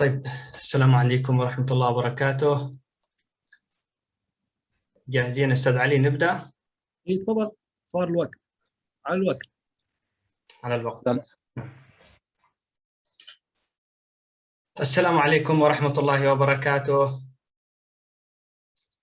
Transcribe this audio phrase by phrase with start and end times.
[0.00, 2.76] طيب السلام عليكم ورحمة الله وبركاته.
[5.08, 6.52] جاهزين أستاذ علي نبدأ؟
[7.08, 7.50] اي تفضل.
[7.88, 8.38] صار الوقت.
[9.06, 9.46] على الوقت.
[10.64, 11.04] على الوقت.
[14.80, 17.20] السلام عليكم ورحمة الله وبركاته.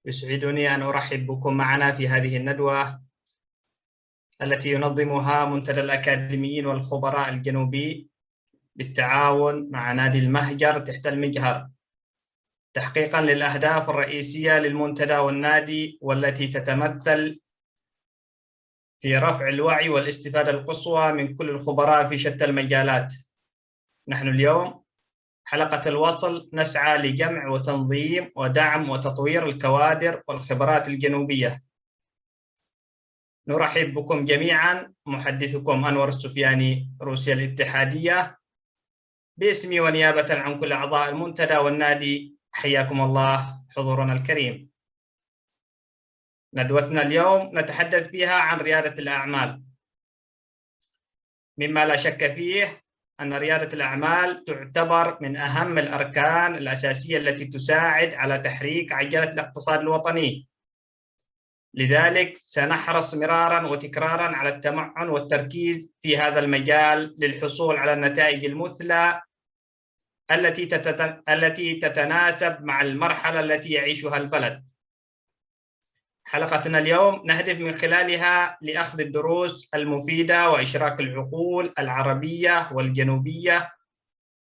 [0.05, 3.03] يسعدني أن أرحب بكم معنا في هذه الندوة
[4.41, 8.09] التي ينظمها منتدى الأكاديميين والخبراء الجنوبي
[8.77, 11.69] بالتعاون مع نادي المهجر تحت المجهر
[12.73, 17.39] تحقيقا للأهداف الرئيسية للمنتدى والنادي والتي تتمثل
[19.01, 23.13] في رفع الوعي والاستفادة القصوى من كل الخبراء في شتى المجالات.
[24.07, 24.83] نحن اليوم
[25.43, 31.63] حلقة الوصل نسعى لجمع وتنظيم ودعم وتطوير الكوادر والخبرات الجنوبية.
[33.47, 34.93] نرحب بكم جميعا.
[35.05, 38.37] محدثكم أنور السفياني روسيا الاتحادية.
[39.37, 44.69] باسمي ونيابة عن كل أعضاء المنتدى والنادي حياكم الله حضورنا الكريم.
[46.53, 49.63] ندوتنا اليوم نتحدث فيها عن ريادة الأعمال.
[51.57, 52.83] مما لا شك فيه
[53.19, 60.47] أن ريادة الأعمال تعتبر من أهم الأركان الأساسية التي تساعد على تحريك عجلة الاقتصاد الوطني.
[61.73, 69.21] لذلك سنحرص مرارا وتكرارا على التمعن والتركيز في هذا المجال للحصول على النتائج المثلى
[70.31, 70.67] التي.
[71.29, 74.63] التي تتناسب مع المرحلة التي يعيشها البلد.
[76.25, 83.73] حلقتنا اليوم نهدف من خلالها لأخذ الدروس المفيدة وإشراك العقول العربية والجنوبية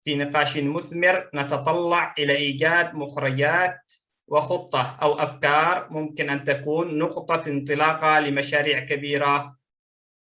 [0.04, 3.94] في نقاش مثمر نتطلع إلى إيجاد مخرجات
[4.28, 9.56] وخطة أو أفكار ممكن أن تكون نقطة انطلاقة لمشاريع كبيرة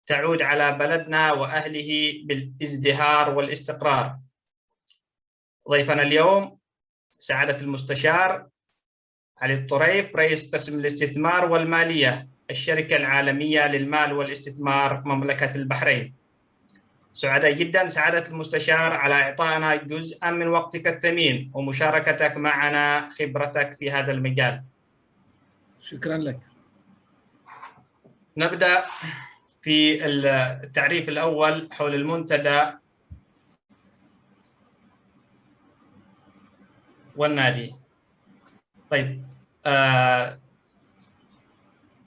[0.08, 4.20] تعود على بلدنا وأهله بالازدهار والاستقرار.
[5.70, 6.58] ضيفنا اليوم
[7.20, 8.48] سعادة المستشار
[9.42, 16.16] علي الطريف رئيس قسم الاستثمار والمالية الشركة العالمية للمال والاستثمار مملكة البحرين.
[17.13, 24.12] سعداء جدا سعادة المستشار على إعطائنا جزءا من وقتك الثمين ومشاركتك معنا خبرتك في هذا
[24.12, 24.63] المجال.
[25.81, 26.40] شكرا لك.
[28.38, 28.84] نبدأ
[29.62, 32.78] في التعريف الأول حول المنتدى
[37.19, 37.75] والنادي.
[38.90, 39.24] طيب
[39.66, 40.40] آه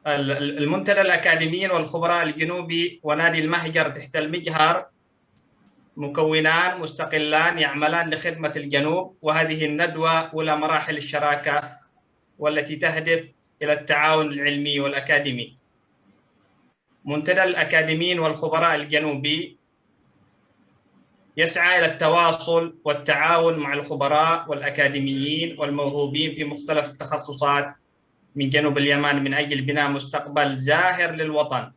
[0.06, 4.86] المنتدى الأكاديميين والخبراء الجنوبي ونادي المهجر تحت المجهر
[5.96, 11.76] مكونان مستقلان يعملان لخدمة الجنوب وهذه الندوة أولى مراحل الشراكة
[12.38, 13.28] والتي تهدف
[13.62, 15.58] إلى التعاون العلمي والأكاديمي.
[17.04, 19.56] منتدى الأكاديميين والخبراء الجنوبي
[21.36, 27.74] يسعى إلى التواصل والتعاون مع الخبراء والأكاديميين والموهوبين في مختلف التخصصات
[28.36, 31.72] من جنوب اليمن من أجل بناء مستقبل زاهر للوطن.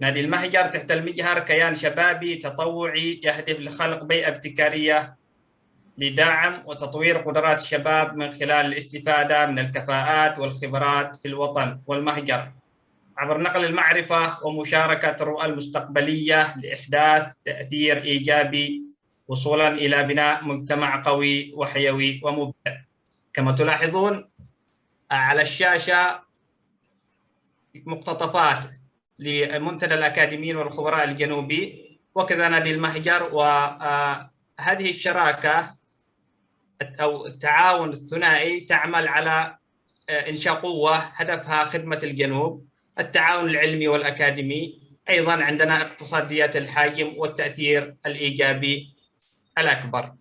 [0.00, 5.16] نادي المهجر تحت المجهر كيان شبابي تطوعي يهدف لخلق بيئة ابتكارية
[5.98, 12.52] لدعم وتطوير قدرات الشباب من خلال الاستفادة من الكفاءات والخبرات في الوطن والمهجر.
[13.18, 18.82] عبر نقل المعرفة ومشاركة الرؤى المستقبلية لإحداث تأثير إيجابي
[19.28, 22.76] وصولا إلى بناء مجتمع قوي وحيوي ومبدع.
[23.32, 24.30] كما تلاحظون
[25.10, 26.22] على الشاشة
[27.74, 28.58] مقتطفات
[29.18, 35.74] لمنتدى الأكاديميين والخبراء الجنوبي وكذا نادي المهجر وهذه الشراكة
[36.82, 39.56] أو التعاون الثنائي تعمل على
[40.10, 42.66] إنشاء قوة هدفها خدمة الجنوب.
[42.98, 48.94] التعاون العلمي والأكاديمي أيضا عندنا اقتصاديات الحجم والتأثير الإيجابي
[49.58, 50.12] الأكبر.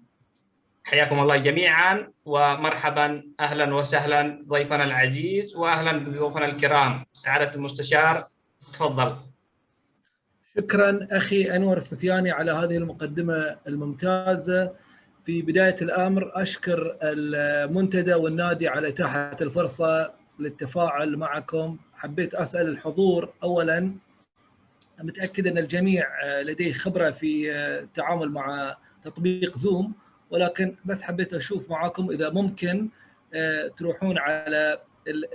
[0.84, 7.06] حياكم الله جميعا ومرحبا أهلا وسهلا ضيفنا العزيز وأهلا بضيوفنا الكرام.
[7.14, 8.24] سعادة المستشار
[8.74, 9.16] تفضل.
[10.58, 14.72] شكرا أخي أنور السفياني على هذه المقدمة الممتازة.
[15.26, 21.78] في بداية الأمر أشكر المنتدى والنادي على إتاحة الفرصة للتفاعل معكم.
[21.93, 23.93] حبيت أسأل الحضور اولا
[25.03, 26.08] متأكد أن الجميع
[26.41, 29.93] لديه خبرة في التعامل مع تطبيق زوم
[30.29, 32.90] ولكن بس حبيت أشوف معاكم إذا ممكن
[33.78, 34.79] تروحون على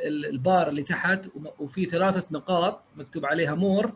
[0.06, 1.28] البار اللي تحت
[1.58, 3.92] وفي ثلاثة نقاط مكتوب عليها مور.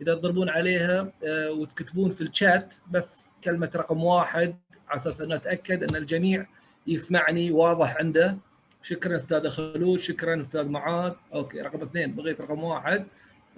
[0.00, 1.12] إذا تضربون عليها
[1.48, 4.56] وتكتبون في الشات بس كلمة رقم واحد
[4.88, 6.46] على أساس انه أتأكد أن الجميع
[6.86, 8.38] يسمعني واضح عنده.
[8.84, 11.12] شكرا أستاذ خلود شكرا أستاذ معاذ.
[11.34, 13.06] okay رقم اثنين بغيت رقم واحد.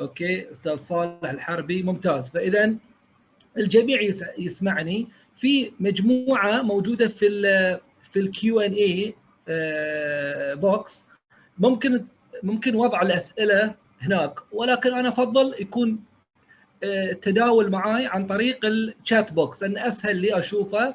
[0.01, 2.31] okay أستاذ صالح الحربي ممتاز.
[2.31, 2.75] فاذا
[3.59, 4.01] الجميع
[4.39, 5.09] يسمعني.
[5.37, 7.45] في مجموعة موجودة في ال
[8.13, 11.05] في ال Q&A box
[11.59, 12.07] ممكن
[12.43, 16.05] ممكن وضع الأسئلة هناك ولكن أنا أفضل يكون
[16.83, 20.95] التداول معاي عن طريق ال chat box أن أسهل لي أشوفه.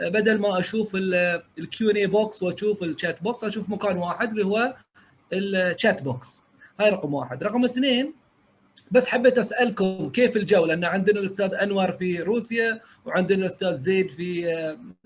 [0.00, 0.90] بدل ما أشوف
[1.58, 4.74] ال Q&A box وأشوف ال chat box أشوف مكان واحد اللي هو
[5.32, 6.42] ال chat box
[6.80, 7.44] هاي رقم واحد.
[7.44, 8.14] رقم اثنين
[8.90, 14.46] بس حبيت أسألكم كيف الجو؟ لأن عندنا الأستاذ أنور في روسيا وعندنا الأستاذ زيد في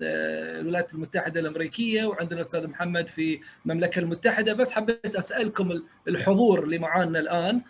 [0.01, 4.53] الولايات المتحدة الأمريكية وعندنا الأستاذ محمد في المملكة المتحدة.
[4.53, 7.61] بس حبيت أسألكم الحضور اللي معانا الآن.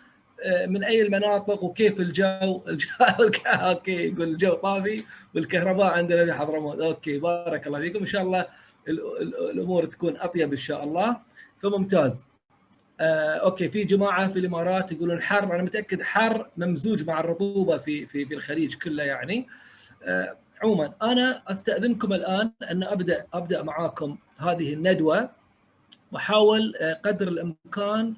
[0.66, 2.90] من أي المناطق وكيف الجو؟ الجو
[3.46, 5.04] okay يقول الجو طافي
[5.34, 7.98] والكهرباء عندنا في حضرموت okay بارك الله فيكم.
[7.98, 8.46] إن شاء الله
[9.50, 11.16] الأمور تكون أطيب إن شاء الله.
[11.58, 12.26] فممتاز.
[13.00, 15.54] آه، okay في جماعة في الإمارات يقولون حر.
[15.54, 19.48] أنا متأكد حر ممزوج مع الرطوبة في في في الخليج كله يعني.
[20.04, 25.39] آه، عموما أنا أستأذنكم الآن أن ابدا أبدأ معاكم هذه الندوة.
[26.12, 26.74] واحاول
[27.04, 28.14] قدر الإمكان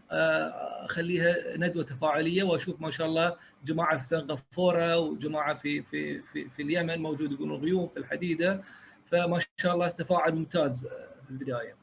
[0.85, 6.63] أخليها ندوة تفاعلية وأشوف ما شاء الله جماعة في سنغافورة وجماعة في في في, في
[6.63, 8.63] اليمن موجود يقولون غيوم في الحديدة
[9.07, 10.87] فما شاء الله تفاعل ممتاز
[11.25, 11.77] في البداية.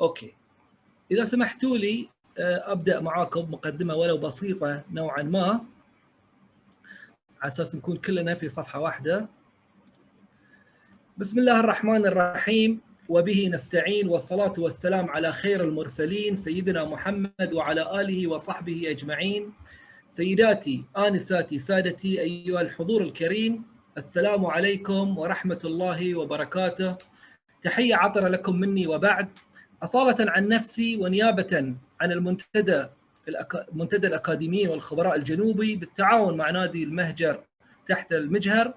[0.00, 0.34] أوكي.
[1.10, 2.08] إذا سمحتوا لي
[2.38, 5.46] أبدأ معاكم مقدمة ولو بسيطة نوعا ما
[7.40, 9.28] على أساس نكون كلنا في صفحة واحدة.
[11.18, 18.26] بسم الله الرحمن الرحيم وبه نستعين والصلاة والسلام على خير المرسلين سيدنا محمد وعلى آله
[18.26, 19.52] وصحبه أجمعين.
[20.10, 23.62] سيداتي آنساتي سادتي أيها الحضور الكريم
[23.98, 26.96] السلام عليكم ورحمة الله وبركاته.
[27.62, 29.28] تحية عطرة لكم مني وبعد.
[29.82, 32.86] أصالة عن نفسي ونيابة عن المنتدى
[33.72, 37.40] منتدى الأكاديميين والخبراء الجنوبي بالتعاون مع نادي المهجر
[37.88, 38.74] تحت المجهر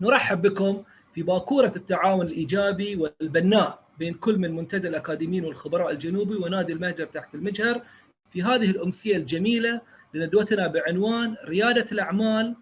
[0.00, 0.82] نرحب بكم
[1.14, 7.34] في باكورة التعاون الإيجابي والبناء بين كل من منتدى الأكاديميين والخبراء الجنوبي ونادي المهجر تحت
[7.34, 7.82] المجهر
[8.30, 9.80] في هذه الأمسية الجميلة
[10.14, 12.56] لندوتنا بعنوان ريادة الأعمال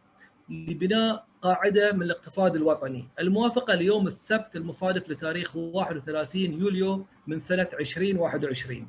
[0.49, 3.09] لبناء قاعدة من الاقتصاد الوطني.
[3.21, 8.87] الموافقة ليوم السبت المصادف لتاريخ 31 يوليو من سنة 2021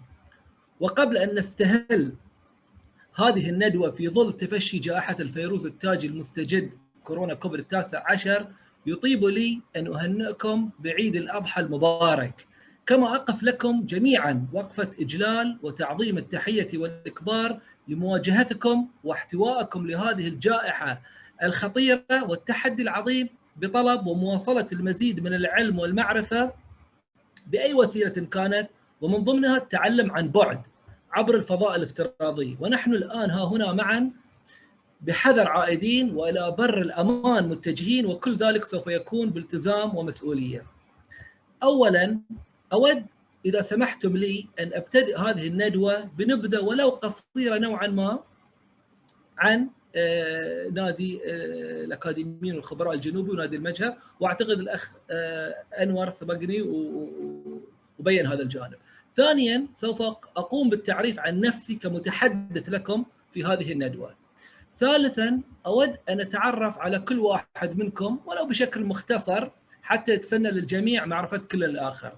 [0.80, 2.14] وقبل أن نستهل
[3.16, 6.72] هذه الندوة في ظل تفشي جائحة الفيروز التاجي المستجد
[7.04, 8.48] كورونا كوفيد التاسع عشر
[8.90, 12.46] يطيب لي أن أهنئكم بعيد الأضحى المبارك.
[12.86, 21.02] كما أقف لكم جميعا وقفة إجلال وتعظيم التحية والإكبار لمواجهتكم واحتوائكم لهذه الجائحة
[21.44, 26.52] الخطيرة والتحدي العظيم بطلب ومواصلة المزيد من العلم والمعرفة
[27.48, 28.70] بأي وسيلة كانت
[29.02, 30.62] ومن ضمنها التعلم عن بعد
[31.12, 32.58] عبر الفضاء الافتراضي.
[32.60, 34.12] ونحن الآن ها هنا معا
[35.02, 40.66] بحذر عائدين وإلى بر الأمان متجهين وكل ذلك سوف يكون بالتزام ومسؤولية.
[41.64, 42.20] اولا
[42.74, 43.06] أود
[43.46, 48.20] إذا سمحتم لي أن أبتدئ هذه الندوة بنبذه ولو قصيرة نوعا ما
[49.38, 49.70] عن
[50.74, 51.20] نادي
[51.86, 54.92] الأكاديميين والخبراء الجنوبي ونادي المجهر وأعتقد الأخ
[55.82, 56.62] أنور سبقني
[58.00, 58.76] وبين هذا الجانب.
[59.18, 60.02] ثانيا سوف
[60.38, 64.19] أقوم بالتعريف عن نفسي كمتحدث لكم في هذه الندوة.
[64.80, 69.50] ثالثا أود أن أتعرف على كل واحد منكم ولو بشكل مختصر
[69.82, 72.12] حتى يتسنى للجميع معرفة كل الآخر.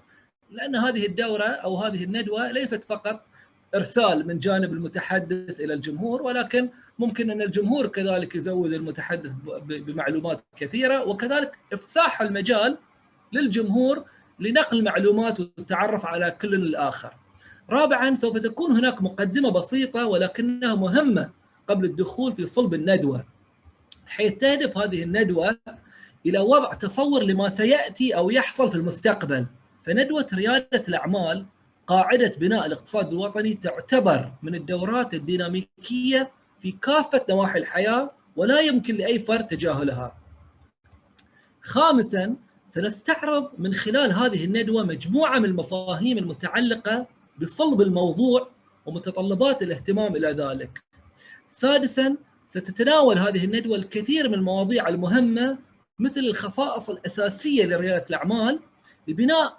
[0.50, 3.26] لأن هذه الدورة أو هذه الندوة ليست فقط
[3.74, 9.32] إرسال من جانب المتحدث إلى الجمهور ولكن ممكن أن الجمهور كذلك يزود المتحدث
[9.66, 12.78] بمعلومات كثيرة وكذلك افساح المجال
[13.32, 14.04] للجمهور
[14.40, 17.14] لنقل معلومات والتعرف على كل الآخر.
[17.70, 21.30] رابعا سوف تكون هناك مقدمة بسيطة ولكنها مهمة
[21.68, 23.24] قبل الدخول في صلب الندوة
[24.06, 25.58] حيث تهدف هذه الندوة
[26.26, 29.46] إلى وضع تصور لما سيأتي أو يحصل في المستقبل
[29.86, 31.46] فندوة ريادة الأعمال
[31.86, 39.18] قاعدة بناء الاقتصاد الوطني تعتبر من الدورات الديناميكية في كافة نواحي الحياة ولا يمكن لأي
[39.18, 40.18] فرد تجاهلها.
[41.60, 42.36] خامسا
[42.68, 47.06] سنستعرض من خلال هذه الندوة مجموعة من المفاهيم المتعلقة
[47.42, 48.48] بصلب الموضوع
[48.86, 50.82] ومتطلبات الاهتمام إلى ذلك.
[51.52, 52.16] سادسا
[52.48, 55.58] ستتناول هذه الندوة الكثير من المواضيع المهمة
[55.98, 58.60] مثل الخصائص الأساسية لريادة الأعمال
[59.08, 59.58] لبناء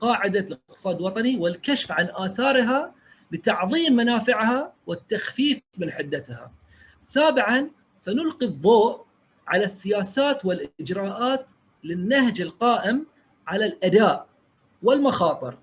[0.00, 2.94] قاعدة الاقتصاد الوطني والكشف عن آثارها
[3.32, 6.52] لتعظيم منافعها والتخفيف من حدتها.
[7.02, 9.04] سابعا سنلقي الضوء
[9.48, 11.46] على السياسات والإجراءات
[11.84, 13.06] للنهج القائم
[13.46, 14.26] على الأداء
[14.82, 15.58] والمخاطر.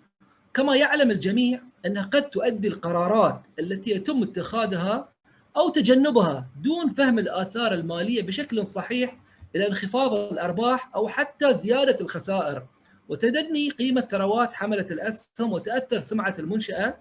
[0.53, 5.14] كما يعلم الجميع أنها قد تؤدي القرارات التي يتم اتخاذها
[5.57, 9.17] أو تجنبها دون فهم الآثار المالية بشكل صحيح
[9.55, 12.65] إلى انخفاض الأرباح أو حتى زيادة الخسائر
[13.09, 16.97] وتدني قيمة ثروات حملة الأسهم وتأثر سمعة المنشأة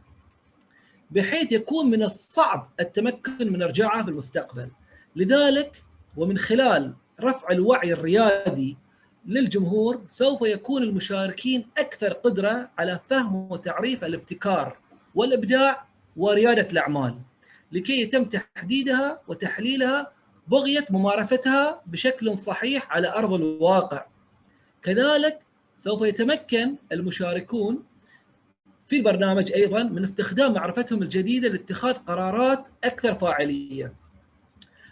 [1.10, 4.70] بحيث يكون من الصعب التمكن من إرجاعها في المستقبل.
[5.16, 5.82] لذلك
[6.16, 8.76] ومن خلال رفع الوعي الريادي
[9.26, 14.76] للجمهور سوف يكون المشاركين أكثر قدرة على فهم وتعريف الابتكار
[15.14, 17.18] والإبداع وريادة الأعمال
[17.74, 20.12] لكي يتم تحديدها وتحليلها
[20.48, 24.06] بغيه ممارستها بشكل صحيح على أرض الواقع.
[24.82, 25.38] كذلك
[25.76, 27.82] سوف يتمكن المشاركون
[28.86, 33.94] في البرنامج أيضا من استخدام معرفتهم الجديدة لاتخاذ قرارات أكثر فاعلية.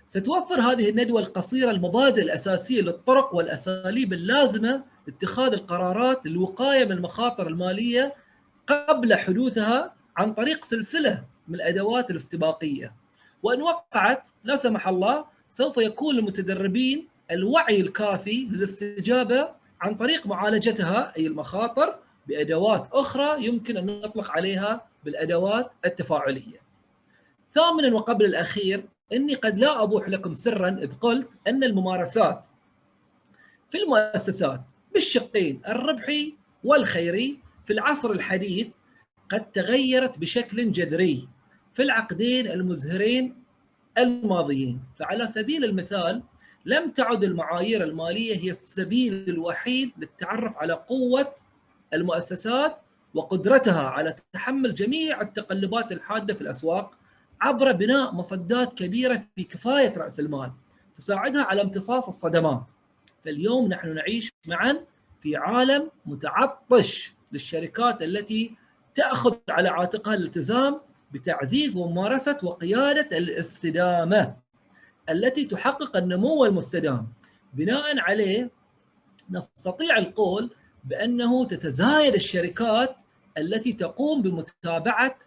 [0.07, 8.15] ستوفر هذه الندوة القصيرة المبادئ الأساسية للطرق والأساليب اللازمة لاتخاذ القرارات للوقاية من المخاطر المالية
[8.67, 12.95] قبل حدوثها عن طريق سلسلة من الأدوات الاستباقيه.
[13.43, 19.49] وإن وقعت لا سمح الله سوف يكون للمتدربين الوعي الكافي للاستجابة
[19.81, 26.63] عن طريق معالجتها أي المخاطر بأدوات أخرى يمكن أن نطلق عليها بالأدوات التفاعلية.
[27.55, 32.45] ثامنا وقبل الأخير إني قد لا أبوح لكم سرا إذ قلت أن الممارسات
[33.71, 34.61] في المؤسسات
[34.95, 36.35] بالشقين الربحي
[36.65, 38.67] والخيري في العصر الحديث
[39.33, 41.29] قد تغيرت بشكل جذري
[41.75, 43.43] في العقدين المزهرين
[43.99, 46.23] الماضيين فعلى سبيل المثال
[46.65, 51.35] لم تعد المعايير المالية هي السبيل الوحيد للتعرف على قوة
[51.95, 52.79] المؤسسات
[53.15, 56.99] وقدرتها على تحمل جميع التقلبات الحادة في الأسواق
[57.41, 60.53] عبر بناء مصدات كبيرة في كفاية رأس المال
[60.97, 62.65] تساعدها على امتصاص الصدمات.
[63.25, 64.85] فاليوم نحن نعيش معا
[65.21, 68.57] في عالم متعطش للشركات التي
[68.95, 70.81] تأخذ على عاتقها الالتزام
[71.13, 74.37] بتعزيز وممارسة وقيادة الاستدامة
[75.11, 77.09] التي تحقق النمو المستدام.
[77.55, 78.51] بناء عليه
[79.31, 80.51] نستطيع القول
[80.85, 82.97] بأنه تتزايد الشركات
[83.39, 85.19] التي تقوم بمتابعة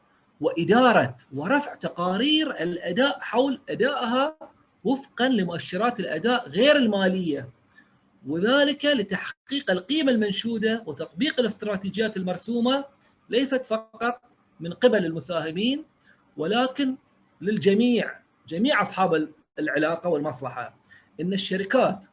[0.42, 4.38] وإدارة ورفع تقارير الأداء حول أدائها
[4.84, 7.50] وفقا لمؤشرات الأداء غير المالية
[8.28, 12.86] وذلك لتحقيق القيمة المنشودة وتطبيق الاستراتيجيات المرسومة
[13.30, 14.22] ليست فقط
[14.60, 15.84] من قبل المساهمين
[16.38, 16.96] ولكن
[17.42, 19.30] للجميع جميع أصحاب
[19.60, 20.76] العلاقة والمصلحة.
[21.22, 22.06] إن الشركات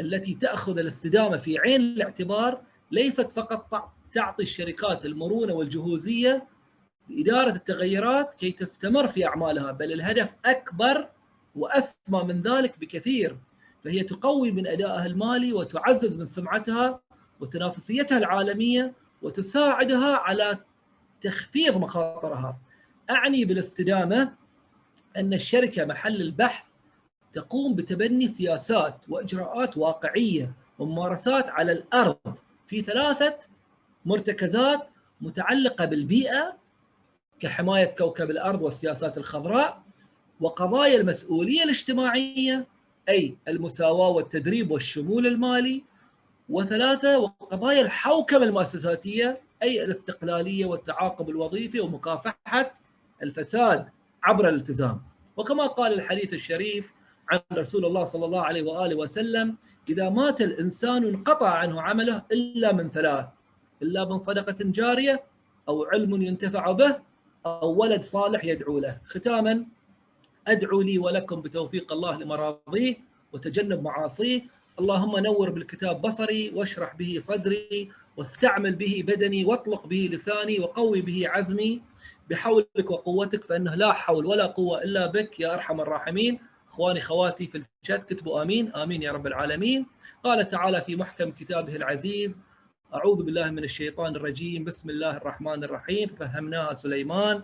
[0.00, 6.46] التي تأخذ الاستدامة في عين الاعتبار ليست فقط تعطي الشركات المرونة والجهوزية
[7.08, 11.08] لإدارة التغيرات كي تستمر في أعمالها بل الهدف أكبر
[11.54, 13.36] وأسمى من ذلك بكثير
[13.84, 17.00] فهي تقوي من أدائها المالي وتعزز من سمعتها
[17.40, 20.58] وتنافسيتها العالمية وتساعدها على
[21.20, 22.58] تخفيض مخاطرها.
[23.10, 24.34] أعني بالاستدامة
[25.16, 26.64] أن الشركة محل البحث
[27.32, 32.18] تقوم بتبني سياسات وإجراءات واقعية وممارسات على الأرض
[32.68, 33.36] في ثلاثة
[34.04, 34.88] مرتكزات
[35.20, 36.56] متعلقة بالبيئة
[37.40, 39.82] كحماية كوكب الأرض والسياسات الخضراء
[40.40, 42.66] وقضايا المسؤولية الاجتماعية
[43.08, 45.84] أي المساواة والتدريب والشمول المالي
[46.50, 52.74] وثلاثة وقضايا الحوكمة المؤسساتية أي الاستقلالية والتعاقب الوظيفي ومكافحة
[53.22, 53.88] الفساد
[54.22, 55.02] عبر الالتزام.
[55.36, 56.92] وكما قال الحديث الشريف
[57.30, 59.56] عن رسول الله صلى الله عليه وآله وسلم
[59.88, 63.26] إذا مات الإنسان انقطع عنه عمله إلا من ثلاث
[63.82, 65.24] إلا من صدقة جارية
[65.68, 66.96] أو علم ينتفع به
[67.46, 68.98] أو ولد صالح يدعو له.
[69.04, 69.66] ختاما
[70.48, 72.96] أدعو لي ولكم بتوفيق الله لمراضيه
[73.32, 74.40] وتجنب معاصيه
[74.80, 81.28] اللهم نور بالكتاب بصري واشرح به صدري واستعمل به بدني واطلق به لساني وقوي به
[81.28, 81.82] عزمي.
[82.30, 86.40] بحولك وقوتك فإنه لا حول ولا قوة إلا بك يا أرحم الراحمين.
[86.68, 88.72] إخواني خواتي في الشات كتبوا آمين.
[88.72, 89.86] آمين يا رب العالمين.
[90.24, 92.40] قال تعالى في محكم كتابه العزيز
[92.94, 94.64] أعوذ بالله من الشيطان الرجيم.
[94.64, 96.08] بسم الله الرحمن الرحيم.
[96.18, 97.42] فهمناها سليمان.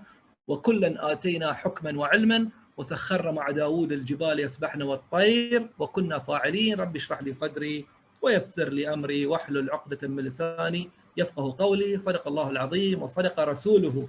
[0.49, 2.49] وكلا آتينا حكما وعلما.
[2.77, 6.81] وسخرنا مع داود الجبال يسبحن والطير وكنا فاعلين.
[6.81, 7.87] رب اشرح لي صدري
[8.23, 11.99] ويسر لي أمري واحلل عقدة من لساني يفقه قولي.
[11.99, 14.09] صدق الله العظيم وصدق رسوله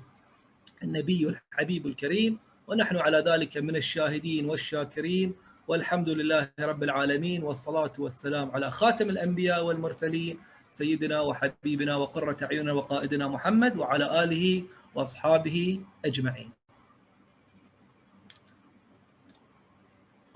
[0.84, 2.40] النبي الحبيب الكريم.
[2.68, 5.36] ونحن على ذلك من الشاهدين والشاكرين.
[5.68, 10.40] والحمد لله رب العالمين والصلاة والسلام على خاتم الأنبياء والمرسلين
[10.74, 14.64] سيدنا وحبيبنا وقرة أعيننا وقائدنا محمد وعلى آله
[14.96, 16.57] وأصحابه أجمعين.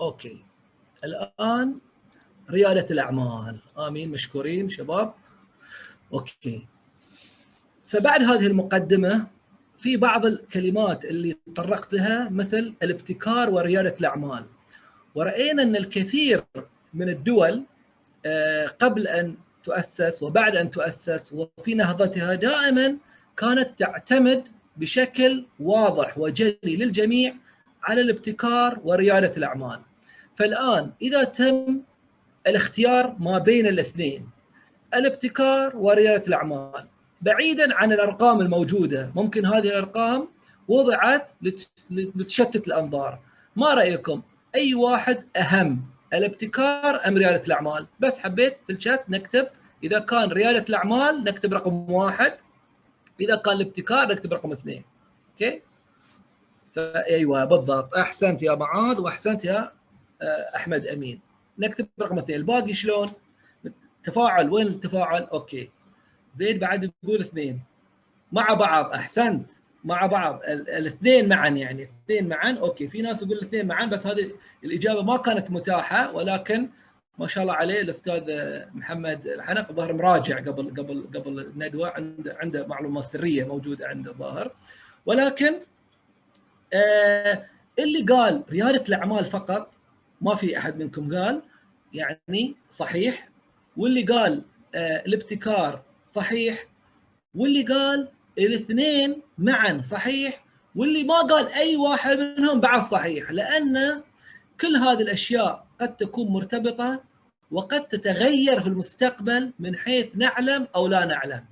[0.02, 0.44] okay.
[1.04, 1.78] الآن
[2.50, 3.58] ريادة الأعمال.
[3.78, 4.10] آمين.
[4.10, 5.14] مشكورين شباب.
[6.12, 6.66] okay.
[7.86, 9.26] فبعد هذه المقدمة
[9.78, 14.44] في بعض الكلمات اللي تطرقت لها مثل الابتكار وريادة الأعمال.
[15.14, 16.44] ورأينا أن الكثير
[16.94, 17.64] من الدول
[18.26, 22.96] آه، قبل أن تؤسس وبعد أن تؤسس وفي نهضتها دائما
[23.36, 27.34] كانت تعتمد بشكل واضح وجلي للجميع
[27.82, 29.80] على الابتكار وريادة الأعمال.
[30.36, 31.80] فالآن إذا تم
[32.46, 34.28] الاختيار ما بين الاثنين
[34.94, 36.86] الابتكار وريادة الأعمال.
[37.22, 40.28] بعيدا عن الأرقام الموجودة ممكن هذه الأرقام
[40.68, 41.30] وضعت
[41.90, 43.18] لتشتت الأنظار.
[43.56, 44.22] ما رأيكم؟
[44.54, 45.84] أي واحد أهم
[46.14, 49.48] الابتكار أم ريادة الأعمال؟ بس حبيت في الشات نكتب
[49.84, 52.32] إذا كان ريادة الأعمال نكتب رقم واحد
[53.20, 54.84] إذا كان الابتكار نكتب رقم اثنين.
[55.32, 55.62] okay؟
[57.10, 57.94] أيوه بالضبط.
[57.94, 59.72] أحسنت يا معاذ وأحسنت يا
[60.56, 61.20] أحمد أمين.
[61.58, 62.38] نكتب رقم اثنين.
[62.38, 63.10] الباقي شلون؟
[64.04, 64.50] تفاعل.
[64.50, 65.70] وين التفاعل؟ okay.
[66.34, 67.60] زيد بعد يقول اثنين.
[68.32, 68.92] مع بعض.
[68.92, 69.50] أحسنت.
[69.84, 70.40] مع بعض.
[70.44, 71.82] الاثنين معا يعني.
[71.82, 72.52] الاثنين معا.
[72.52, 72.88] okay.
[72.88, 74.30] في ناس يقول الاثنين معا بس هذه
[74.64, 76.68] الإجابة ما كانت متاحة ولكن
[77.18, 78.22] ما شاء الله عليه الأستاذ
[78.74, 81.88] محمد الحنق ظهر مراجع قبل قبل قبل الندوة.
[81.88, 84.52] عنده عنده معلومات سرية موجودة عنده الظاهر.
[85.06, 85.54] ولكن
[86.72, 87.46] آه
[87.78, 89.71] اللي قال ريادة الأعمال فقط
[90.22, 91.42] ما في أحد منكم قال
[91.92, 93.28] يعني صحيح.
[93.76, 94.42] واللي قال
[94.74, 96.66] آه الابتكار صحيح.
[97.34, 100.44] واللي قال الاثنين معا صحيح.
[100.76, 103.30] واللي ما قال أي واحد منهم بعد صحيح.
[103.30, 104.02] لأن
[104.60, 107.02] كل هذه الأشياء قد تكون مرتبطة
[107.50, 111.44] وقد تتغير في المستقبل من حيث نعلم أو لا نعلم.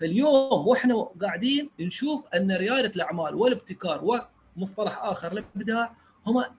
[0.00, 4.26] فاليوم وإحنا قاعدين نشوف أن ريادة الأعمال والابتكار
[4.56, 6.50] ومصطلح آخر الابداع هما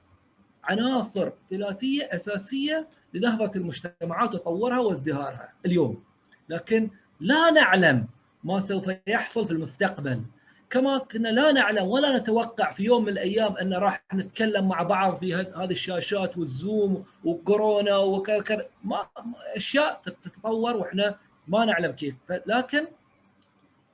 [0.66, 6.04] عناصر ثلاثيه أساسية لنهضة المجتمعات وتطورها وازدهارها اليوم.
[6.50, 8.08] لكن لا نعلم
[8.44, 10.22] ما سوف يحصل في المستقبل.
[10.70, 15.20] كما كنا لا نعلم ولا نتوقع في يوم من الأيام أن راح نتكلم مع بعض
[15.20, 19.08] في هذه الشاشات والزوم وكورونا وكذا ما
[19.56, 21.16] أشياء تتطور وإحنا
[21.48, 22.16] ما نعلم كيف.
[22.46, 22.88] لكن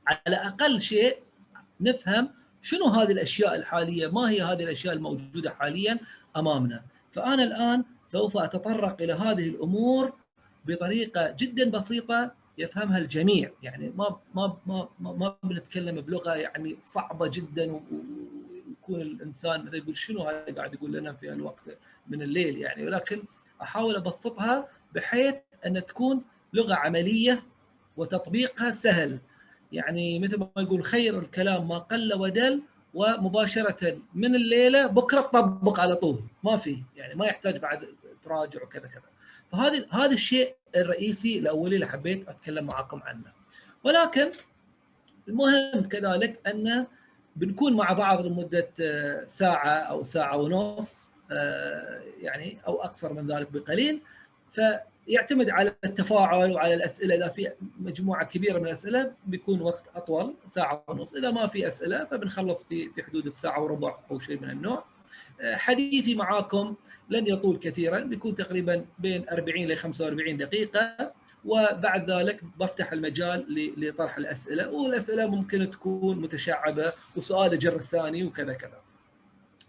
[0.08, 1.18] على أقل شيء
[1.82, 2.30] نفهم
[2.62, 6.00] شنو هذه الأشياء الحالية ما هي هذه الأشياء الموجودة حاليا
[6.38, 6.84] أمامنا.
[7.12, 10.13] فأنا الآن سوف أتطرق إلى هذه الأمور
[10.65, 13.52] بطريقة جدا بسيطة يفهمها الجميع.
[13.63, 20.24] يعني ما ما ما ما, بنتكلم بلغة يعني صعبة جدا ويكون الإنسان مثلا يقول شنو؟
[20.24, 22.86] هذا قاعد يقول لنا في الوقت من الليل يعني.
[22.86, 23.24] ولكن
[23.62, 26.22] أحاول أبسطها بحيث أن تكون
[26.54, 27.44] لغة عملية
[27.98, 29.20] وتطبيقها سهل.
[29.72, 32.62] يعني مثل ما يقول خير الكلام ما قل ودل
[32.93, 36.23] ومباشرة من الليلة بكرة تطبق على طول.
[36.43, 37.88] ما في يعني ما يحتاج بعد
[38.23, 39.04] تراجع وكذا كذا.
[39.51, 43.32] فهذا هذا الشيء الرئيسي الأولي اللي حبيت أتكلم معكم عنه.
[43.84, 44.32] ولكن
[45.27, 46.88] المهم كذلك أن
[47.36, 53.51] بنكون مع بعض لمدة آه، ساعة أو ساعة ونص آه، يعني أو أقصر من ذلك
[53.51, 54.01] بقليل.
[55.06, 57.16] فيعتمد على التفاعل وعلى الأسئلة.
[57.16, 61.14] إذا في مجموعة كبيرة من الأسئلة بيكون وقت أطول ساعة ونص.
[61.14, 64.84] إذا ما في أسئلة فبنخلص في في حدود الساعة وربع أو شيء من النوع.
[65.44, 66.76] حديثي معاكم
[67.10, 71.12] لن يطول كثيرا بيكون تقريبا بين 40 ل 45 دقيقة.
[71.46, 73.46] وبعد ذلك بفتح المجال
[73.78, 74.70] لطرح الأسئلة.
[74.70, 78.82] والأسئلة ممكن تكون متشعبة وسؤال يجر الثاني وكذا كذا.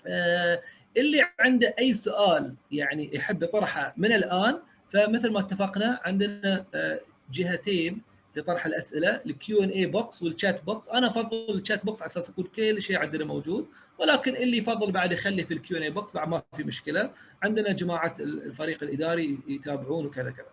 [0.07, 0.63] آه،
[0.97, 4.59] اللي عنده أي سؤال يعني يحب يطرحه من الآن
[4.93, 7.01] فمثل ما اتفقنا عندنا آه،
[7.33, 8.03] جهتين
[8.37, 12.29] لطرح الأسئلة ال Q&A box وال chat box أنا أفضل ال chat box على أساس
[12.29, 13.67] يكون كل شيء عندنا موجود
[13.99, 17.11] ولكن اللي يفضل بعد يخلي في ال Q&A box بعد ما في مشكلة.
[17.43, 20.47] عندنا جماعة الفريق الإداري يتابعون وكذا كذا.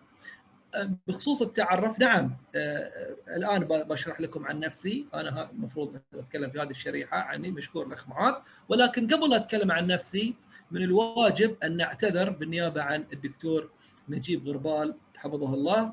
[0.74, 5.06] أه، بخصوص التعرف نعم آه الآن بشرح لكم عن نفسي.
[5.14, 8.34] أنا المفروض أتكلم في هذه الشريحة عني مشكور الأخ معاذ.
[8.68, 10.34] ولكن قبل لا أتكلم عن نفسي
[10.70, 13.70] من الواجب أن نعتذر بالنيابة عن الدكتور
[14.10, 15.92] نجيب غربال حفظه الله.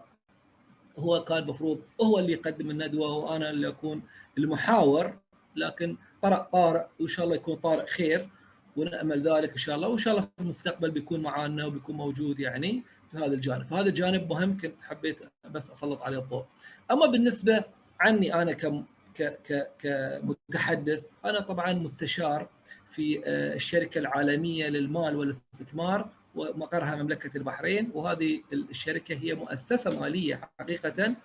[1.00, 4.02] هو كان المفروض هو اللي يقدم الندوة وأنا اللي أكون
[4.38, 5.20] المحاور.
[5.56, 8.30] لكن طرأ طارئ وإن شاء الله يكون طارئ خير.
[8.76, 9.88] ونأمل ذلك إن شاء الله.
[9.88, 13.68] وإن شاء الله في المستقبل بيكون معنا وبيكون موجود يعني في هذا الجانب.
[13.68, 15.18] فهذا الجانب مهم كنت حبيت
[15.52, 16.46] بس أسلط عليه الضوء.
[16.92, 17.64] أما بالنسبة
[18.00, 18.84] عني أنا ك
[19.18, 22.50] ك كمتحدث أنا طبعا مستشار
[22.90, 26.10] في آه، الشركة العالمية للمال والاستثمار.
[26.38, 31.16] ومقرها مملكة البحرين وهذه الشركة هي مؤسسة مالية حقيقة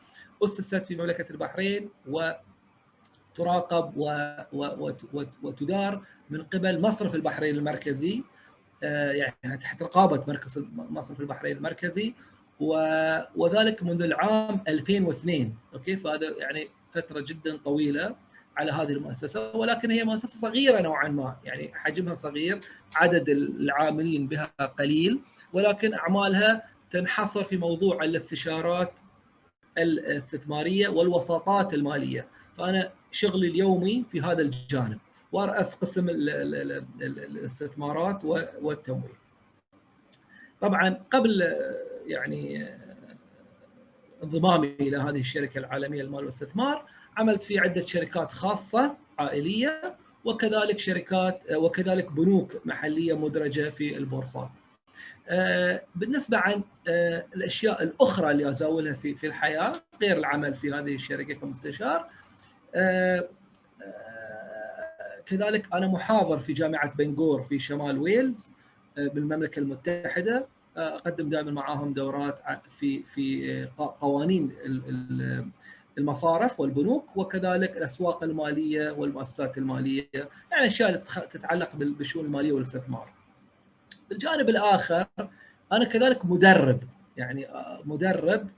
[0.45, 1.91] أسست في مملكة البحرين
[3.39, 3.93] وتراقب
[5.43, 8.23] وتدار من قبل مصرف البحرين المركزي
[8.85, 12.15] آه، يعني تحت رقابة مركز مصرف البحرين المركزي
[13.37, 18.17] وذلك منذ العام 2002 أوكي؟ فهذا يعني فترة جدا طويلة.
[18.57, 22.61] على هذه المؤسسة ولكن هي مؤسسة صغيرة نوعا ما يعني حجمها صغير
[22.95, 25.21] عدد العاملين بها قليل
[25.53, 28.93] ولكن أعمالها تنحصر في موضوع الاستشارات
[29.79, 32.27] الاستثمارية والوساطات المالية.
[32.59, 34.99] فأنا شغلي اليومي في هذا الجانب
[35.33, 36.09] وأرأس قسم
[37.01, 38.25] الاستثمارات
[38.63, 39.15] والتمويل.
[40.61, 41.57] طبعا قبل
[42.07, 42.69] يعني
[44.23, 46.87] انضمامي إلى هذه الشركة العالمية للمال والاستثمار
[47.17, 54.49] عملت في عدة شركات خاصة عائلية وكذلك شركات وكذلك بنوك محلية مدرجة في البورصات.
[55.95, 56.63] بالنسبة عن
[57.37, 59.73] الأشياء الأخرى اللي أزاولها في في الحياة
[60.03, 62.07] غير العمل في هذه الشركة كمستشار
[65.27, 68.51] كذلك أنا محاضر في جامعة بنغور في شمال ويلز
[68.97, 70.47] بالمملكة المتحدة
[70.77, 72.39] أقدم دائما معاهم دورات
[72.81, 74.53] في في قوانين
[75.99, 80.09] المصارف والبنوك وكذلك الأسواق المالية والمؤسسات المالية
[80.53, 83.13] يعني أشياء تتعلق بالشؤون المالية والاستثمار.
[84.11, 85.07] بالجانب الآخر
[85.73, 86.81] أنا كذلك مدرب
[87.17, 87.47] يعني
[87.85, 88.49] مدرب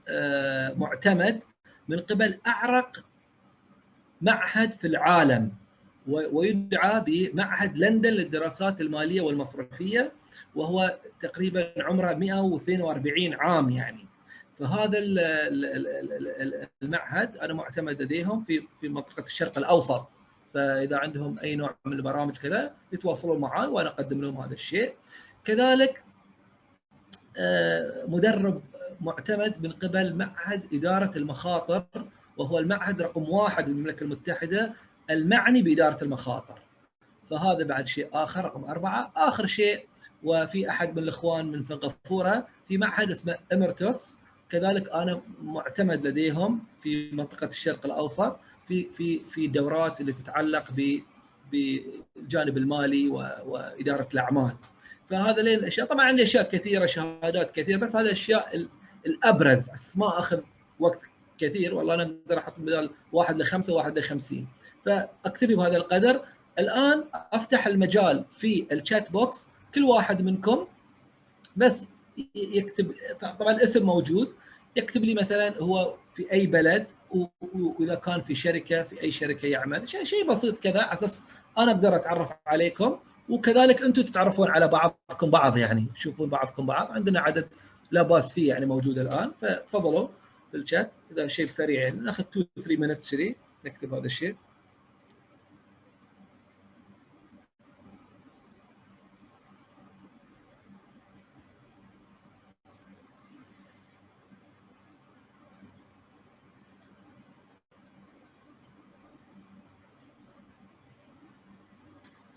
[0.78, 1.40] معتمد
[1.88, 3.04] من قبل أعرق
[4.22, 5.52] معهد في العالم
[6.06, 10.12] ويدعى بمعهد لندن للدراسات المالية والمصرفية
[10.54, 14.06] وهو تقريبا عمره 142 عام يعني
[14.58, 14.98] فهذا
[16.82, 20.08] المعهد أنا معتمد لديهم في في منطقة الشرق الأوسط.
[20.54, 24.94] فإذا عندهم أي نوع من البرامج كذا يتواصلون معي وأنا أقدم لهم هذا الشيء.
[25.44, 26.04] كذلك
[28.08, 28.62] مدرب
[29.00, 34.72] معتمد من قبل معهد إدارة المخاطر وهو المعهد رقم واحد بالمملكة المتحدة
[35.10, 36.58] المعني بإدارة المخاطر.
[37.30, 39.86] فهذا بعد شيء آخر رقم أربعة، آخر شيء
[40.22, 44.18] وفي أحد من الإخوان من سنغافورة في معهد اسمه إمرتوس.
[44.50, 48.36] كذلك أنا معتمد لديهم في منطقة الشرق الأوسط
[48.68, 50.98] في في في دورات اللي تتعلق ب
[51.52, 53.08] بالجانب المالي
[53.46, 54.56] وإدارة الأعمال.
[55.10, 58.66] فهذا لين الأشياء طبعا عندي أشياء كثيرة شهادات كثيرة بس هذه الأشياء
[59.06, 60.40] الأبرز ما أخذ
[60.78, 64.48] وقت كثير والله أنا أقدر أحط بدال واحد لخمسة واحد لخمسين
[64.84, 66.24] فأكتفي بهذا القدر
[66.58, 70.66] الآن أفتح المجال في الشات بوكس كل واحد منكم
[71.56, 71.86] بس
[72.34, 74.32] يكتب طبعا الاسم موجود
[74.76, 76.86] يكتب لي مثلا هو في أي بلد
[77.54, 81.22] وإذا كان في شركة في أي شركة يعمل شيء بسيط كذا على أساس
[81.58, 82.98] أنا أقدر أتعرف عليكم
[83.28, 87.48] وكذلك أنتم تتعرفون على بعضكم بعض يعني تشوفون بعضكم بعض عندنا عدد
[87.90, 90.08] لا بأس فيه يعني موجود الآن فتفضلوا
[90.50, 94.36] في الشات إذا شيء سريع يعني ناخذ 2 3 مينت كذي نكتب هذا الشيء.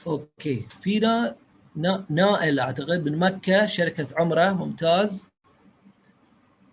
[0.08, 0.66] okay.
[0.82, 1.36] فينا
[2.10, 5.26] نائل أعتقد من مكة شركة عمرة ممتاز.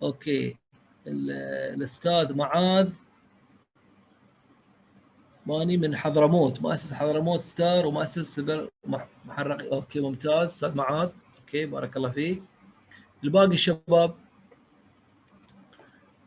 [0.03, 0.57] okay.
[1.07, 2.89] الأستاذ معاذ.
[5.45, 6.61] ماني من حضرموت.
[6.61, 8.69] مؤسس حضرموت ستار ومؤسس سبر
[9.25, 9.73] محرق.
[9.73, 10.45] okay ممتاز.
[10.45, 11.09] أستاذ معاذ.
[11.39, 12.43] okay بارك الله فيك.
[13.23, 14.15] الباقي الشباب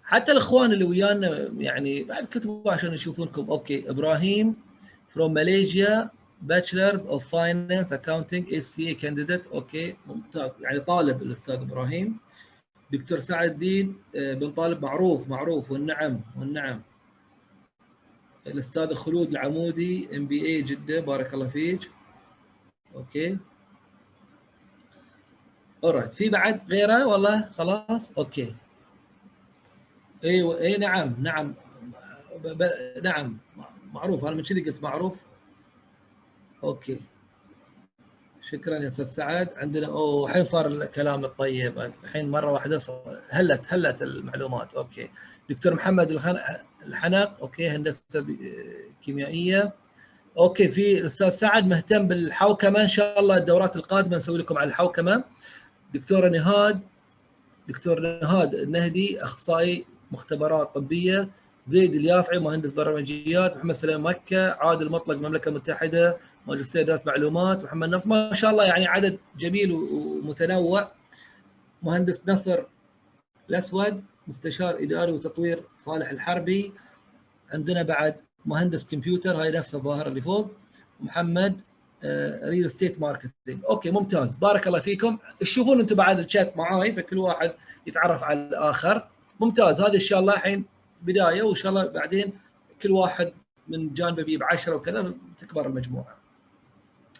[0.02, 3.50] حتى الإخوان اللي ويانا يعني بعد كتبوا عشان يشوفونكم.
[3.50, 4.56] okay إبراهيم
[5.14, 5.32] from
[6.42, 9.46] Malaysia bachelor's of finance accounting ACCA candidate.
[9.52, 10.50] okay ممتاز.
[10.60, 12.18] يعني طالب الأستاذ إبراهيم.
[12.92, 15.70] دكتور سعد الدين بن طالب معروف معروف.
[15.70, 16.82] والنعم والنعم.
[18.46, 21.00] الأستاذ خلود العمودي MBA جدة.
[21.00, 21.90] بارك الله فيك.
[22.94, 23.38] okay
[25.84, 28.54] alright في بعد غيره والله؟ خلاص؟ okay
[30.24, 31.54] أيوه أي نعم نعم.
[33.02, 33.38] نعم.
[33.92, 34.24] معروف.
[34.24, 35.27] أنا من كذي قلت معروف؟
[36.64, 37.00] okay.
[38.42, 39.48] شكرا يا أستاذ سعد.
[39.56, 41.92] عندنا أوه الحين صار الكلام الطيب.
[42.04, 42.80] الحين مرة واحدة
[43.30, 44.74] هلت هلت المعلومات.
[44.74, 45.10] okay.
[45.50, 46.10] دكتور محمد
[46.86, 48.26] الحنق okay هندسة
[49.02, 49.72] كيميائية.
[50.38, 52.82] okay في الاستاذ سعد مهتم بالحوكمة.
[52.82, 55.24] إن شاء الله الدورات القادمة نسوي لكم على الحوكمة.
[55.94, 56.80] دكتوره نهاد
[57.68, 61.28] دكتور نهاد النهدي أخصائي مختبرات طبية.
[61.66, 63.56] زيد اليافعي مهندس برمجيات.
[63.56, 64.50] محمد سليم مكة.
[64.50, 66.16] عادل مطلق المملكه المتحده
[66.48, 67.64] ماجستير اداره معلومات.
[67.64, 70.88] محمد نصر ما شاء الله يعني عدد جميل ومتنوع.
[71.82, 72.58] مهندس نصر
[73.50, 76.72] الأسود مستشار إداري وتطوير صالح الحربي.
[77.52, 80.50] عندنا بعد مهندس كمبيوتر هاي نفسه الظاهر اللي فوق.
[81.00, 81.60] محمد
[82.44, 84.34] real estate marketing okay ممتاز.
[84.34, 85.18] بارك الله فيكم.
[85.40, 87.52] تشوفون أنتم بعد الشات معاي فكل واحد
[87.86, 89.08] يتعرف على الآخر.
[89.40, 89.80] ممتاز.
[89.80, 90.64] هذا إن شاء الله الحين
[91.02, 92.32] بداية وإن شاء الله بعدين
[92.82, 93.32] كل واحد
[93.68, 96.17] من جانبه بيجيب 10 وكذا تكبر المجموعة.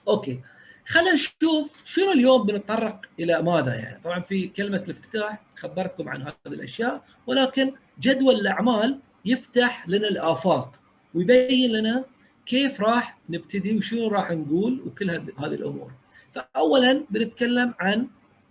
[0.09, 0.41] okay.
[0.87, 4.01] خلينا نشوف شنو اليوم بنتطرق إلى ماذا يعني.
[4.05, 10.73] طبعا في كلمة الافتتاح خبرتكم عن هذه الأشياء ولكن جدول الأعمال يفتح لنا الآفاق
[11.15, 12.05] ويبين لنا
[12.47, 15.91] كيف راح نبتدي وشنو راح نقول وكل هذه الأمور.
[16.35, 18.09] فاولا بنتكلم عن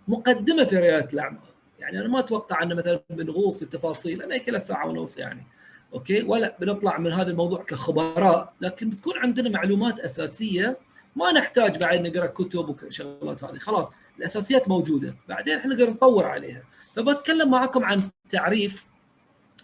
[0.08, 1.40] مقدمة في ريادة الأعمال.
[1.78, 5.46] يعني أنا ما أتوقع أن مثلا بنغوص في التفاصيل لأن كلها ساعة ونص يعني.
[5.94, 10.76] أوكي؟ ولا بنطلع من هذا الموضوع كخبراء لكن بتكون عندنا معلومات أساسية
[11.18, 13.58] ما نحتاج بعد نقرأ كتب وشغلات هذه.
[13.58, 15.14] خلاص الأساسيات موجودة.
[15.28, 16.62] بعدين إحنا نقدر نطور عليها.
[16.96, 18.86] فبتكلم معكم عن تعريف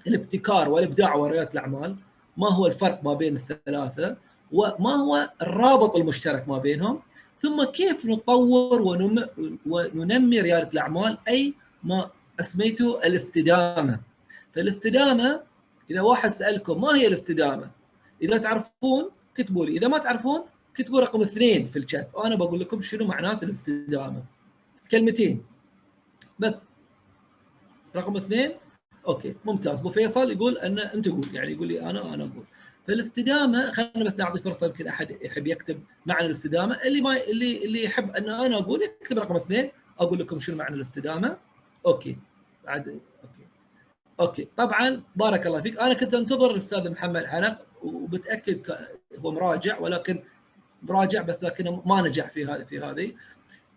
[0.06, 1.96] الابتكار والإبداع ورياده الأعمال.
[2.36, 4.16] ما هو الفرق ما بين الثلاثة؟
[4.52, 7.00] وما هو الرابط المشترك ما بينهم؟
[7.40, 9.28] ثم كيف نطور ونم...
[9.66, 14.00] وننمي ريادة الأعمال؟ أي ما أسميته الاستدامة.
[14.54, 15.40] فالاستدامة
[15.90, 17.70] إذا واحد سألكم ما هي الاستدامة؟
[18.22, 19.72] إذا تعرفون كتبوا لي.
[19.72, 22.08] إذا ما تعرفون كتبوا رقم اثنين في الشات.
[22.14, 24.22] وأنا بقول لكم شنو معنات الاستدامة.
[24.90, 25.44] كلمتين.
[26.38, 26.68] بس.
[27.96, 28.50] رقم اثنين.
[29.08, 29.78] okay ممتاز.
[29.78, 31.28] أبو فيصل يقول أن أنت قول.
[31.32, 32.44] يعني يقول لي أنا أنا أقول.
[32.86, 36.74] فالاستدامة خلينا بس نعطي فرصة يمكن أحد يحب يكتب معنى الاستدامة.
[36.84, 39.70] اللي ما اللي اللي يحب أن أنا أقول يكتب رقم اثنين.
[39.98, 41.36] أقول لكم شنو معنى الاستدامة.
[41.86, 42.16] okay.
[42.64, 43.46] بعد okay.
[44.20, 44.48] okay.
[44.56, 45.78] طبعا بارك الله فيك.
[45.78, 48.76] أنا كنت أنتظر الأستاذ محمد حنق وبتأكد
[49.18, 50.22] هو مراجع ولكن
[50.88, 53.12] مراجع بس لكنه ما نجح في هذه في هذه.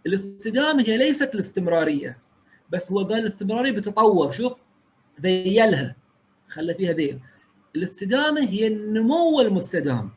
[0.05, 2.17] الاستدامة هي ليست الاستمرارية
[2.69, 4.31] بس هو قال الاستمرارية بتطور.
[4.31, 4.53] شوف
[5.21, 5.95] ذيلها
[6.47, 7.19] خلى فيها ذيل.
[7.75, 10.09] الاستدامة هي النمو المستدام.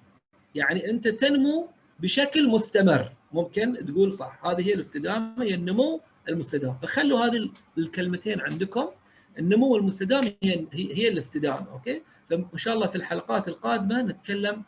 [0.54, 1.68] يعني أنت تنمو
[2.00, 3.12] بشكل مستمر.
[3.32, 6.78] ممكن تقول صح هذه هي الاستدامة هي النمو المستدام.
[6.82, 8.88] فخلوا هذه الكلمتين عندكم.
[9.38, 14.62] النمو المستدام هي هي الاستدامة أوكي؟ فإن شاء الله في الحلقات القادمة نتكلم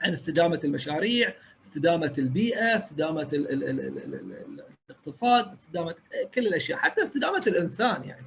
[0.00, 5.94] عن استدامة المشاريع استدامة البيئة استدامة ال ال ال ال ال الاقتصاد استدامة
[6.34, 6.78] كل الأشياء.
[6.78, 8.26] حتى استدامة الإنسان يعني.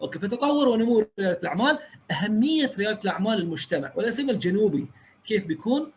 [0.00, 1.78] أوكي فتطور ونمو ريادة الأعمال
[2.10, 4.86] أهمية ريادة الأعمال المجتمع ولا سيما الجنوبي
[5.24, 5.92] كيف بيكون.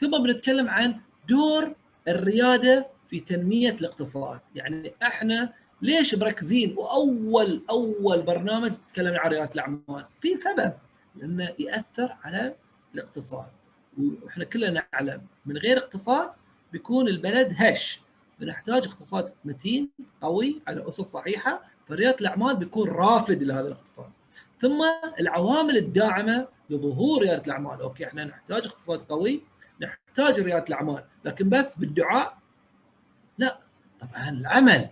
[0.00, 1.74] ثم بنتكلم عن دور
[2.08, 4.40] الريادة في تنمية الاقتصاد.
[4.54, 10.06] يعني إحنا ليش مركزين؟ وأول أول برنامج تكلمنا عن ريادة الأعمال.
[10.20, 10.72] في سبب
[11.16, 12.54] لأنه يأثر على
[12.94, 13.46] الاقتصاد.
[13.98, 15.22] وإحنا كلنا نعلم.
[15.46, 16.30] من غير اقتصاد
[16.72, 18.00] بيكون البلد هش.
[18.40, 19.90] بنحتاج اقتصاد متين
[20.22, 21.62] قوي على أسس صحيحة.
[21.88, 24.10] فرياده الأعمال بيكون رافد لهذا الاقتصاد.
[24.60, 24.84] ثم
[25.20, 27.80] العوامل الداعمة لظهور ريادة الأعمال.
[27.80, 29.42] أوكي إحنا نحتاج اقتصاد قوي
[29.82, 31.04] نحتاج ريادة الأعمال.
[31.24, 32.38] لكن بس بالدعاء؟
[33.38, 33.58] لا.
[34.00, 34.88] طبعا العمل؟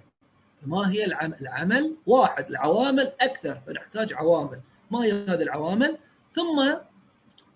[0.66, 2.48] ما هي العمل؟ العمل واحد.
[2.48, 3.60] العوامل أكثر.
[3.66, 4.60] فنحتاج عوامل.
[4.90, 5.98] ما هي هذه العوامل؟
[6.32, 6.74] ثم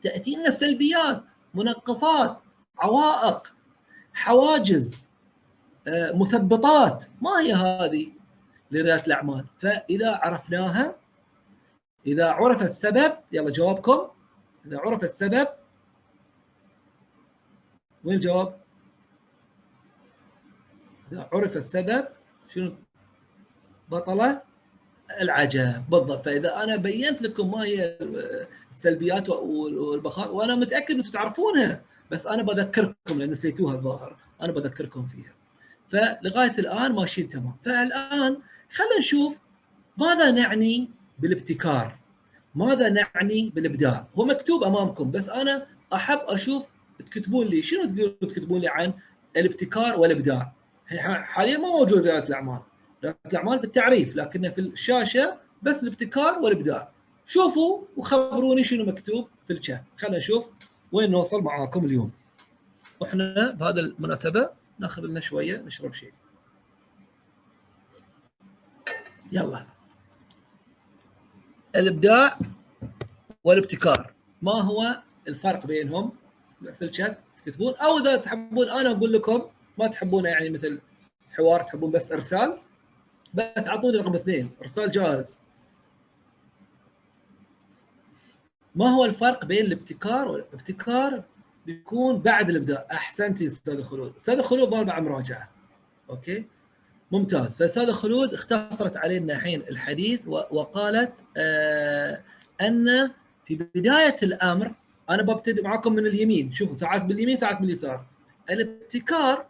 [0.02, 2.40] تأتينا سلبيات منقصات
[2.78, 3.54] عوائق
[4.12, 5.08] حواجز
[5.88, 7.04] مثبطات.
[7.22, 8.12] ما هي هذه
[8.70, 10.94] لريادة الأعمال؟ فإذا عرفناها
[12.06, 14.08] إذا عرف السبب يلا جوابكم.
[14.66, 15.48] إذا عرف السبب
[18.04, 18.61] وين الجواب؟
[21.12, 22.08] إذا عرف السبب
[22.48, 22.74] شنو؟
[23.88, 24.47] بطلة.
[25.21, 26.25] العجب بالضبط.
[26.25, 27.99] فإذا أنا بينت لكم ما هي
[28.71, 34.16] السلبيات والبخار وأنا متأكد أنتم تعرفونها بس أنا بذكركم لأن نسيتوها الظاهر.
[34.42, 35.33] أنا بذكركم فيها.
[35.90, 37.57] فلغاية الآن ماشيين تمام.
[37.64, 38.37] فالآن
[38.73, 39.37] خلينا نشوف
[39.97, 41.99] ماذا نعني بالابتكار.
[42.55, 44.07] ماذا نعني بالإبداع.
[44.14, 46.62] هو مكتوب أمامكم بس أنا أحب أشوف
[46.99, 48.92] تكتبون لي شنو تقولون تكتبون لي عن
[49.37, 50.53] الابتكار والإبداع؟
[51.05, 52.61] حاليا ما موجود ريادة الأعمال.
[53.04, 56.90] رياده الأعمال بالتعريف لكن في الشاشة بس الابتكار والإبداع.
[57.26, 60.44] شوفوا وخبروني شنو مكتوب في الشات خلينا نشوف
[60.92, 62.11] وين نوصل معاكم اليوم.
[63.00, 66.12] وإحنا بهذا المناسبة ناخذ لنا شوية نشرب شيء.
[69.32, 69.66] يلا.
[71.76, 72.38] الإبداع
[73.44, 74.12] والابتكار.
[74.42, 76.12] ما هو الفرق بينهم؟
[76.78, 77.74] في الشات تكتبون.
[77.74, 79.42] أو إذا تحبون أنا أقول لكم
[79.78, 80.80] ما تحبونه يعني مثل
[81.30, 82.58] حوار تحبون بس إرسال؟
[83.38, 85.42] بس اعطوني رقم اثنين ارسال جاهز.
[88.74, 91.22] ما هو الفرق بين الابتكار والابتكار؟
[91.66, 92.87] بيكون بعد الابداع.
[92.92, 94.16] أحسنتي أستاذ خلود.
[94.16, 95.51] أستاذ خلود ضاربه مراجعة.
[96.11, 96.44] أوكي؟
[97.12, 97.57] ممتاز.
[97.57, 102.22] فأستاذ خلود اختصرت علينا الحين الحديث وقالت آه
[102.61, 103.11] أن
[103.46, 104.74] في بداية الأمر
[105.11, 106.53] أنا ببتدي معكم من اليمين.
[106.53, 108.07] شوفوا ساعات باليمين ساعات باليسار.
[108.51, 109.46] الابتكار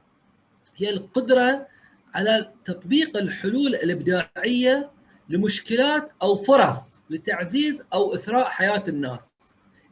[0.77, 1.66] هي القدرة
[2.14, 4.90] على تطبيق الحلول الإبداعية
[5.29, 9.35] لمشكلات أو فرص لتعزيز أو إثراء حياة الناس.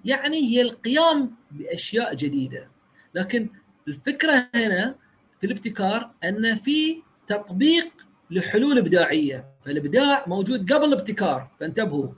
[0.05, 2.71] يعني هي القيام بأشياء جديدة.
[3.15, 3.49] لكن
[3.89, 4.95] الفكرة هنا
[5.41, 7.93] في الابتكار أن في تطبيق
[8.31, 9.45] لحلول إبداعية.
[9.65, 12.09] فالإبداع موجود قبل الابتكار فانتبهوا.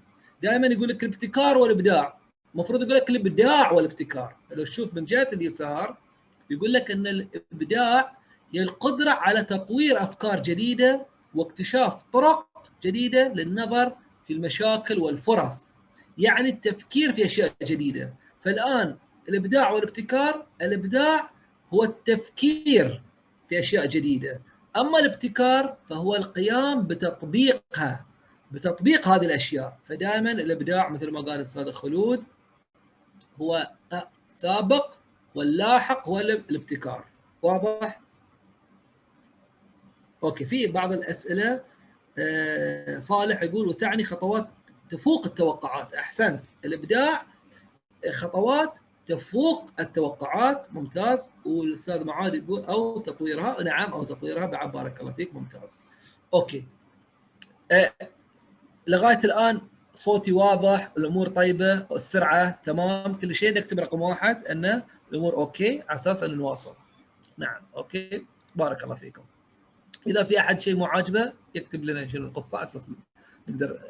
[0.43, 2.19] دائما يقول لك الابتكار والإبداع.
[2.55, 4.37] المفروض يقول لك الإبداع والإبتكار.
[4.51, 5.97] لو تشوف من جهة اليسار
[6.51, 8.18] يقول لك أن الإبداع
[8.55, 12.47] هي القدرة على تطوير أفكار جديدة واكتشاف طرق
[12.85, 15.73] جديدة للنظر في المشاكل والفرص.
[16.19, 18.15] يعني التفكير في أشياء جديدة.
[18.45, 18.97] فالآن
[19.29, 21.31] الإبداع والابتكار الإبداع
[21.75, 23.03] هو التفكير
[23.49, 24.43] في أشياء جديدة.
[24.77, 28.07] أما الابتكار فهو القيام بتطبيقها
[28.51, 29.79] بتطبيق هذه الأشياء.
[29.85, 32.25] فدائما الإبداع مثل ما قال الأستاذ خلود
[33.41, 33.71] هو
[34.29, 34.95] سابق
[35.35, 37.05] واللاحق هو الابتكار.
[37.43, 38.01] واضح؟
[40.25, 41.61] أوكي في بعض الأسئلة
[42.19, 44.49] آه، صالح يقول وتعني خطوات
[44.91, 45.95] تفوق التوقعات.
[45.95, 47.27] احسنت الإبداع
[48.11, 48.73] خطوات
[49.07, 50.67] تفوق التوقعات.
[50.73, 51.29] ممتاز.
[51.45, 53.63] والأستاذ معاذ يقول أو تطويرها.
[53.63, 54.47] نعم أو تطويرها.
[54.47, 55.35] بعد بارك الله فيك.
[55.35, 55.79] ممتاز.
[56.35, 56.67] okay.
[57.73, 57.93] أه
[58.87, 59.61] لغاية الآن
[59.95, 63.15] صوتي واضح الأمور طيبة السرعة تمام.
[63.15, 66.75] كل شيء نكتب رقم واحد أن الأمور okay على أساس أن نواصل.
[67.39, 68.27] نعم okay.
[68.57, 69.23] بارك الله فيكم.
[70.09, 72.91] إذا في أحد شيء مو عاجبه يكتب لنا شنو القصة على أساس
[73.49, 73.81] نقدر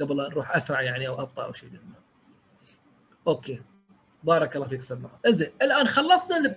[0.00, 1.70] قبل نروح أسرع يعني أو ابطا أو شيء.
[3.26, 3.62] okay.
[4.24, 6.56] بارك الله فيك أستاذ إنزين الآن خلصنا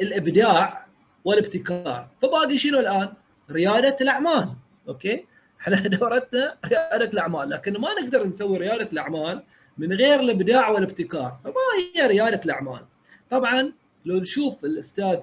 [0.00, 0.86] الإبداع
[1.24, 2.08] والابتكار.
[2.22, 3.12] فباقي شنو الآن؟
[3.50, 4.54] ريادة الأعمال.
[4.88, 5.26] okay؟
[5.60, 7.50] إحنا دورتنا ريادة الأعمال.
[7.50, 9.42] لكن ما نقدر نسوي ريادة الأعمال
[9.78, 11.40] من غير الإبداع والابتكار.
[11.44, 11.52] فما
[11.96, 12.84] هي ريادة الأعمال؟
[13.30, 13.72] طبعا
[14.04, 15.18] لو نشوف الأستاذ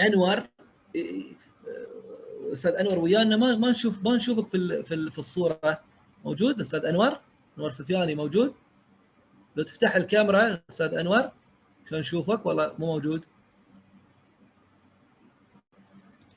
[0.00, 0.42] أنور
[2.52, 5.80] أستاذ أنور ويانا ما ما نشوف ما نشوفك في في الصورة.
[6.24, 7.20] موجود أستاذ أنور؟
[7.58, 8.54] أنور سفياني موجود؟
[9.56, 11.30] لو تفتح الكاميرا أستاذ أنور
[11.86, 12.46] عشان نشوفك.
[12.46, 13.24] والله مو موجود.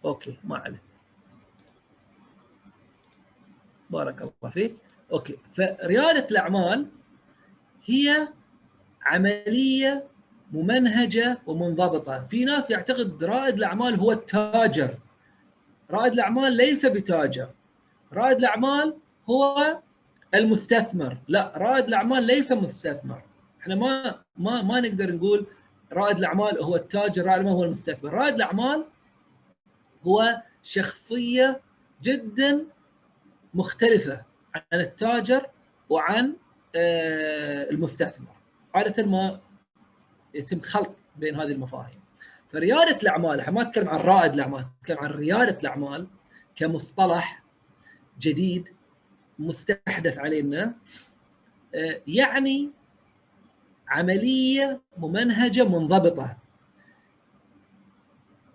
[0.06, 0.82] okay ما عليه.
[3.90, 4.76] بارك الله فيك.
[5.12, 6.88] okay فريادة الأعمال
[7.86, 8.28] هي
[9.02, 10.08] عملية
[10.52, 12.28] ممنهجة ومنضبطة.
[12.28, 14.98] في ناس يعتقد رائد الأعمال هو التاجر.
[15.92, 17.50] رائد الأعمال ليس بتاجر.
[18.14, 18.98] رائد الأعمال
[19.30, 19.80] هو
[20.36, 21.18] المستثمر.
[21.28, 23.22] لا رائد الأعمال ليس مستثمر.
[23.62, 25.46] إحنا ما ما ما نقدر نقول
[25.94, 28.14] رائد الأعمال هو التاجر رائد الأعمال هو المستثمر.
[28.14, 28.86] رائد الأعمال
[30.08, 31.62] هو شخصية
[32.04, 32.66] جدا
[33.54, 34.26] مختلفة
[34.56, 35.48] عن التاجر
[35.90, 36.36] وعن
[36.76, 38.36] آه، المستثمر.
[38.76, 39.40] عادة ما
[40.34, 41.99] يتم خلط بين هذه المفاهيم.
[42.52, 46.08] فرياده الأعمال إحنا ما نتكلم عن رائد الأعمال نتكلم عن رياده الأعمال
[46.56, 47.44] كمصطلح
[48.20, 48.70] جديد
[49.40, 50.76] مستحدث علينا
[51.76, 52.72] آه، يعني
[53.88, 56.38] عملية ممنهجة منضبطة.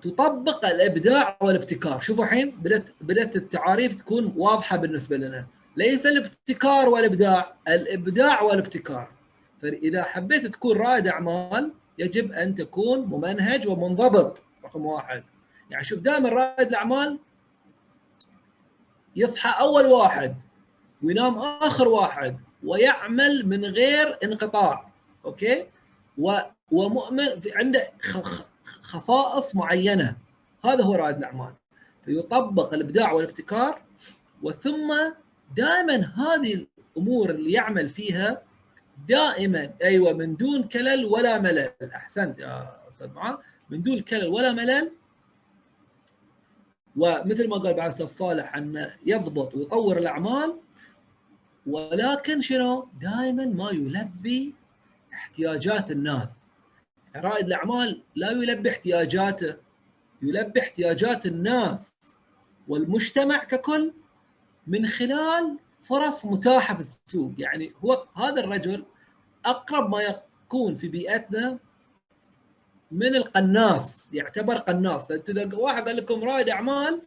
[0.02, 2.00] تطبق الإبداع والابتكار.
[2.00, 5.46] شوفوا الحين بدات بدأت التعاريف تكون واضحة بالنسبة لنا.
[5.76, 9.11] ليس الابتكار والإبداع الإبداع والابتكار.
[9.62, 14.42] فإذا حبيت تكون رائد أعمال يجب أن تكون ممنهج ومنضبط.
[14.64, 15.24] رقم واحد.
[15.70, 17.18] يعني شوف دائما رائد الأعمال
[19.16, 20.37] يصحى أول واحد
[21.02, 24.88] وينام آخر واحد ويعمل من غير انقطاع
[25.24, 25.66] أوكي؟
[26.70, 27.90] ومؤمن في عنده
[28.83, 30.16] خصائص معينة.
[30.64, 31.52] هذا هو رائد الأعمال.
[32.04, 33.83] فيطبق الإبداع والابتكار
[34.42, 34.94] وثم
[35.57, 38.42] دائما هذه الأمور اللي يعمل فيها
[39.09, 41.72] دائما أيوه من دون كلل ولا ملل.
[41.94, 43.37] أحسنت يا أستاذ معاذ.
[43.70, 44.92] من دون كلل ولا ملل.
[46.96, 50.61] ومثل ما قال بعد الاستاذ صالح انه يضبط ويطور الأعمال
[51.66, 54.54] ولكن شنو؟ دائما ما يلبي
[55.12, 56.52] احتياجات الناس.
[57.16, 59.57] رائد الأعمال لا يلبي احتياجاته
[60.22, 61.94] يلبي احتياجات الناس
[62.68, 63.92] والمجتمع ككل
[64.66, 67.33] من خلال فرص متاحة في السوق.
[67.38, 68.85] يعني هو هذا الرجل
[69.47, 71.59] أقرب ما يكون في بيئتنا
[72.90, 75.11] من القناص يعتبر قناص.
[75.11, 77.03] إذا واحد قال لكم رائد أعمال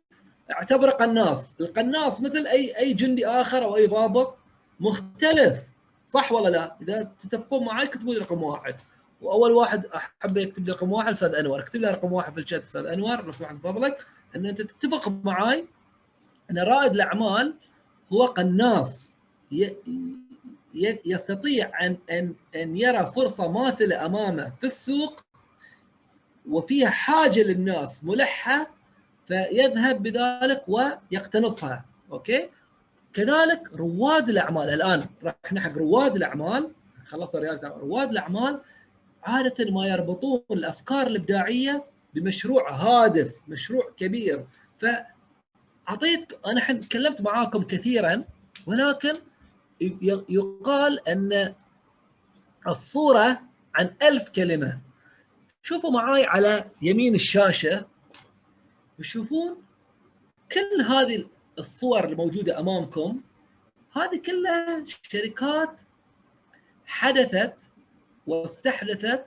[0.52, 1.56] اعتبره قناص.
[1.62, 4.38] القناص مثل أي أي جندي آخر أو أي ضابط
[4.80, 5.64] مختلف.
[6.08, 8.76] صح ولا لا؟ إذا تتفقون معي اكتبوا لي رقم واحد.
[9.22, 11.60] وأول واحد أحب يكتب لي رقم واحد أستاذ أنور.
[11.60, 14.06] اكتب لي رقم واحد في الشات أستاذ أنور لو سمحت فضلك.
[14.36, 15.68] إن أنت تتفق معي
[16.52, 17.54] إن رائد الأعمال
[18.14, 19.18] هو قناص.
[21.06, 25.22] يستطيع ان ان أن يرى فرصة ماثلة أمامه في السوق
[26.50, 28.70] وفيها حاجة للناس ملحة
[29.28, 31.86] فيذهب بذلك ويقتنصها.
[32.12, 32.50] أوكي؟
[33.14, 36.72] كذلك رواد الأعمال الآن رحنا حق رواد الأعمال.
[37.06, 38.62] خلصنا رياده رواد الأعمال
[39.24, 41.84] عادة ما يربطون الأفكار الإبداعية
[42.14, 44.46] بمشروع هادف مشروع كبير.
[45.88, 48.24] فاعطيت أنا تكلمت معاكم كثيرا
[48.66, 49.14] ولكن
[50.30, 51.56] يقال أن
[52.68, 53.42] الصورة
[53.76, 54.82] عن ألف كلمة.
[55.62, 57.86] شوفوا معاي على يمين الشاشة
[58.98, 59.64] تشوفون
[60.52, 61.26] كل هذه
[61.60, 63.22] الصور الموجودة أمامكم.
[63.94, 65.70] هذه كلها شركات
[66.86, 67.56] حدثت
[68.28, 69.26] واستحدثت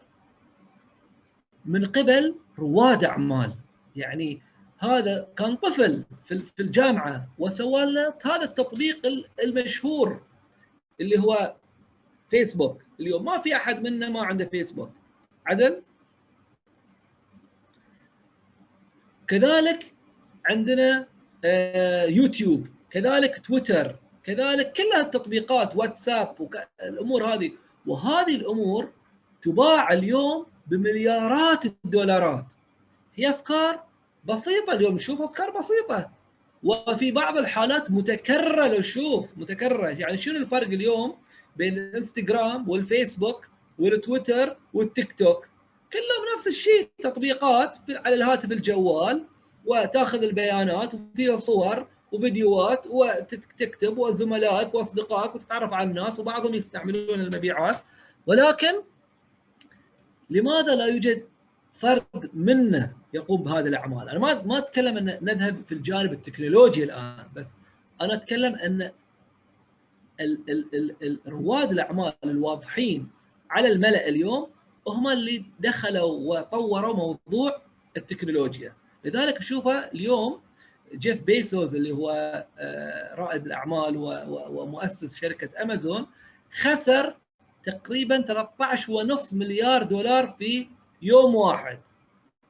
[1.65, 3.55] من قبل رواد أعمال.
[3.97, 4.43] يعني
[4.81, 10.23] هذا كان طفل في الجامعة وسوى لنا هذا التطبيق المشهور
[11.01, 11.55] اللي هو
[12.31, 14.91] فيسبوك اليوم ما في أحد منا ما عنده فيسبوك
[15.47, 15.83] عدل؟
[19.29, 19.93] كذلك
[20.47, 21.07] عندنا
[21.45, 26.51] آه، يوتيوب كذلك تويتر كذلك كل التطبيقات واتساب
[26.83, 27.53] الأمور هذه.
[27.87, 28.93] وهذه الأمور
[29.43, 32.47] تباع اليوم بمليارات الدولارات.
[33.15, 33.90] هي أفكار
[34.25, 36.11] بسيطة اليوم نشوف أفكار بسيطة.
[36.63, 39.89] وفي بعض الحالات متكررة لو شوف متكررة.
[39.89, 41.17] يعني شنو الفرق اليوم
[41.57, 43.49] بين الإنستغرام والفيسبوك
[43.79, 45.49] والتويتر والتيك توك؟
[45.93, 49.25] كلهم نفس الشيء تطبيقات على الهاتف الجوال
[49.65, 57.77] وتأخذ البيانات وفيها صور وفيديوهات وتكتب وزملائك وأصدقائك وتتعرف على الناس وبعضهم يستعملون المبيعات.
[58.27, 58.73] ولكن
[60.31, 61.25] لماذا لا يوجد
[61.81, 67.25] فرد منا يقوم بهذه الأعمال؟ أنا ما ما أتكلم أن نذهب في الجانب التكنولوجي الآن
[67.37, 67.47] بس
[68.01, 68.91] أنا أتكلم أن
[70.21, 73.11] ال ال ال رواد الأعمال الواضحين
[73.51, 74.49] على الملأ اليوم
[74.89, 77.63] هم اللي دخلوا وطوروا موضوع
[77.97, 80.41] التكنولوجيا لذلك أشوفه اليوم
[80.95, 82.11] جيف بيسوس اللي هو
[82.59, 83.97] آه، رائد الأعمال
[84.51, 86.07] ومؤسس شركة أمازون
[86.61, 87.17] خسر
[87.67, 90.69] تقريبا 13.5 مليار دولار في
[91.03, 91.79] يوم واحد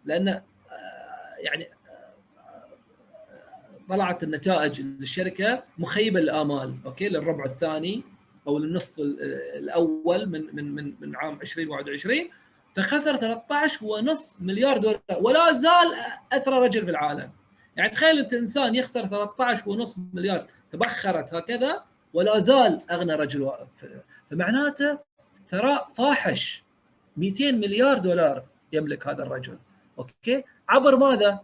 [0.04, 0.42] لأن
[1.40, 1.68] يعني
[3.88, 8.02] طلعت النتائج للشركة مخيبة للآمال okay؟ للربع الثاني
[8.46, 12.16] أو للنصف الأول من من من من عام 2021
[12.76, 15.92] فخسر 13.5 مليار دولار ولا زال
[16.32, 17.30] اثرى رجل في العالم.
[17.76, 19.28] يعني تخيل أنت إنسان يخسر
[19.86, 21.84] 13.5 مليار تبخرت هكذا
[22.14, 23.50] ولا زال أغنى رجل
[24.30, 24.98] فمعناته
[25.50, 26.64] ثراء فاحش.
[27.16, 29.58] 200 مليار دولار يملك هذا الرجل
[29.98, 31.40] أوكي؟ عبر ماذا؟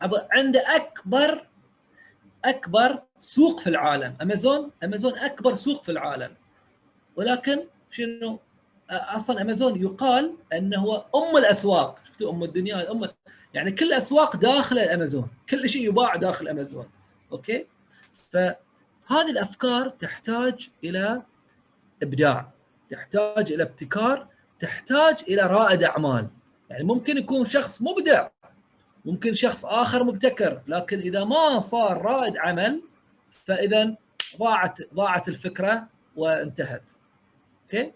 [0.00, 1.46] عبر عنده اكبر
[2.44, 4.16] أكبر سوق في العالم.
[4.22, 6.34] امازون أمازون أكبر سوق في العالم.
[7.16, 8.38] ولكن شنو؟
[8.90, 11.98] أصلا أمازون يقال أنه هو أم الأسواق.
[12.08, 13.08] شفتوا أم الدنيا؟ أم
[13.54, 16.90] يعني كل الاسواق داخل الامازون كل شيء يباع داخل أمازون.
[17.32, 17.66] أوكي؟
[18.30, 21.22] فهذه الأفكار تحتاج إلى
[22.02, 22.50] إبداع.
[22.90, 24.26] تحتاج إلى ابتكار.
[24.60, 26.28] تحتاج إلى رائد أعمال.
[26.70, 28.28] يعني ممكن يكون شخص مبدع.
[29.04, 32.82] ممكن شخص آخر مبتكر لكن إذا ما صار رائد عمل
[33.46, 33.94] فإذا
[34.38, 36.82] ضاعت ضاعت الفكرة وانتهت
[37.62, 37.92] أوكي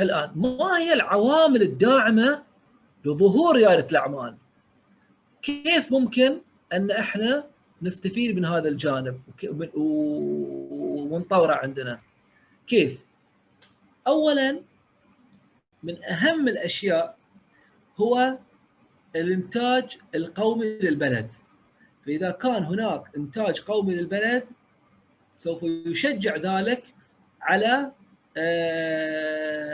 [0.00, 2.42] الآن ما هي العوامل الداعمة
[3.04, 4.36] لظهور رياده الأعمال؟
[5.42, 6.40] كيف ممكن
[6.72, 7.46] أن إحنا
[7.82, 9.20] نستفيد من هذا الجانب
[11.10, 11.98] ونطوره عندنا؟
[12.66, 12.98] كيف؟
[14.06, 14.60] اولا
[15.82, 17.18] من أهم الأشياء
[17.96, 18.38] هو
[19.16, 21.30] الإنتاج القومي للبلد
[22.06, 24.44] فإذا كان هناك إنتاج قومي للبلد
[25.36, 26.82] سوف يشجع ذلك
[27.42, 27.92] على
[28.36, 29.66] آه،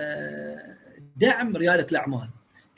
[1.16, 2.28] دعم ريادة الأعمال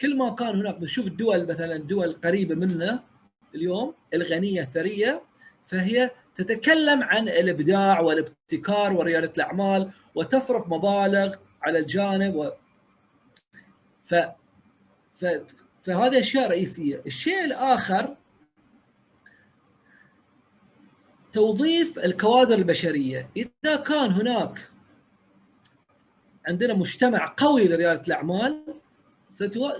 [0.00, 3.02] كل ما كان هناك بنشوف الدول مثلا دول قريبة منا
[3.54, 5.22] اليوم الغنية الثرية
[5.66, 12.50] فهي تتكلم عن الإبداع والابتكار وريادة الأعمال وتصرف مبالغ على الجانب و...
[14.06, 14.14] ف...
[15.20, 15.26] ف...
[15.84, 18.16] فهذه أشياء رئيسية، الشيء الآخر
[21.32, 24.68] توظيف الكوادر البشرية، إذا كان هناك
[26.46, 28.64] عندنا مجتمع قوي لريادة الأعمال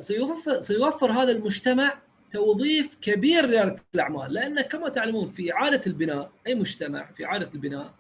[0.01, 2.04] سيوفر, سيوفر هذا المجتمع
[2.35, 7.95] توظيف كبير لرياده الأعمال لأن كما تعلمون في إعادة البناء أي مجتمع في إعادة البناء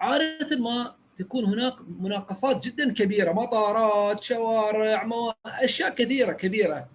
[0.00, 5.08] عادة ما تكون هناك مناقصات جدا كبيرة مطارات شوارع
[5.46, 6.88] أشياء كثيرة كبيرة.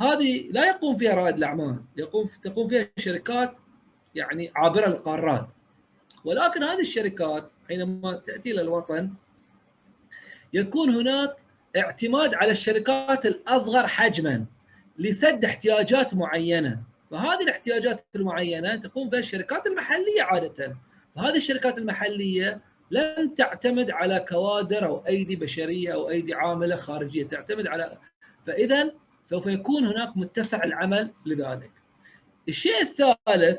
[0.00, 3.56] هذه لا يقوم فيها رائد الأعمال يقوم تقوم فيها شركات
[4.14, 5.48] يعني عابرة للقارات
[6.24, 9.10] ولكن هذه الشركات حينما تأتي إلى الوطن
[10.52, 11.36] يكون هناك
[11.76, 14.44] اعتماد على الشركات الأصغر حجما.
[14.98, 20.76] لسد احتياجات معينة فهذه الاحتياجات المعينة تقوم بها الشركات المحلية عادة
[21.16, 27.66] فهذه الشركات المحلية لن تعتمد على كوادر أو أيدي بشرية أو أيدي عاملة خارجية تعتمد
[27.66, 27.98] على
[28.46, 28.92] فإذا
[29.24, 31.70] سوف يكون هناك متسع العمل لذلك.
[32.48, 33.58] الشيء الثالث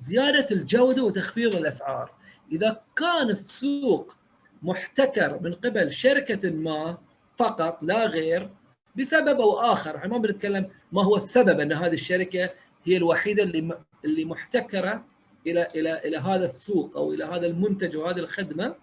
[0.00, 2.14] زيادة الجودة وتخفيض الأسعار.
[2.52, 4.16] إذا كان السوق
[4.62, 6.98] محتكر من قبل شركة ما
[7.38, 8.50] فقط لا غير
[8.96, 12.50] بسبب أو آخر، إحنا ما بنتكلم ما هو السبب أن هذه الشركة
[12.84, 15.04] هي الوحيدة اللي اللي محتكرة
[15.46, 18.74] إلى إلى إلى هذا السوق أو إلى هذا المنتج وهذه الخدمة.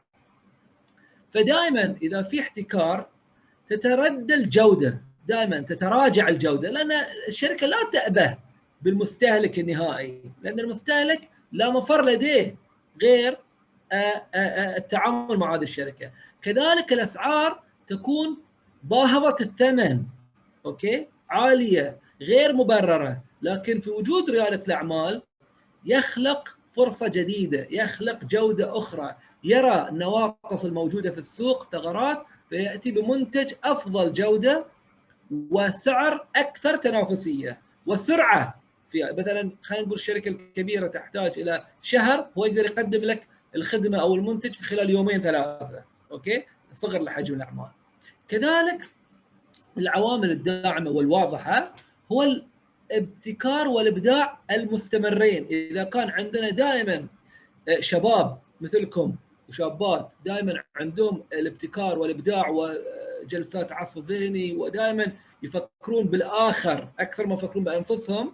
[1.34, 3.08] فدائما إذا في احتكار
[3.70, 6.92] تتردى الجودة دائما تتراجع الجودة لأن
[7.28, 8.38] الشركة لا تأبه
[8.82, 12.56] بالمستهلك النهائي لأن المستهلك لا مفر لديه
[13.02, 13.38] غير
[14.78, 16.12] التعامل مع هذه الشركة.
[16.42, 18.38] كذلك الأسعار تكون
[18.84, 20.04] باهظه الثمن
[20.66, 25.22] أوكي؟ عالية غير مبررة لكن في وجود ريادة الأعمال
[25.86, 34.14] يخلق فرصة جديدة يخلق جودة أخرى يرى النواقص الموجودة في السوق ثغرات فيأتي بمنتج أفضل
[34.14, 34.66] جودة
[35.52, 38.62] وسعر أكثر تنافسية وسرعة.
[38.92, 44.16] في مثلا خلينا نقول الشركة الكبيرة تحتاج إلى شهر هو يقدر يقدم لك الخدمة أو
[44.16, 47.70] المنتج في خلال يومين ثلاثة أوكي؟ صغر لحجم الأعمال.
[48.32, 48.90] كذلك
[49.78, 51.76] العوامل الداعمة والواضحة
[52.12, 52.42] هو
[52.92, 55.46] الابتكار والإبداع المستمرين.
[55.52, 57.08] إذا كان عندنا دائما
[57.80, 59.16] شباب مثلكم
[59.50, 65.08] وشابات دائما عندهم الابتكار والإبداع وجلسات عصف ذهني ودائما
[65.44, 68.34] يفكرون بالآخر أكثر ما يفكرون بأنفسهم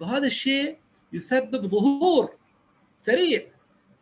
[0.00, 0.76] فهذا الشيء
[1.12, 2.30] يسبب ظهور
[3.00, 3.42] سريع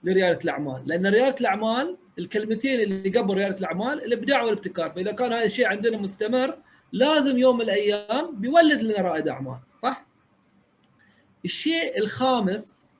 [0.04, 0.82] لريادة الأعمال.
[0.86, 4.90] لأن ريادة الأعمال الكلمتين اللي قبل ريادة الأعمال الإبداع والابتكار.
[4.90, 6.58] فإذا كان هذا الشيء عندنا مستمر
[6.92, 10.06] لازم يوم من الأيام بيولد لنا رائد أعمال صح؟
[11.44, 12.94] الشيء الخامس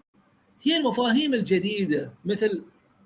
[0.63, 2.13] هي المفاهيم الجديدة.
[2.25, 2.63] مثل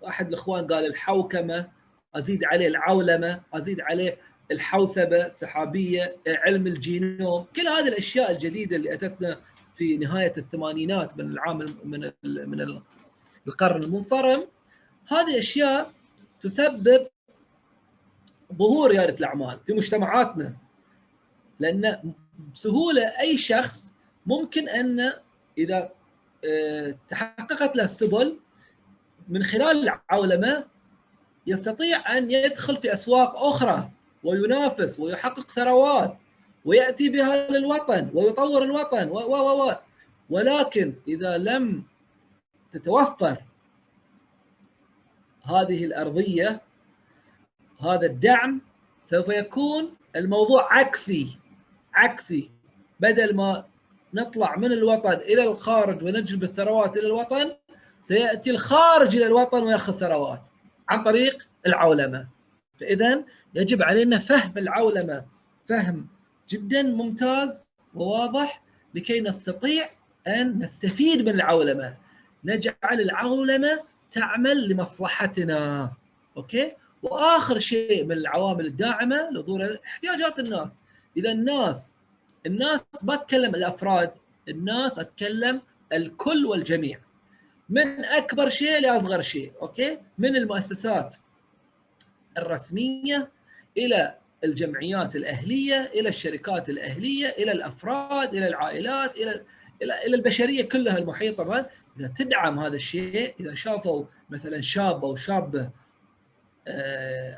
[0.09, 1.69] أحد الإخوان قال الحوكمة
[2.15, 4.17] أزيد عليه العولمة أزيد عليه
[4.51, 7.45] الحوسبة السحابيه علم الجينوم.
[7.57, 9.41] كل هذه الأشياء الجديدة اللي أتتنا
[9.77, 12.81] في نهاية الثمانينات من العام من من
[13.47, 14.45] القرن المنصرم
[15.09, 15.93] هذه أشياء
[16.43, 17.07] تسبب
[18.55, 20.57] ظهور رياده الأعمال في مجتمعاتنا.
[21.61, 22.13] لأن
[22.55, 23.93] بسهولة أي شخص
[24.27, 25.13] ممكن أن
[25.59, 25.93] إذا
[27.09, 28.39] تحققت له السبل
[29.29, 30.65] من خلال العولمه
[31.47, 33.91] يستطيع أن يدخل في أسواق أخرى
[34.25, 36.17] وينافس ويحقق ثروات
[36.65, 39.75] ويأتي بها للوطن ويطور الوطن و و و.
[40.31, 41.85] ولكن إذا لم
[42.73, 43.37] تتوفر
[45.45, 46.61] هذه الأرضية
[47.81, 48.61] هذا الدعم
[49.03, 51.39] سوف يكون الموضوع عكسي
[51.95, 52.51] عكسي.
[53.01, 53.65] بدل ما
[54.15, 57.53] نطلع من الوطن إلى الخارج ونجلب الثروات إلى الوطن
[58.03, 60.43] سيأتي الخارج إلى الوطن ويأخذ ثروات
[60.89, 62.29] عن طريق العولمة.
[62.81, 63.25] فاذا
[63.55, 65.25] يجب علينا فهم العولمة
[65.69, 66.07] فهم
[66.49, 68.63] جدا ممتاز وواضح
[68.95, 69.91] لكي نستطيع
[70.27, 71.97] أن نستفيد من العولمة.
[72.45, 75.93] نجعل العولمة تعمل لمصلحتنا.
[76.37, 80.81] okay؟ وآخر شيء من العوامل الداعمة لظهور احتياجات الناس.
[81.17, 81.97] إذا الناس
[82.47, 84.13] الناس ما اتكلم الأفراد
[84.49, 87.01] الناس أتكلم الكل والجميع.
[87.69, 89.53] من أكبر شيء لأصغر شيء.
[89.63, 91.17] okay؟ من المؤسسات
[92.39, 93.31] الرسمية
[93.77, 99.45] إلى الجمعيات الأهلية إلى الشركات الأهلية إلى الأفراد إلى العائلات إلى
[99.83, 101.45] إلى البشرية كلها المحيطة.
[101.45, 105.71] بها إذا تدعم هذا الشيء إذا شافوا مثلا شاب أو شابه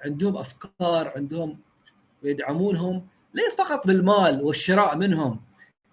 [0.04, 1.58] عندهم أفكار عندهم
[2.22, 5.40] ويدعمونهم ليس فقط بالمال والشراء منهم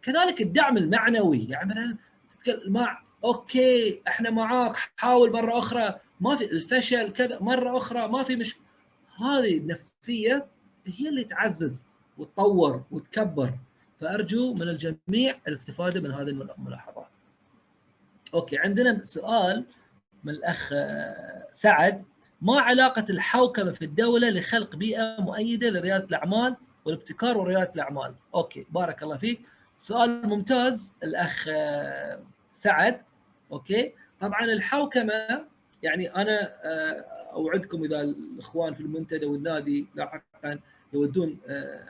[0.02, 1.98] كذلك الدعم المعنوي يعني مثلا
[2.68, 8.36] مع أوكي إحنا معاك حاول مرة أخرى ما في الفشل كذا مرة أخرى ما في
[8.36, 8.56] مش
[9.22, 10.48] هذه النفسية
[10.86, 11.86] هي اللي تعزز
[12.18, 13.54] وتطور وتكبر
[14.00, 16.99] فأرجو من الجميع الاستفادة من هذه الملاحظات.
[18.34, 19.66] okay عندنا سؤال
[20.24, 20.74] من الأخ
[21.52, 22.04] سعد.
[22.42, 26.56] ما علاقة الحوكمة في الدولة لخلق بيئة مؤيدة لريادة الأعمال
[26.86, 29.42] والابتكار وريادة الأعمال؟ okay بارك الله فيك.
[29.78, 31.50] سؤال ممتاز الأخ
[32.54, 33.02] سعد.
[33.52, 35.46] okay طبعا الحوكمة
[35.84, 36.54] يعني أنا
[37.34, 40.60] أوعدكم إذا الإخوان في المنتدى والنادي لاحقا
[40.94, 41.38] يودون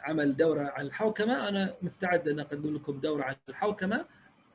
[0.04, 4.06] عمل دورة عن الحوكمة أنا مستعد أن أقدم لكم دورة عن الحوكمة.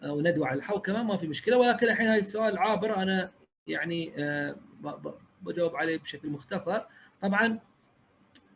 [0.07, 1.57] وندوه عن الحوكمه ما في مشكلة.
[1.57, 2.97] ولكن الحين هذا السؤال عابر.
[2.97, 3.31] أنا
[3.67, 4.13] يعني
[5.43, 6.81] بجاوب عليه بشكل مختصر.
[7.23, 7.59] طبعا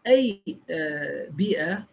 [0.07, 0.43] أي
[1.31, 1.87] بيئة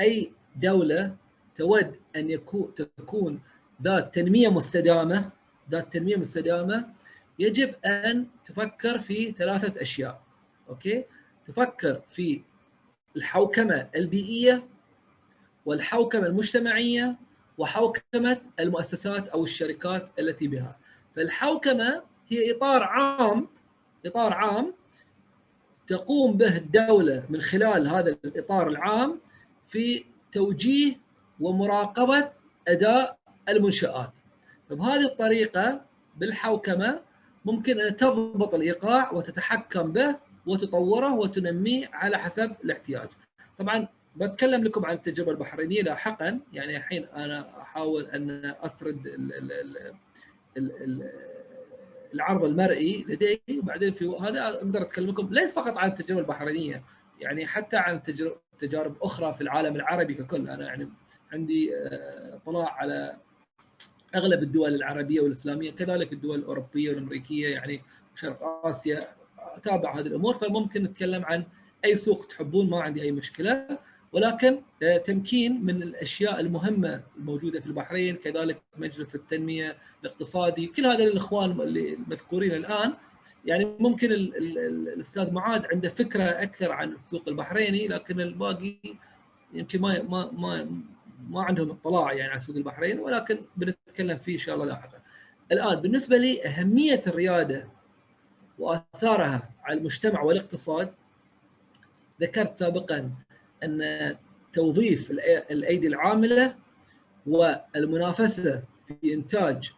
[0.00, 1.16] أي دولة
[1.56, 3.40] تود أن يكون تكون
[3.82, 5.30] ذات تنمية مستدامة
[5.70, 6.88] ذات تنمية مستدامة
[7.38, 10.22] يجب أن تفكر في ثلاثة أشياء.
[10.68, 11.04] أوكي؟
[11.46, 12.42] تفكر في
[13.16, 14.68] الحوكمة البيئية
[15.66, 17.16] والحوكمة المجتمعية
[17.58, 20.76] وحوكمة المؤسسات أو الشركات التي بها
[21.16, 23.48] فالحوكمة هي إطار عام
[24.06, 24.74] إطار عام
[25.86, 29.20] تقوم به الدولة من خلال هذا الإطار العام
[29.68, 30.96] في توجيه
[31.40, 32.30] ومراقبة
[32.68, 34.10] أداء المنشآت
[34.70, 35.80] بهذه الطريقة
[36.16, 37.00] بالحوكمة
[37.44, 43.08] ممكن أن تضبط الإيقاع وتتحكم به وتطوره وتنميه على حسب الاحتياج.
[43.58, 46.40] طبعا بتكلم لكم عن التجربة البحرينية لاحقا.
[46.52, 49.52] يعني الحين أنا أحاول أن اسرد ال ال
[50.56, 51.10] ال ال
[52.14, 56.84] العرض المرئي لدي وبعدين في هذا أقدر أتكلم لكم ليس فقط عن التجربة البحرينية
[57.20, 58.02] يعني حتى عن
[58.58, 60.48] تجارب أخرى في العالم العربي ككل.
[60.48, 60.88] أنا يعني
[61.32, 61.70] عندي
[62.34, 63.16] اطلاع على
[64.14, 67.82] أغلب الدول العربية والإسلامية كذلك الدول الأوروبية والأمريكية يعني
[68.14, 69.00] شرق آسيا
[69.38, 70.34] أتابع هذه الأمور.
[70.38, 71.44] فممكن نتكلم عن
[71.84, 73.78] أي سوق تحبون ما عندي أي مشكلة.
[74.14, 74.60] ولكن
[75.04, 81.94] تمكين من الأشياء المهمة الموجودة في البحرين كذلك مجلس التنمية الاقتصادي كل هذا الإخوان اللي
[81.94, 82.94] المذكورين الآن
[83.44, 88.74] يعني ممكن ال ال ال الأستاذ معاذ عنده فكرة أكثر عن السوق البحريني لكن الباقي
[89.52, 90.68] يمكن ما ما ما
[91.30, 94.98] ما عندهم اطلاع يعني على سوق البحرين ولكن بنتكلم فيه إن شاء الله لاحقا.
[95.52, 97.68] الآن بالنسبة لي أهمية الريادة
[98.58, 100.94] وآثارها على المجتمع والاقتصاد
[102.20, 103.10] ذكرت سابقا
[103.64, 104.16] أن
[104.52, 105.10] توظيف
[105.50, 106.54] الأيدي العاملة
[107.26, 109.72] والمنافسة في إنتاج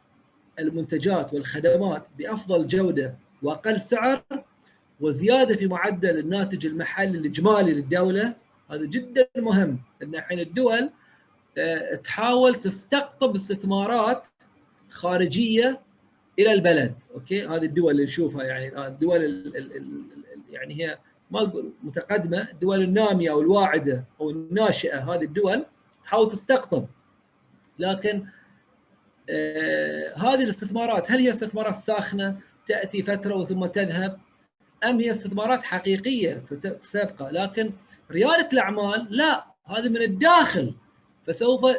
[0.59, 4.22] المنتجات والخدمات بأفضل جودة وأقل سعر
[5.01, 8.34] وزيادة في معدل الناتج المحلي الإجمالي للدولة
[8.70, 9.78] هذا جدا مهم.
[10.03, 10.91] ان الحين الدول
[12.05, 14.26] تحاول تستقطب استثمارات
[14.91, 15.80] خارجية
[16.39, 16.95] إلى البلد.
[17.14, 20.03] أوكي؟ هذه الدول اللي نشوفها يعني الدول ال ال ال
[20.51, 20.99] يعني هي
[21.30, 25.64] ما أقول متقدمة الدول النامية أو الواعدة أو الناشئة هذه الدول
[26.04, 26.86] تحاول تستقطب.
[27.78, 28.26] لكن
[29.30, 34.18] آه هذه الاستثمارات هل هي استثمارات ساخنة تأتي فترة وثم تذهب؟
[34.84, 36.44] أم هي استثمارات حقيقية
[36.82, 37.72] سابقه لكن
[38.10, 40.74] ريادة الأعمال لا هذه من الداخل
[41.26, 41.76] فسوف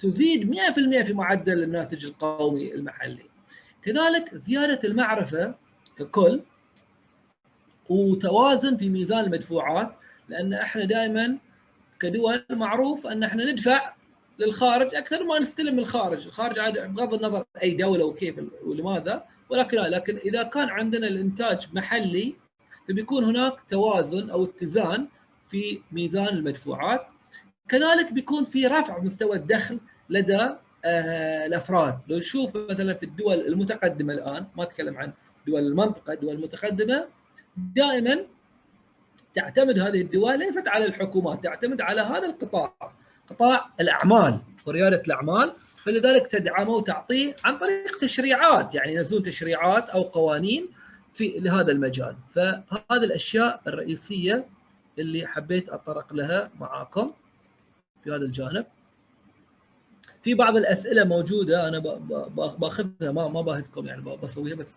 [0.00, 0.58] تزيد 100%
[1.02, 3.26] في معدل الناتج القومي المحلي.
[3.82, 5.54] كذلك زيادة المعرفة
[5.98, 6.40] ككل
[7.88, 9.94] وتوازن في ميزان المدفوعات
[10.28, 11.38] لأن إحنا دائما
[12.00, 13.94] كدول معروف أن إحنا ندفع
[14.38, 19.76] للخارج أكثر ما نستلم من الخارج، الخارج عاد بغض النظر أي دولة وكيف ولماذا ولكن
[19.76, 22.34] لكن إذا كان عندنا الإنتاج محلي
[22.88, 25.06] فبيكون هناك توازن أو اتزان
[25.50, 27.06] في ميزان المدفوعات.
[27.68, 29.80] كذلك بيكون في رفع مستوى الدخل
[30.10, 30.48] لدى
[31.46, 31.98] الأفراد.
[32.08, 35.12] لو نشوف مثلا في الدول المتقدمة الآن ما أتكلم عن
[35.46, 37.06] دول المنطقة الدول المتقدمه
[37.56, 38.18] دائما
[39.34, 42.92] تعتمد هذه الدول ليست على الحكومات تعتمد على هذا القطاع
[43.30, 45.52] قطاع الأعمال وريادة الأعمال
[45.86, 50.68] فلذلك تدعمه وتعطيه عن طريق تشريعات يعني ينزلون تشريعات أو قوانين
[51.14, 52.16] في لهذا المجال.
[52.30, 54.46] فهذه الأشياء الرئيسية
[54.98, 57.10] اللي حبيت اتطرق لها معاكم
[58.04, 58.66] في هذا الجانب.
[60.22, 61.78] في بعض الأسئلة موجودة أنا
[62.58, 64.76] باخذها ما ما باهدكم يعني بسويها بس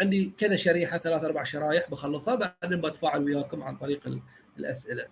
[0.00, 4.18] عندي كذا شريحة ثلاث أربع شرايح بخلصها بعدين بتفاعل وياكم عن طريق
[4.58, 5.06] الأسئلة.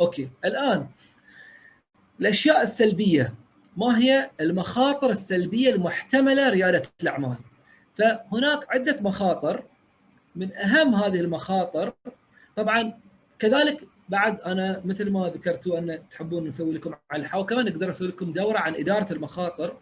[0.00, 0.88] أوكي الآن
[2.20, 3.34] الأشياء السلبية
[3.76, 7.36] ما هي المخاطر السلبية المحتملة ريادة الأعمال؟
[7.94, 9.64] فهناك عدة مخاطر
[10.36, 11.92] من أهم هذه المخاطر
[12.56, 13.00] طبعا
[13.38, 18.32] كذلك بعد أنا مثل ما ذكرتوا أن تحبون نسوي لكم على الحوكمة نقدر نسوي لكم
[18.32, 19.76] دورة عن إدارة المخاطر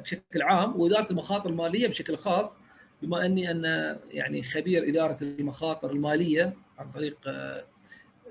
[0.00, 2.58] بشكل عام وإدارة المخاطر المالية بشكل خاص
[3.02, 7.18] بما أني أنا يعني خبير إدارة المخاطر المالية عن طريق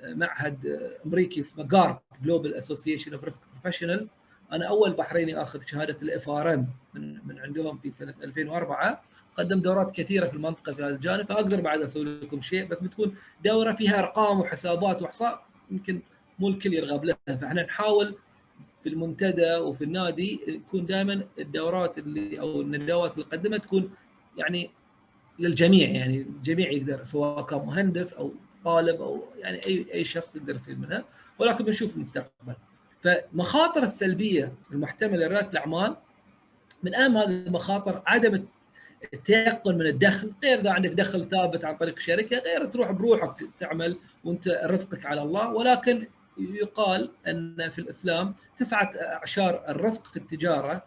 [0.04, 4.12] معهد أمريكي اسمه GARP Global Association of Risk Professionals
[4.52, 9.02] أنا أول بحريني آخذ شهادة ال FRM من من عندهم في سنة 2004
[9.38, 13.16] قدم دورات كثيرة في المنطقة في هذا الجانب فأقدر بعد أسوي لكم شيء بس بتكون
[13.46, 16.02] دورة فيها أرقام وحسابات وأحصاء يمكن
[16.40, 17.18] مو الكل يرغب لها.
[17.28, 18.18] فإحنا نحاول
[18.88, 23.92] في المنتدى وفي النادي يكون دائما الدورات اللي أو الندوات اللي نقدمها تكون
[24.38, 24.70] يعني
[25.40, 28.34] للجميع يعني الجميع يقدر سواء كان مهندس أو
[28.66, 31.04] طالب أو يعني أي أي شخص يقدر يستفيد منها
[31.40, 32.54] ولكن بنشوف المستقبل.
[33.02, 35.96] فمخاطر السلبية المحتملة لرياده الأعمال
[36.84, 38.46] من أهم هذه المخاطر عدم
[39.14, 43.98] التيقن من الدخل غير إذا عندك دخل ثابت عن طريق شركة غير تروح بروحك تعمل
[44.24, 46.08] وأنت رزقك على الله ولكن
[46.40, 50.84] يقال أن في الإسلام تسعة أعشار الرزق في التجارة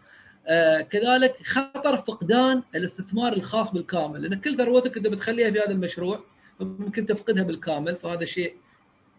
[0.47, 6.21] آه كذلك خطر فقدان الاستثمار الخاص بالكامل لأن كل ثروتك انت بتخليها في هذا المشروع
[6.61, 8.57] ممكن تفقدها بالكامل فهذا شيء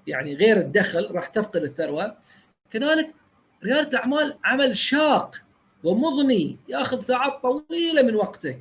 [0.08, 2.18] يعني غير الدخل راح تفقد الثروة.
[2.72, 3.14] كذلك
[3.64, 5.36] ريادة الأعمال عمل شاق
[5.84, 8.60] ومضني ياخذ ساعات طويلة من وقتك.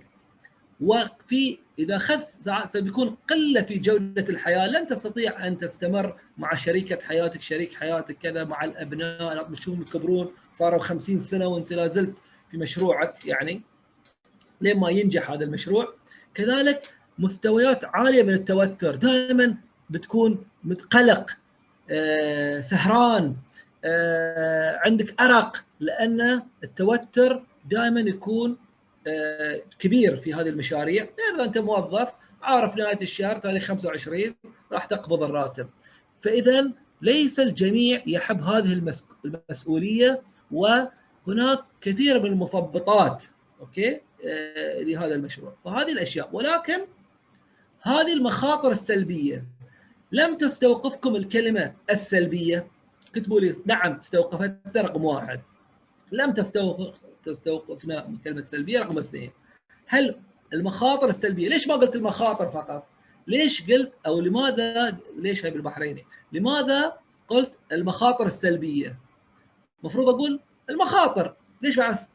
[0.80, 4.66] وفي إذا اخذ ساعات فبيكون قلة في جودة الحياة.
[4.66, 9.48] لن تستطيع أن تستمر مع شريكة حياتك شريك حياتك كذا مع الأبناء.
[9.48, 12.14] بتشوفهم يكبرون صاروا 50 سنة وأنت لا زلت
[12.50, 13.62] في مشروعك يعني
[14.60, 15.94] لين ما ينجح هذا المشروع.
[16.34, 18.96] كذلك مستويات عالية من التوتر.
[18.96, 19.56] دائما
[19.90, 21.30] بتكون متقلق
[21.90, 23.36] آه، سهران
[23.84, 28.56] آه، عندك أرق لأن التوتر دائما يكون
[29.78, 31.08] كبير في هذه المشاريع.
[31.34, 32.08] اذا أنت موظف
[32.42, 34.34] عارف نهاية الشهر تاريخ 25
[34.72, 35.68] راح تقبض الراتب.
[36.20, 36.70] فإذا
[37.02, 38.82] ليس الجميع يحب هذه
[39.24, 43.22] المسؤولية وهناك كثير من المثبطات
[43.60, 44.00] أوكي
[44.80, 45.54] لهذا المشروع.
[45.64, 46.28] فهذه الأشياء.
[46.32, 46.80] ولكن
[47.82, 49.44] هذه المخاطر السلبية.
[50.12, 52.66] لم تستوقفكم الكلمة السلبية؟
[53.14, 53.54] كتبوا لي.
[53.66, 55.40] نعم استوقفت رقم واحد.
[56.12, 59.30] لم تستوقف تستوقفنا من كلمة سلبية رقم اثنين
[59.86, 60.16] هل
[60.52, 62.86] المخاطر السلبية ليش ما قلت المخاطر فقط؟
[63.26, 66.98] ليش قلت أو لماذا ليش هي بالبحريني؟ لماذا
[67.28, 68.98] قلت المخاطر السلبية؟
[69.80, 70.40] المفروض أقول
[70.70, 72.06] المخاطر ليش بس؟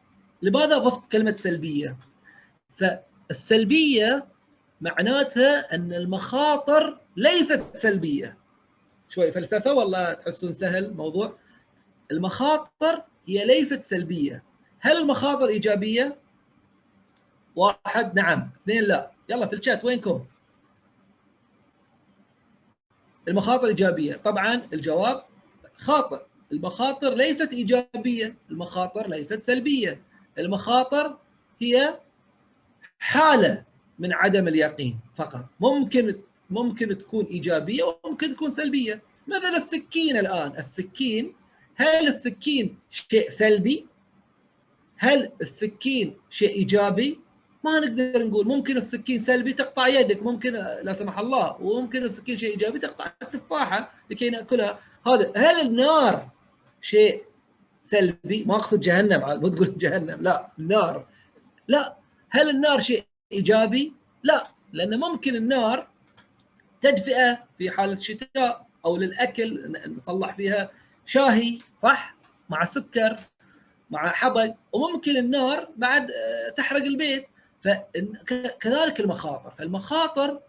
[0.41, 1.97] لماذا اضفت كلمة سلبية؟
[2.78, 4.26] فالسلبية
[4.82, 8.38] معناتها أن المخاطر ليست سلبية
[9.10, 11.38] شوي فلسفة ولا تحسون سهل موضوع
[12.12, 14.43] المخاطر هي ليست سلبية
[14.86, 16.15] هل المخاطر إيجابية؟
[17.55, 18.49] واحد نعم.
[18.63, 19.11] اثنين لا.
[19.29, 20.25] يلا في الشات وينكم؟
[23.27, 24.15] المخاطر إيجابية.
[24.15, 25.23] طبعا الجواب
[25.77, 26.21] خاطئ.
[26.51, 28.36] المخاطر ليست إيجابية.
[28.51, 30.01] المخاطر ليست سلبية.
[30.38, 31.17] المخاطر
[31.59, 31.99] هي
[32.99, 33.63] حالة
[33.99, 35.45] من عدم اليقين فقط.
[35.59, 39.01] ممكن ممكن تكون إيجابية وممكن تكون سلبية.
[39.27, 40.57] مثل السكين الآن.
[40.59, 41.33] السكين
[41.75, 43.95] هل السكين شيء سلبي؟
[44.98, 47.20] هل السكين شيء إيجابي؟
[47.64, 48.48] ما نقدر نقول.
[48.48, 53.93] ممكن السكين سلبي تقطع يدك ممكن لا سمح الله وممكن السكين شيء إيجابي تقطع التفاحة
[54.10, 54.80] لكي نأكلها.
[55.08, 56.30] هذا هل النار
[56.82, 57.24] شيء
[57.84, 61.08] سلبي؟ ما أقصد جهنم مو تقول جهنم لا النار.
[61.68, 61.98] لا
[62.30, 63.93] هل النار شيء إيجابي؟
[64.24, 65.88] لا لأن ممكن النار
[66.82, 70.72] تدفئه في حالة الشتاء أو للأكل نصلح فيها
[71.06, 72.16] شاهي صح؟
[72.50, 73.20] مع سكر.
[73.89, 77.27] مع حبق وممكن النار بعد آه، تحرق البيت.
[77.63, 79.51] فكذلك المخاطر.
[79.57, 80.39] فالمخاطر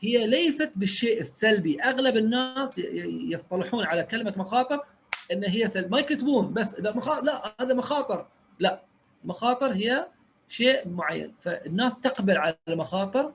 [0.00, 1.82] هي ليست بالشيء السلبي.
[1.82, 4.84] أغلب الناس يصطلحون على كلمة مخاطر
[5.32, 8.26] إن هي سلبي ما يكتبون بس إذا مخاطر لا هذا مخاطر.
[8.58, 8.82] لا
[9.24, 10.06] المخاطر هي
[10.48, 11.34] شيء معين.
[11.42, 13.32] فالناس تقبل على المخاطر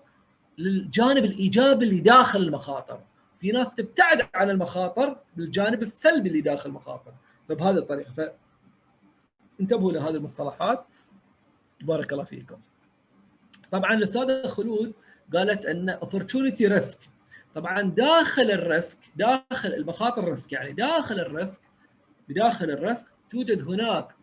[0.57, 2.99] للجانب الإيجابي اللي داخل المخاطر.
[3.41, 7.13] في ناس تبتعد عن المخاطر بالجانب السلبي اللي داخل المخاطر.
[7.49, 8.33] فبهذه الطريقة.
[9.61, 10.85] انتبهوا لهذه المصطلحات.
[11.81, 12.57] بارك الله فيكم.
[13.71, 14.93] طبعا الاستاذه خلود
[15.33, 16.97] قالت أن opportunity risk
[17.55, 21.61] طبعا داخل الريسك داخل المخاطر الريسك يعني داخل الريسك
[22.29, 24.15] بداخل الريسك توجد هناك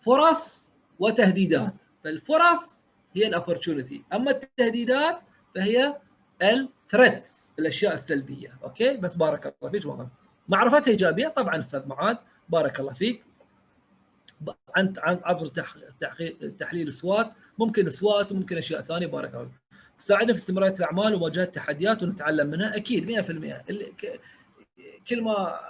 [0.00, 1.74] فرص وتهديدات.
[2.04, 2.82] فالفرص
[3.14, 5.20] هي ال opportunity أما التهديدات
[5.54, 5.96] فهي
[6.42, 8.58] ال threats الأشياء السلبية.
[8.64, 10.08] okay؟ بس بارك الله فيك
[10.48, 12.16] معرفتها إيجابية طبعا أستاذ معاذ.
[12.48, 13.24] بارك الله فيك.
[14.76, 15.46] عن عن عبر
[16.58, 19.06] تحليل السوات ممكن سوات وممكن أشياء ثانية.
[19.06, 19.50] بارك الله
[19.98, 22.76] تساعدنا في استمرارية الأعمال ومواجهة التحديات ونتعلم منها.
[22.76, 23.64] أكيد 100%
[25.08, 25.60] كل ما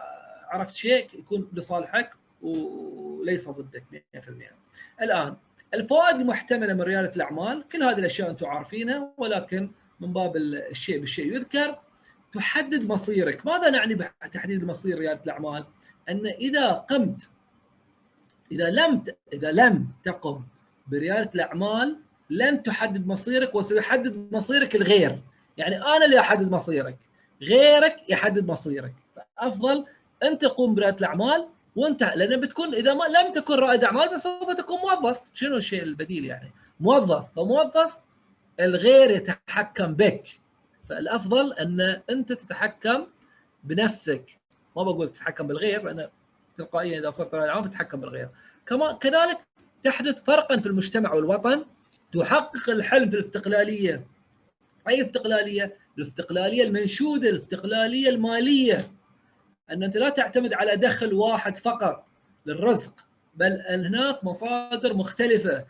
[0.48, 2.10] عرفت شيء يكون لصالحك
[2.42, 4.54] وليس ضدك 100%
[5.02, 5.36] الآن
[5.74, 9.70] الفوائد المحتملة من ريادة الأعمال كل هذه الأشياء أنتم عارفينها ولكن
[10.00, 11.78] من باب الشيء بالشيء يذكر.
[12.34, 13.46] تحدد مصيرك.
[13.46, 15.64] ماذا نعني بتحديد مصير ريادة الأعمال؟
[16.08, 17.28] أن إذا قمت
[18.52, 20.42] إذا لم إذا لم تقم
[20.86, 21.96] بريادة الأعمال
[22.30, 25.18] لن تحدد مصيرك وسيحدد مصيرك الغير.
[25.56, 26.98] يعني أنا اللي أحدد مصيرك
[27.42, 28.94] غيرك يحدد مصيرك.
[29.16, 29.84] فأفضل
[30.22, 34.78] انت قوم بريادة الأعمال وانت لأن بتكون إذا ما لم تكن رائد أعمال فسوف تكون
[34.78, 35.20] موظف.
[35.34, 37.24] شنو الشيء البديل يعني؟ موظف.
[37.36, 37.96] فموظف
[38.60, 40.40] الغير يتحكم بك.
[40.88, 43.06] فالأفضل أن أنت تتحكم
[43.64, 44.24] بنفسك.
[44.76, 46.08] ما بقول تتحكم بالغير لأن
[46.58, 48.28] تلقائيا إذا صرت رائد اعمال بتتحكم بالغير.
[48.66, 49.38] كما كذلك
[49.82, 51.64] تحدث فرقا في المجتمع والوطن
[52.12, 54.06] تحقق الحلم في الاستقلالية.
[54.88, 58.90] أي استقلالية؟ الاستقلالية المنشودة، الاستقلالية المالية.
[59.70, 62.06] أن أنت لا تعتمد على دخل واحد فقط
[62.46, 62.94] للرزق
[63.34, 65.64] بل هناك مصادر مختلفة.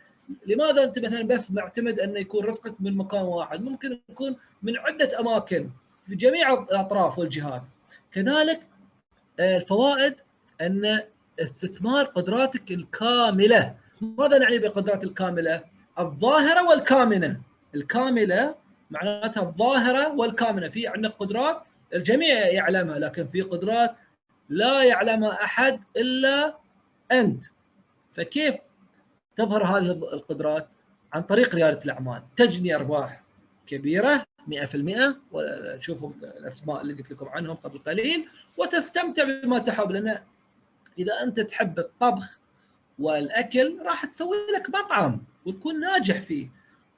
[0.45, 5.19] لماذا أنت مثلا بس معتمد انه يكون رزقك من مكان واحد؟ ممكن يكون من عدة
[5.19, 5.69] أماكن
[6.07, 7.63] في جميع الأطراف والجهات.
[8.11, 8.67] كذلك
[9.39, 10.15] آه، الفوائد
[10.65, 10.99] أن
[11.39, 15.63] استثمار قدراتك الكاملة ماذا نعني بالقدرات الكاملة؟
[15.99, 17.41] الظاهرة والكامنة.
[17.75, 18.55] الكاملة
[18.91, 20.69] معناتها الظاهرة والكامنة.
[20.69, 21.61] في عندك قدرات
[21.93, 23.95] الجميع يعلمها لكن في قدرات
[24.49, 26.57] لا يعلمها أحد إلا
[27.11, 27.43] أنت.
[28.13, 28.55] فكيف
[29.37, 30.67] تظهر هذه القدرات؟
[31.13, 32.21] عن طريق ريادة الأعمال.
[32.37, 33.23] تجني أرباح
[33.67, 35.15] كبيرة 100%
[35.79, 40.19] شوفوا الأسماء اللي قلت لكم عنهم قبل قليل وتستمتع بما تحب لأن
[40.99, 42.39] إذا أنت تحب الطبخ
[42.99, 46.49] والأكل راح تسوي لك مطعم وتكون ناجح فيه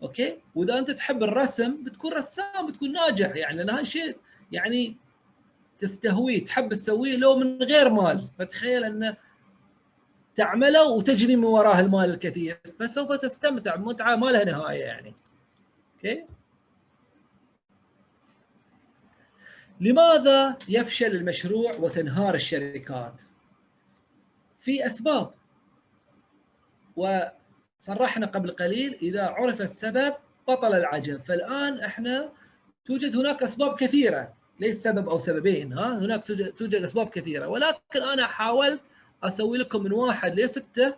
[0.02, 3.36] okay؟ وإذا أنت تحب الرسم بتكون رسام بتكون ناجح.
[3.36, 4.18] يعني لأن هذا شيء
[4.52, 4.98] يعني
[5.80, 8.28] تستهويه تحب تسويه لو من غير مال.
[8.40, 9.16] فتخيل أن
[10.36, 12.60] تعمله وتجني من وراه المال الكثير.
[12.80, 15.14] فسوف تستمتع بمتعه ما لها نهاية يعني.
[15.96, 16.26] okay؟
[19.82, 23.22] لماذا يفشل المشروع وتنهار الشركات؟
[24.66, 25.34] في أسباب.
[26.96, 30.14] وصرحنا قبل قليل إذا عرف السبب
[30.48, 31.24] بطل العجب.
[31.24, 32.32] فالآن إحنا
[32.86, 34.34] توجد هناك أسباب كثيرة.
[34.60, 36.24] ليس سبب أو سببين ها؟ هناك
[36.58, 37.48] توجد أسباب كثيرة.
[37.48, 38.82] ولكن أنا حاولت
[39.24, 40.96] أسوي لكم من واحد لسته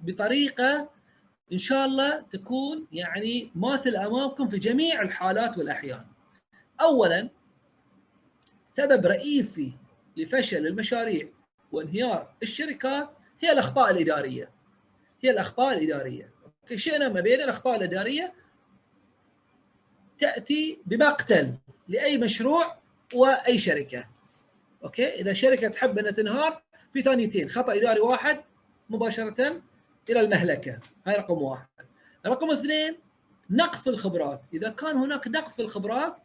[0.00, 0.90] بطريقة
[1.52, 6.04] إن شاء الله تكون يعني ماثل أمامكم في جميع الحالات والأحيان.
[6.80, 7.28] اولا
[8.70, 9.72] سبب رئيسي
[10.16, 11.28] لفشل المشاريع.
[11.72, 13.10] وانهيار الشركات
[13.40, 14.50] هي الأخطاء الإدارية.
[15.20, 16.30] هي الأخطاء الإدارية.
[16.74, 18.32] شئنا ما بين الأخطاء الإدارية
[20.18, 21.54] تأتي بمقتل
[21.88, 22.76] لأي مشروع
[23.14, 24.04] وأي شركة.
[24.84, 26.62] أوكي؟ إذا شركة تحب أنها تنهار
[26.92, 28.44] في ثانيتين خطأ إداري واحد
[28.90, 29.62] مباشرة
[30.10, 31.66] إلى المهلكة هاي رقم واحد
[32.26, 32.96] رقم اثنين
[33.50, 36.16] نقص في الخبرات إذا كان هناك نقص في الخبرات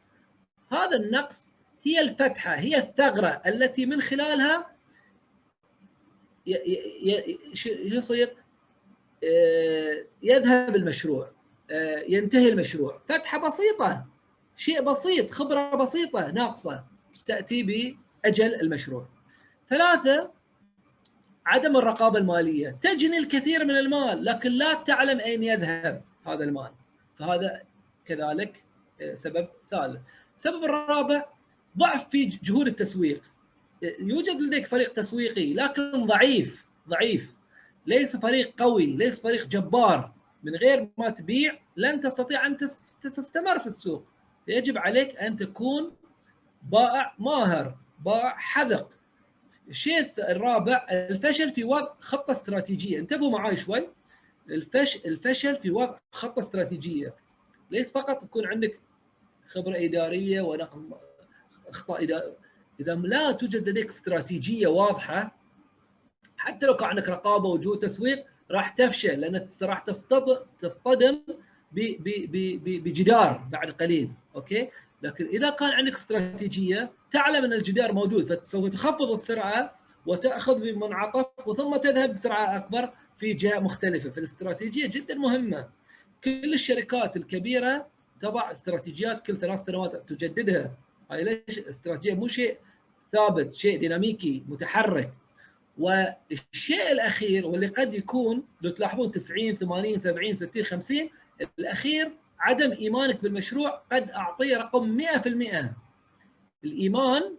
[0.71, 1.49] هذا النقص
[1.83, 4.72] هي الفتحة هي الثغرة التي من خلالها
[7.65, 8.35] يصير؟
[9.23, 11.31] آه، يذهب المشروع
[11.71, 13.01] آه، ينتهي المشروع.
[13.09, 14.05] فتحة بسيطة
[14.57, 16.83] شيء بسيط خبرة بسيطة ناقصة
[17.25, 19.07] تأتي بأجل المشروع.
[19.69, 20.31] ثلاثة
[21.45, 22.77] عدم الرقابة المالية.
[22.81, 26.71] تجني الكثير من المال لكن لا تعلم أين يذهب هذا المال.
[27.19, 27.61] فهذا
[28.05, 28.63] كذلك
[29.01, 30.01] آه، سبب ثالث.
[30.37, 31.25] السبب الرابع
[31.77, 33.21] ضعف في جهود التسويق.
[33.99, 37.33] يوجد لديك فريق تسويقي لكن ضعيف ضعيف.
[37.87, 40.13] ليس فريق قوي ليس فريق جبار.
[40.43, 42.57] من غير ما تبيع لن تستطيع أن
[43.01, 44.05] تستمر في السوق.
[44.47, 45.91] يجب عليك أن تكون
[46.71, 48.89] بائع ماهر بائع حذق.
[49.69, 52.99] الشيء الرابع الفشل في وضع خطة استراتيجية.
[52.99, 53.89] انتبهوا معي شوي.
[54.49, 57.15] الفشل الفشل في وضع خطة استراتيجية.
[57.71, 58.79] ليس فقط تكون عندك
[59.47, 60.89] خبرة إدارية ونقل
[61.67, 62.35] اخطاء.
[62.79, 65.35] إذا لا توجد لديك استراتيجية واضحة
[66.37, 69.85] حتى لو كان عندك رقابة وجود تسويق راح تفشل لأن راح
[70.59, 71.19] تصطدم
[71.71, 74.69] بجدار بعد قليل أوكي؟
[75.03, 81.75] لكن إذا كان عندك استراتيجية تعلم أن الجدار موجود فسوف تخفض السرعة وتأخذ بمنعطف وثم
[81.75, 84.09] تذهب بسرعة أكبر في جهة مختلفة.
[84.09, 85.69] فالاستراتيجية جدا مهمة.
[86.23, 87.87] كل الشركات الكبيرة
[88.21, 90.71] تضع استراتيجيات كل ثلاث سنوات تجددها.
[91.11, 92.57] ليش؟ استراتيجية مو شيء
[93.11, 95.13] ثابت شيء ديناميكي متحرك.
[95.77, 101.09] والشيء الأخير واللي قد يكون لو تلاحظون 90 80 70 60 50
[101.59, 105.05] الأخير عدم إيمانك بالمشروع قد اعطيه رقم 100%
[106.63, 107.35] الإيمان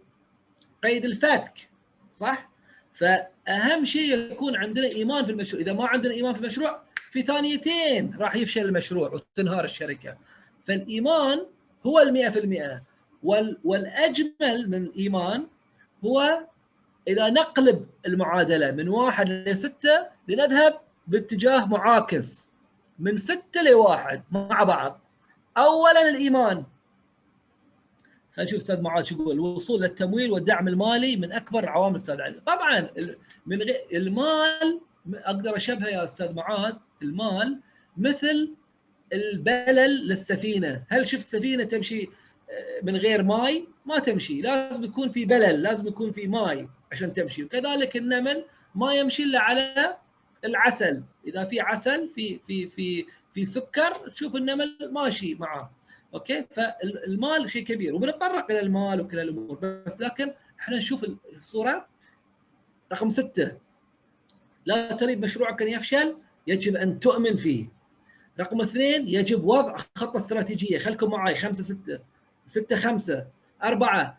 [0.83, 1.69] قيد الفتك
[2.15, 2.49] صح؟
[2.93, 8.15] فأهم شيء يكون عندنا إيمان في المشروع، إذا ما عندنا إيمان في المشروع في ثانيتين
[8.19, 10.17] راح يفشل المشروع وتنهار الشركة.
[10.67, 11.45] فالإيمان
[11.85, 12.81] هو ال 100% وال
[13.23, 15.47] والأجمل من الإيمان
[16.05, 16.47] هو
[17.07, 20.73] إذا نقلب المعادلة من واحد لسته لنذهب
[21.07, 22.49] باتجاه معاكس.
[22.99, 25.01] من ستة لواحد مع بعض.
[25.57, 26.63] اولا الإيمان.
[28.35, 29.35] خلينا نشوف أستاذ معاذ يقول.
[29.35, 32.89] الوصول للتمويل والدعم المالي من أكبر عوامل أستاذ علي طبعا
[33.45, 33.61] من
[33.93, 34.79] المال
[35.13, 37.59] أقدر اشبهه يا أستاذ معاذ المال
[37.97, 38.53] مثل
[39.13, 40.83] البلل للسفينة.
[40.89, 42.09] هل شفت سفينة تمشي
[42.83, 44.41] من غير ماي ما تمشي.
[44.41, 47.43] لازم يكون في بلل لازم يكون في ماي عشان تمشي.
[47.43, 49.97] وكذلك النمل ما يمشي إلا على
[50.45, 51.03] العسل.
[51.27, 55.71] إذا في عسل في في في في سكر تشوف النمل ماشي معاه
[56.13, 57.95] أوكي؟ فالمال شيء كبير.
[57.95, 59.55] وبنتطرق إلى المال وكل الأمور.
[59.85, 61.87] بس لكن إحنا نشوف الصورة.
[62.91, 63.51] رقم ستة.
[64.65, 66.17] لا تريد مشروعك أن يفشل
[66.47, 67.65] يجب أن تؤمن فيه.
[68.39, 70.77] رقم اثنين يجب وضع خطة استراتيجية.
[70.77, 71.99] خلكم معي خمسة ستة.
[72.47, 73.27] ستة خمسة
[73.63, 74.17] أربعة.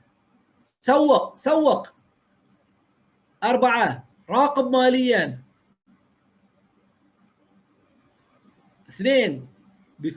[0.81, 1.93] سوق سوق.
[3.45, 4.09] أربعة.
[4.31, 5.43] راقب ماليا.
[8.89, 9.49] اثنين.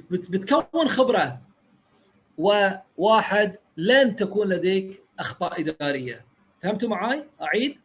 [0.09, 1.41] بتكون خبرة.
[2.37, 6.25] وواحد لن تكون لديك أخطاء إدارية.
[6.63, 7.79] فهمتوا معي أعيد.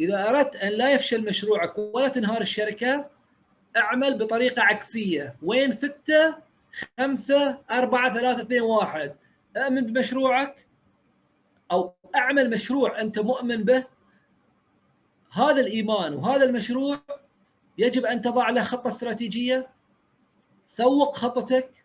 [0.00, 3.10] إذا أردت أن لا يفشل مشروعك ولا تنهار الشركة
[3.76, 5.36] أعمل بطريقة عكسية.
[5.42, 6.47] وين ستة؟
[6.98, 9.16] خمسة أربعة ثلاثة اثنين واحد.
[9.56, 10.66] أؤمن بمشروعك
[11.72, 13.84] أو أعمل مشروع أنت مؤمن به.
[15.32, 16.98] هذا الإيمان وهذا المشروع
[17.78, 19.70] يجب أن تضع له خطة استراتيجية.
[20.64, 21.84] سوق خطتك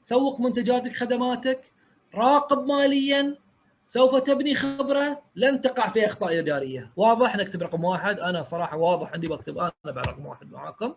[0.00, 1.72] سوق منتجاتك خدماتك.
[2.14, 3.38] راقب ماليا
[3.84, 5.22] سوف تبني خبرة.
[5.36, 6.92] لن تقع في أخطاء إدارية.
[6.96, 8.20] واضح؟ نكتب رقم واحد.
[8.20, 10.94] أنا صراحة واضح عندي بكتب أنا بعد رقم واحد معاكم.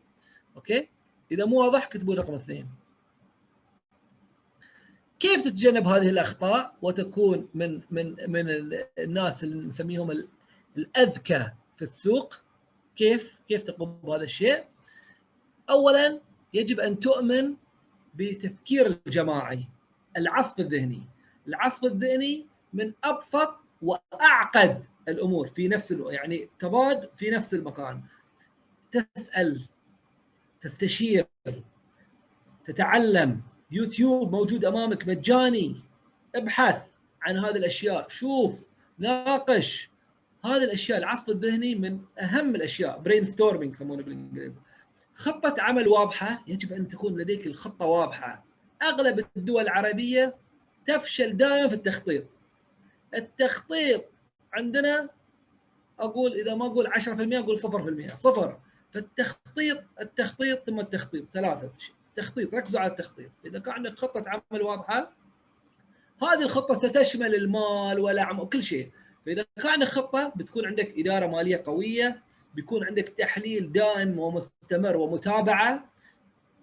[0.56, 0.90] أوكي؟
[1.32, 2.81] إذا مو واضح كتبوا رقم اثنين.
[5.22, 8.46] كيف تتجنب هذه الأخطاء وتكون من من من
[9.00, 10.28] الناس اللي نسميهم
[10.78, 12.36] الأذكى في السوق؟
[12.96, 14.64] كيف كيف تقوم بهذا الشيء؟
[15.70, 16.22] اولا
[16.54, 17.56] يجب أن تؤمن
[18.16, 19.68] بتفكير الجماعي
[20.18, 21.04] العصف الذهني.
[21.48, 28.02] العصف الذهني من أبسط وأعقد الأمور في نفس يعني تضاد في نفس المكان.
[28.92, 29.68] تسأل
[30.62, 31.26] تستشير
[32.66, 33.42] تتعلم
[33.72, 35.76] يوتيوب موجود أمامك مجاني.
[36.36, 36.84] ابحث
[37.22, 38.10] عن هذه الأشياء.
[38.10, 38.60] شوف
[39.00, 39.90] ناقش
[40.46, 40.98] هذه الأشياء.
[40.98, 43.00] العصف الذهني من أهم الأشياء.
[43.00, 44.56] brainstorming يسمونه بالإنجليزي.
[45.14, 48.46] خطة عمل واضحة يجب أن تكون لديك الخطة واضحة.
[48.82, 50.36] أغلب الدول العربية
[50.88, 52.24] تفشل دائما في التخطيط.
[53.14, 54.06] التخطيط
[54.54, 55.10] عندنا
[56.00, 58.60] أقول إذا ما أقول 10% أقول 0% صفر.
[58.94, 61.26] فالتخطيط التخطيط ثم التخطيط.
[61.34, 61.72] ثلاثة
[62.16, 65.12] تخطيط ركزوا على التخطيط إذا كان عندك خطة عمل واضحة
[66.24, 68.92] هذه الخطة ستشمل المال والاعمال وكل شيء
[69.26, 72.24] فإذا كان عندك خطة بتكون عندك إدارة مالية قوية
[72.56, 75.90] بيكون عندك تحليل دائم ومستمر ومتابعة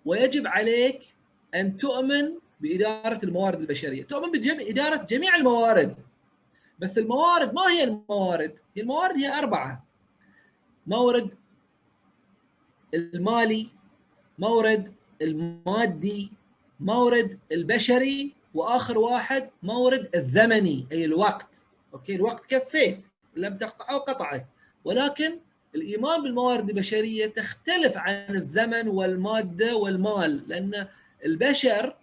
[0.04, 1.14] ويجب عليك
[1.54, 5.96] أن تؤمن بإدارة الموارد البشرية، تؤمن باداره جميع الموارد.
[6.78, 9.84] بس الموارد ما هي الموارد؟ هي الموارد هي أربعة.
[10.86, 11.30] مورد
[12.94, 13.68] المالي،
[14.38, 14.92] مورد
[15.22, 16.32] المادي،
[16.80, 21.46] مورد البشري، وآخر واحد مورد الزمني أي الوقت.
[21.94, 22.98] okay؟ الوقت كالسيف
[23.36, 24.48] لم تقطعه قطعك.
[24.84, 25.38] ولكن
[25.74, 30.86] الإيمان بالموارد البشرية تختلف عن الزمن والمادة والمال لأن
[31.24, 31.96] البشر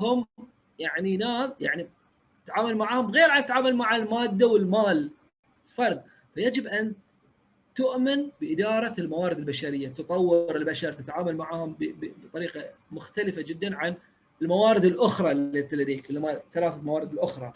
[0.00, 0.26] هم
[0.78, 1.88] يعني ناس يعني
[2.46, 5.10] تعامل معهم غير عن التعامل مع المادة والمال.
[5.76, 6.04] فرق.
[6.34, 6.94] فيجب أن
[7.74, 11.76] تؤمن بإدارة الموارد البشرية تطور البشر تتعامل معهم
[12.24, 13.94] بطريقة مختلفة جدا عن
[14.42, 17.52] الموارد الأخرى التي لديك الثلاث موارد الأخرى.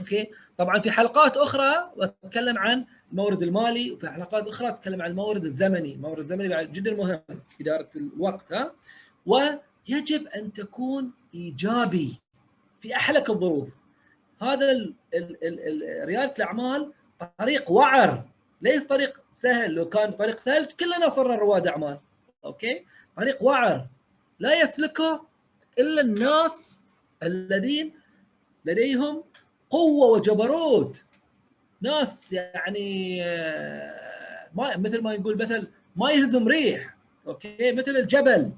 [0.00, 5.44] أوكي؟ طبعا في حلقات أخرى اتكلم عن المورد المالي وفي حلقات أخرى أتكلم عن المورد
[5.44, 5.94] الزمني.
[5.94, 7.20] المورد الزمني بعد جدا مهم
[7.60, 8.72] إدارة الوقت ها؟
[9.26, 12.20] ويجب أن تكون إيجابي
[12.80, 13.68] في أحلك الظروف.
[14.42, 14.92] هذا
[16.04, 16.92] ريادة الأعمال
[17.38, 18.24] طريق وعر.
[18.62, 22.00] ليس طريق سهل لو كان طريق سهل كلنا صرنا رواد أعمال.
[22.44, 22.84] okay؟
[23.16, 23.86] طريق وعر
[24.38, 25.26] لا يسلكه
[25.78, 26.80] إلا الناس
[27.22, 27.94] الذين
[28.64, 29.24] لديهم
[29.70, 31.02] قوة وجبروت.
[31.80, 36.94] ناس يعني آه، ما مثل ما يقول مثل ما يهزه ريح.
[37.26, 38.52] okay؟ مثل الجبل.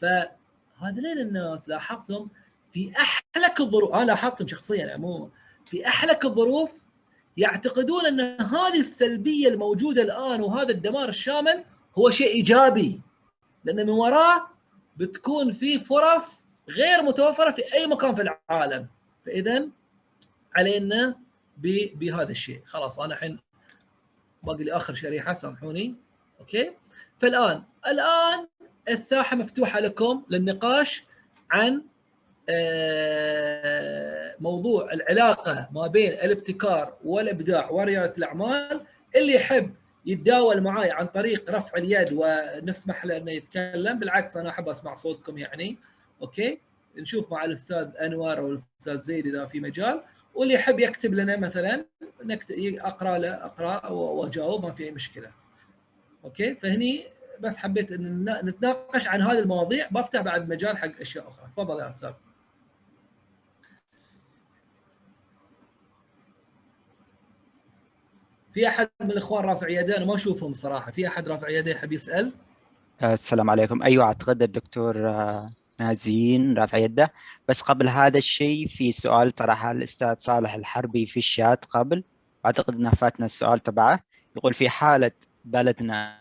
[0.00, 2.30] فهذين الناس لاحظتهم
[2.72, 3.94] في أحلك الظروف.
[3.94, 5.28] أنا لاحظتهم شخصيا عموما.
[5.66, 6.70] في أحلك الظروف
[7.38, 11.64] يعتقدون أن هذه السلبية الموجودة الآن وهذا الدمار الشامل
[11.98, 13.00] هو شيء إيجابي
[13.64, 14.50] لأن من وراه
[14.96, 18.86] بتكون في فرص غير متوفرة في أي مكان في العالم.
[19.26, 19.68] فاذا
[20.56, 21.20] علينا
[21.94, 22.62] بهذا الشيء.
[22.66, 23.38] خلاص أنا الحين
[24.42, 25.94] باقي لي آخر شريحة سامحوني.
[26.40, 26.72] okay؟
[27.20, 28.48] فالآن الآن
[28.88, 31.04] الساحة مفتوحة لكم للنقاش
[31.50, 31.82] عن
[34.40, 38.80] موضوع العلاقة ما بين الابتكار والإبداع ورياده الأعمال
[39.16, 39.74] اللي يحب
[40.06, 45.38] يتداول معي عن طريق رفع اليد ونسمح له إنه يتكلم بالعكس أنا أحب أسمع صوتكم
[45.38, 45.78] يعني
[46.22, 46.60] okay؟
[46.96, 50.02] نشوف مع الأستاذ انور أو الاستاذ زيد إذا في مجال
[50.34, 51.84] واللي يحب يكتب لنا مثلا
[52.60, 55.30] أقرأ له أقرأ وأجاوب ما في أي مشكلة.
[56.24, 57.04] أوكي؟ فهني
[57.40, 61.46] بس حبيت إن نتناقش عن هذه المواضيع بفتح بعد مجال حق أشياء أخرى.
[61.56, 62.12] تفضل يا أستاذ.
[68.58, 70.90] في أحد من الإخوان رافع يده أنا ما أشوفهم صراحة.
[70.90, 72.32] في أحد رافع يده يحب يسأل؟
[73.02, 73.82] السلام عليكم.
[73.82, 75.50] أيوه أعتقد الدكتور آه،
[75.80, 77.12] نازين رافع يده.
[77.48, 82.04] بس قبل هذا الشيء في سؤال طرحه الاستاذ صالح الحربي في الشات قبل؟
[82.46, 84.00] أعتقد إنه فاتنا السؤال تبعه.
[84.36, 85.12] يقول في حالة
[85.44, 86.18] بلدنا.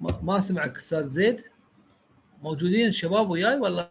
[0.00, 1.55] ما ما سمعك أستاذ زيد؟
[2.42, 3.90] موجودين الشباب وياي ولا؟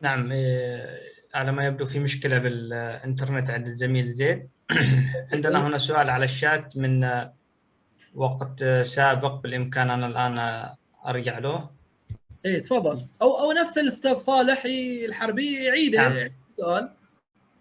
[0.00, 1.00] نعم إيه،
[1.34, 4.48] على ما يبدو في مشكلة بالإنترنت عند الزميل زيد
[5.32, 7.24] عندنا هنا سؤال على الشات من
[8.14, 10.68] وقت سابق بالإمكان أنا الآن
[11.06, 11.70] أرجع له.
[12.44, 13.06] إيه تفضل.
[13.22, 14.64] أو أو نفس الأستاذ صالح
[15.04, 16.08] الحربي يعيده.
[16.08, 16.30] نعم.
[16.50, 16.90] السؤال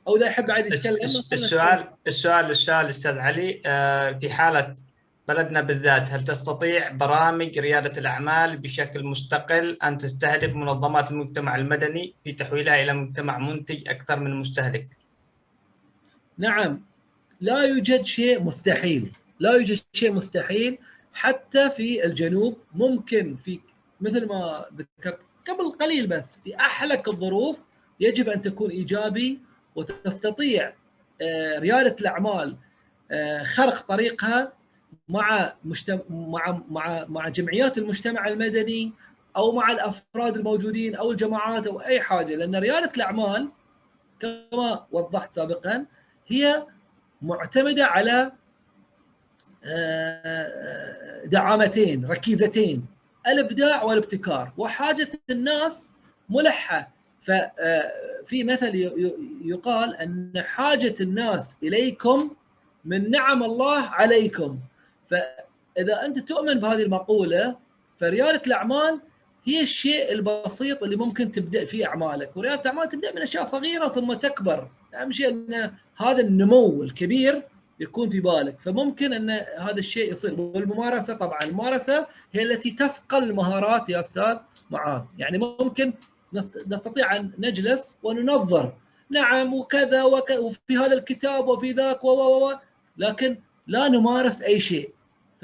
[0.07, 1.03] أو إذا يحب عاد يتكلم.
[1.03, 4.75] الس- السؤال السؤال السؤال أستاذ علي آه، في حالة
[5.28, 12.32] بلدنا بالذات هل تستطيع برامج ريادة الأعمال بشكل مستقل أن تستهدف منظمات المجتمع المدني في
[12.32, 14.88] تحويلها إلى مجتمع منتج أكثر من مستهلك؟
[16.38, 16.82] نعم.
[17.41, 19.11] لا يوجد شيء مستحيل.
[19.39, 20.78] لا يوجد شيء مستحيل
[21.13, 22.57] حتى في الجنوب.
[22.74, 23.59] ممكن في
[24.01, 27.59] مثل ما ذكرت قبل قليل بس في أحلك الظروف
[27.99, 29.39] يجب أن تكون إيجابي
[29.76, 30.74] وتستطيع
[31.21, 32.57] آه، ريادة الأعمال
[33.11, 34.53] آه، خرق طريقها
[35.09, 38.91] مع مجتمع مع مع مع جمعيات المجتمع المدني
[39.37, 43.49] أو مع الأفراد الموجودين أو الجماعات أو أي حاجة لأن ريادة الأعمال
[44.19, 45.85] كما وضحت سابقا
[46.27, 46.65] هي
[47.21, 48.31] معتمدة على
[49.65, 52.85] آه، دعامتين ركيزتين
[53.27, 55.91] الإبداع والابتكار وحاجة الناس
[56.29, 56.89] ملحة.
[57.25, 59.15] ففي مثل ي- ي-
[59.45, 62.31] يقال أن حاجة الناس إليكم
[62.85, 64.59] من نعم الله عليكم.
[65.14, 67.55] فإذا أنت تؤمن بهذه المقولة
[67.99, 68.99] فريادة الأعمال
[69.45, 72.38] هي الشيء البسيط اللي ممكن تبدأ فيه أعمالك.
[72.38, 74.68] وريادة الأعمال تبدأ من أشياء صغيرة ثم تكبر.
[74.95, 77.43] أهم شيء أن هذا النمو الكبير
[77.80, 78.57] يكون في بالك.
[78.66, 80.41] فممكن أن هذا الشيء يصير.
[80.41, 84.38] والممارسة طبعا الممارسة هي التي تثقل المهارات يا أستاذ
[84.72, 85.01] معاذ.
[85.18, 85.93] يعني ممكن
[86.34, 88.74] نست- نستطيع أن نجلس وننظر.
[89.09, 90.30] نعم وكذا وك...
[90.30, 92.51] وفي هذا الكتاب وفي ذاك و.
[92.97, 93.38] لكن
[93.68, 94.93] لا نمارس أي شيء.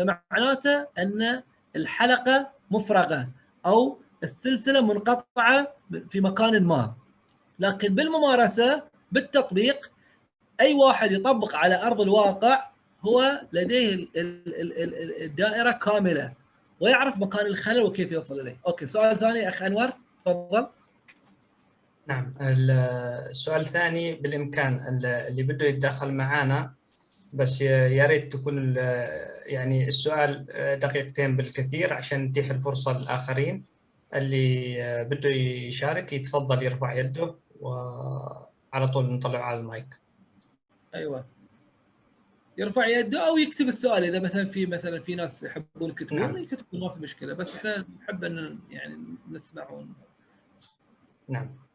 [0.03, 1.43] فمعناته أن
[1.75, 3.29] الحلقة مفرغة
[3.65, 5.73] أو السلسلة منقطعة
[6.09, 6.93] في مكان ما
[7.59, 9.91] لكن بالممارسة بالتطبيق
[10.61, 12.69] أي واحد يطبق على أرض الواقع
[13.01, 16.33] هو لديه ال- ال- ال- ال- الدائرة كاملة
[16.79, 18.57] ويعرف مكان الخلل وكيف يوصل إليه.
[18.67, 19.89] أوكي سؤال ثاني أخ أنور
[20.25, 20.67] تفضل.
[22.07, 22.71] نعم ال-
[23.29, 26.73] السؤال الثاني بالإمكان ال- اللي بده يتدخل معنا
[27.33, 28.75] بس يا ريت تكون
[29.45, 30.45] يعني السؤال
[30.79, 33.65] دقيقتين بالكثير عشان نتيح الفرصة للآخرين
[34.15, 34.75] اللي
[35.11, 39.99] بده يشارك يتفضل يرفع يده وعلى طول نطلع على المايك.
[40.95, 41.25] أيوه.
[42.57, 46.37] يرفع يده أو يكتب السؤال إذا مثلا في مثلا في ناس يحبون يكتبون نعم.
[46.37, 48.97] يكتبون ما في مشكلة بس إحنا نحب ان يعني
[49.31, 49.93] نسمع ون...
[51.27, 51.68] نعم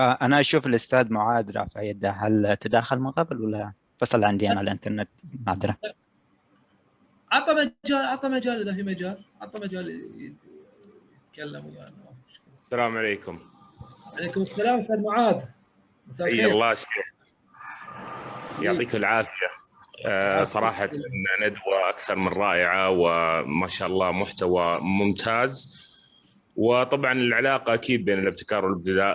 [0.00, 5.08] أنا أشوف الأستاذ معاذ رافع يده هل تداخل من قبل ولا فصل عندي أنا الإنترنت؟
[5.46, 5.76] معذره
[7.32, 10.00] عطى مجال عطى مجال إذا في مجال عطى مجال
[11.30, 12.10] يتكلم ويانا ما.
[12.58, 13.38] السلام عليكم.
[14.16, 15.40] عليكم السلام أستاذ معاذ.
[16.06, 16.50] مساء الخير.
[16.50, 16.88] الله شيخ.
[18.62, 19.50] يعطيك العافية.
[20.06, 25.85] آه، صراحة إن ندوة أكثر من رائعة وما شاء الله محتوى ممتاز.
[26.56, 28.64] وطبعا العلاقة أكيد بين الابتكار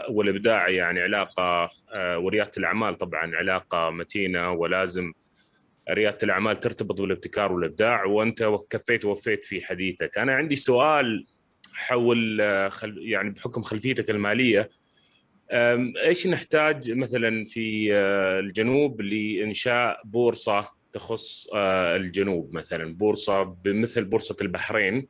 [0.09, 5.13] والإبداع يعني علاقة آه، وريادة الأعمال طبعا علاقة متينة ولازم
[5.89, 8.05] ريادة الأعمال ترتبط بالابتكار والإبداع.
[8.05, 10.17] وأنت كفيت ووفيت في حديثك.
[10.17, 11.25] أنا عندي سؤال
[11.73, 14.69] حول آه، يعني بحكم خلفيتك المالية
[15.51, 25.07] إيش نحتاج مثلا في آه، الجنوب لإنشاء بورصة تخص الجنوب مثلا؟ بورصة بمثل بورصة البحرين.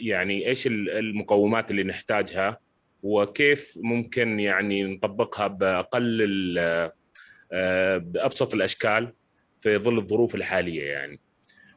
[0.00, 2.58] يعني إيش ال- المقومات اللي نحتاجها
[3.02, 6.54] وكيف ممكن يعني نطبقها بأقل
[7.52, 9.12] آه، بأبسط الأشكال
[9.60, 11.20] في ظل الظروف الحالية يعني.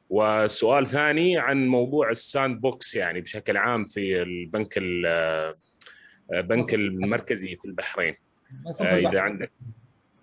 [0.10, 5.56] وسؤال ثاني عن موضوع ال sandbox يعني بشكل عام في البنك ال-
[6.32, 8.16] بنك المركزي في البحرين.
[8.82, 9.10] آه،.
[9.10, 9.52] إذا عندك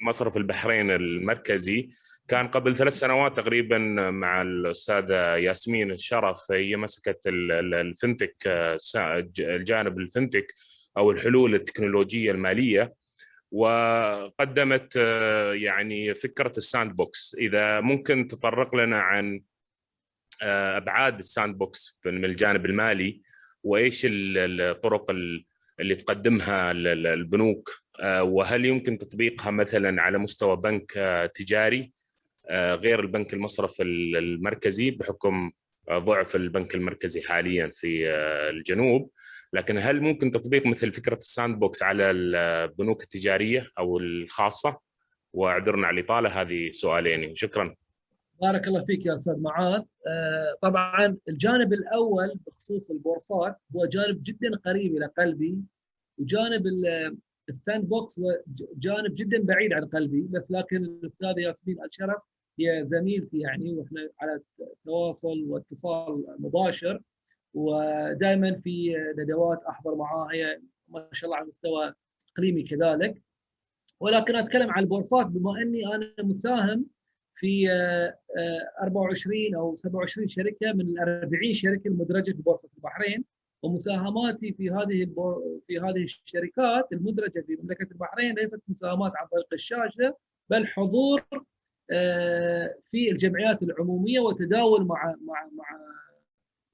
[0.00, 1.88] مصرف البحرين المركزي
[2.28, 3.78] كان قبل ثلاث سنوات تقريبا
[4.10, 8.78] مع الأستاذة ياسمين الشرف هي مسكت ال- ال- ال fintech آه،
[9.38, 10.54] الجانب ال fintech
[10.96, 12.94] أو الحلول التكنولوجية المالية
[13.50, 17.36] وقدمت آه، يعني فكرة ال sandbox.
[17.38, 19.40] إذا ممكن تطرق لنا عن
[20.42, 23.20] آه، أبعاد ال sandbox من الجانب المالي
[23.62, 25.10] وإيش الطرق
[25.80, 27.70] اللي تقدمها البنوك
[28.20, 30.90] وهل يمكن تطبيقها مثلا على مستوى بنك
[31.34, 31.92] تجاري؟
[32.52, 35.50] غير البنك المصرف المركزي بحكم
[35.92, 38.10] ضعف البنك المركزي حاليا في
[38.50, 39.10] الجنوب
[39.52, 44.80] لكن هل ممكن تطبيق مثل فكرة ال sandbox على البنوك التجارية أو الخاصة؟
[45.32, 47.74] وأعذرنا على الإطالة هذه سؤالين شكرا.
[48.42, 54.56] بارك الله فيك يا أستاذ معاذ آه، طبعا الجانب الأول بخصوص البورصات هو جانب جدا
[54.64, 55.58] قريب إلى قلبي
[56.18, 56.66] وجانب
[57.48, 58.20] ال sandbox
[58.76, 62.22] جانب جدا بعيد عن قلبي بس لكن الاستاذه ياسمين الشرف
[62.58, 64.40] هي زميلتي يعني وإحنا على
[64.84, 67.00] تواصل واتصال مباشر
[67.54, 71.94] ودائما في ندوات أحضر معاها هي ما شاء الله على مستوى
[72.32, 73.22] إقليمي كذلك.
[74.00, 76.86] ولكن أتكلم عن البورصات بما أني أنا مساهم
[77.36, 77.68] في
[78.82, 83.24] 24 آه، أو 27 شركة من ال 40 شركة المدرجة في بورصة البحرين
[83.62, 85.14] ومساهماتي في هذه
[85.66, 90.16] في هذه الشركات المدرجة في مملكة البحرين ليست مساهمات عن طريق الشاشة
[90.50, 91.24] بل حضور
[92.90, 95.78] في الجمعيات العمومية وتداول مع مع مع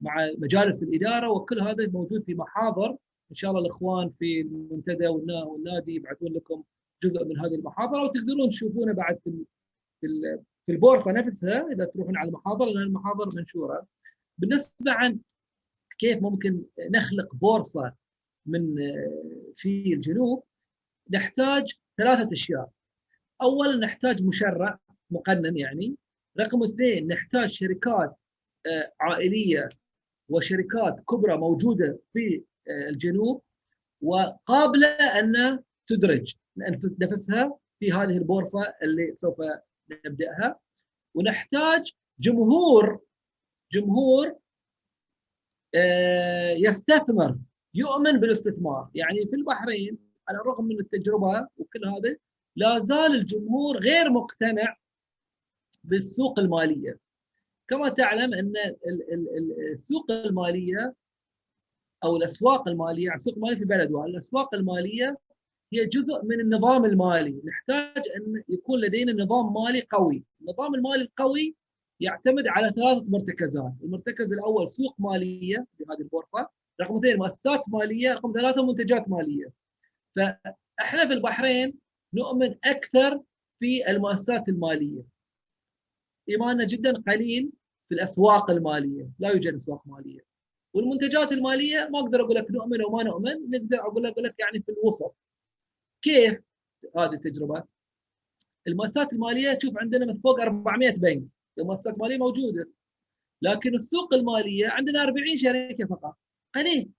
[0.01, 2.89] مع مجالس الإدارة وكل هذا موجود في محاضر
[3.31, 6.63] إن شاء الله الإخوان في المنتدى والنادي يبعثون لكم
[7.03, 9.45] جزء من هذه المحاضرة وتقدرون تشوفونه بعد في
[10.65, 13.87] في البورصة نفسها إذا تروحون على المحاضره لأن المحاضر منشورة.
[14.37, 15.19] بالنسبة عن
[15.99, 17.93] كيف ممكن نخلق بورصة
[18.45, 18.75] من
[19.55, 20.43] في الجنوب
[21.11, 22.69] نحتاج ثلاثة أشياء.
[23.41, 24.79] اولا نحتاج مشرع
[25.13, 25.95] مقنن يعني.
[26.39, 28.15] رقم اثنين نحتاج شركات
[28.65, 29.69] آه، عائلية
[30.29, 33.41] وشركات كبرى موجودة في آه، الجنوب
[34.01, 34.87] وقابلة
[35.19, 36.33] أن تدرج
[37.01, 39.37] نفسها في هذه البورصة اللي سوف
[40.05, 40.59] نبدأها.
[41.15, 43.01] ونحتاج جمهور
[43.71, 44.35] جمهور
[45.75, 47.37] آه، يستثمر
[47.73, 48.89] يؤمن بالاستثمار.
[48.95, 52.17] يعني في البحرين على الرغم من التجربة وكل هذا
[52.55, 54.77] لا زال الجمهور غير مقتنع
[55.83, 56.99] بالسوق المالية.
[57.67, 58.53] كما تعلم أن
[59.71, 60.93] السوق المالية
[62.03, 65.17] أو الأسواق المالية السوق الماليه في بلد الأسواق المالية
[65.73, 67.41] هي جزء من النظام المالي.
[67.45, 70.23] نحتاج أن يكون لدينا نظام مالي قوي.
[70.41, 71.55] النظام المالي القوي
[71.99, 73.73] يعتمد على ثلاثة مرتكزات.
[73.83, 76.49] المرتكز الأول سوق مالية في هذه البورصه
[76.81, 79.51] رقم اثنين مؤسسات مالية رقم ثلاثة منتجات مالية.
[80.15, 81.73] فإحنا في البحرين
[82.13, 83.21] نؤمن أكثر
[83.59, 85.12] في المؤسسات المالية.
[86.29, 87.49] إيماننا جدا قليل
[87.89, 90.25] في الأسواق المالية، لا يوجد أسواق مالية.
[90.73, 94.59] والمنتجات المالية ما أقدر أقول لك نؤمن أو ما نؤمن، نقدر أقول لك, لك يعني
[94.61, 95.15] في الوسط.
[96.01, 96.41] كيف
[96.97, 97.63] هذه التجربة؟
[98.67, 101.23] المؤسسات المالية تشوف عندنا فوق 400 بنك،
[101.59, 102.69] المؤسسات المالية موجودة.
[103.41, 106.17] لكن السوق المالية عندنا 40 شركة فقط،
[106.55, 106.89] قليل.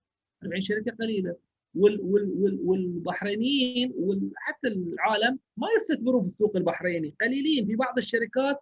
[0.43, 1.37] 40 شركة قليلة.
[1.75, 8.61] وال وال وال والبحرينيين وحتى العالم ما يستثمرون في السوق البحريني، قليلين في بعض الشركات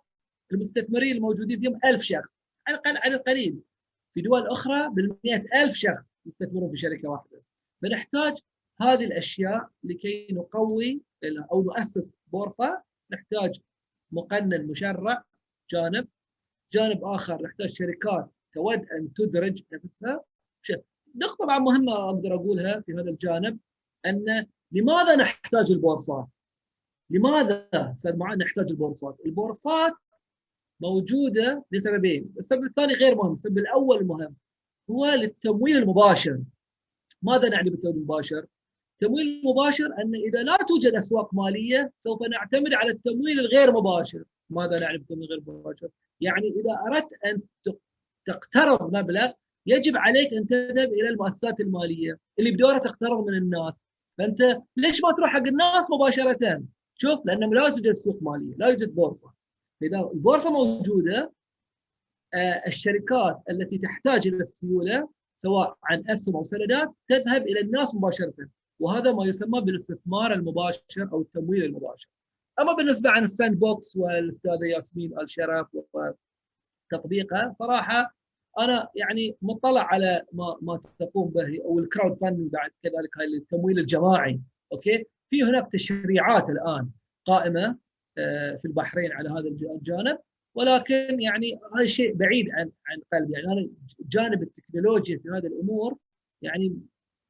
[0.53, 2.29] المستثمرين الموجودين فيهم ألف شخص
[2.67, 3.61] على الأقل على القليل.
[4.15, 7.43] في دول أخرى بالمئة ألف شخص يستثمرون في شركة واحدة.
[7.83, 8.39] فنحتاج
[8.81, 11.01] هذه الأشياء لكي نقوي
[11.53, 12.83] أو نؤسس بورصة.
[13.13, 13.61] نحتاج
[14.13, 15.25] مقنن مشرع
[15.71, 16.09] جانب.
[16.73, 20.25] جانب آخر نحتاج شركات تود أن تدرج نفسها.
[21.17, 23.59] نقطة طبعا مهمة أقدر أقولها في هذا الجانب
[24.07, 26.29] أن لماذا نحتاج البورصات؟
[27.11, 29.93] لماذا أستاذ معاذ نحتاج البورصات؟ البورصات
[30.83, 34.35] موجودة لسببين، السبب الثاني غير مهم، السبب الأول المهم
[34.91, 36.39] هو للتمويل المباشر.
[37.23, 38.47] ماذا نعني بالتمويل المباشر؟
[38.93, 44.25] التمويل المباشر أن إذا لا توجد أسواق مالية سوف نعتمد على التمويل الغير مباشر.
[44.51, 45.89] ماذا نعني بالتمويل الغير مباشر؟
[46.21, 47.41] يعني إذا أردت أن
[48.25, 49.33] تقترض مبلغ
[49.67, 53.83] يجب عليك أن تذهب إلى المؤسسات المالية اللي بدورها تقترض من الناس.
[54.19, 56.63] فأنت ليش ما تروح حق الناس مباشرة؟
[56.95, 59.42] شوف لأنه لا توجد سوق مالية، لا يوجد بورصة.
[59.83, 61.33] فاذا البورصة موجودة
[62.35, 68.49] آه، الشركات التي تحتاج إلى السيولة سواء عن أسهم أو سندات تذهب إلى الناس مباشرة
[68.81, 72.09] وهذا ما يسمى بالاستثمار المباشر أو التمويل المباشر.
[72.61, 75.67] أما بالنسبة عن ال sandbox والأستاذة ياسمين الشرف
[76.93, 78.15] وتطبيقها صراحة
[78.59, 83.79] أنا يعني مطلع على ما ما تقوم به أو ال crowdfunding بعد كذلك هاي التمويل
[83.79, 84.41] الجماعي
[84.73, 86.91] okay في هناك تشريعات الآن
[87.27, 87.79] قائمة
[88.15, 89.49] في البحرين على هذا
[89.79, 90.19] الجانب.
[90.55, 93.69] ولكن يعني هذا الشيء بعيد عن عن قلبي يعني أنا
[94.01, 95.97] جانب التكنولوجيا في هذه الأمور
[96.43, 96.79] يعني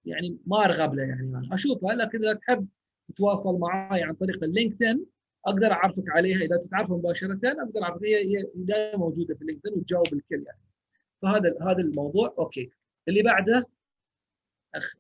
[0.04, 1.94] يعني ما أرغب له يعني أنا أشوفها.
[1.94, 2.66] لكن إذا تحب
[3.08, 5.06] تتواصل معي عن طريق اللينكدين
[5.46, 6.38] أقدر أعرفك عليها.
[6.38, 8.04] إذا تتعرف مباشرة أقدر أعرفك.
[8.04, 10.60] هي هي دائما موجودة في اللينكدين وتجاوب الكل يعني.
[11.22, 12.34] فهذا هذا الموضوع.
[12.38, 12.70] okay.
[13.08, 13.66] اللي بعده
[14.74, 14.94] أخ...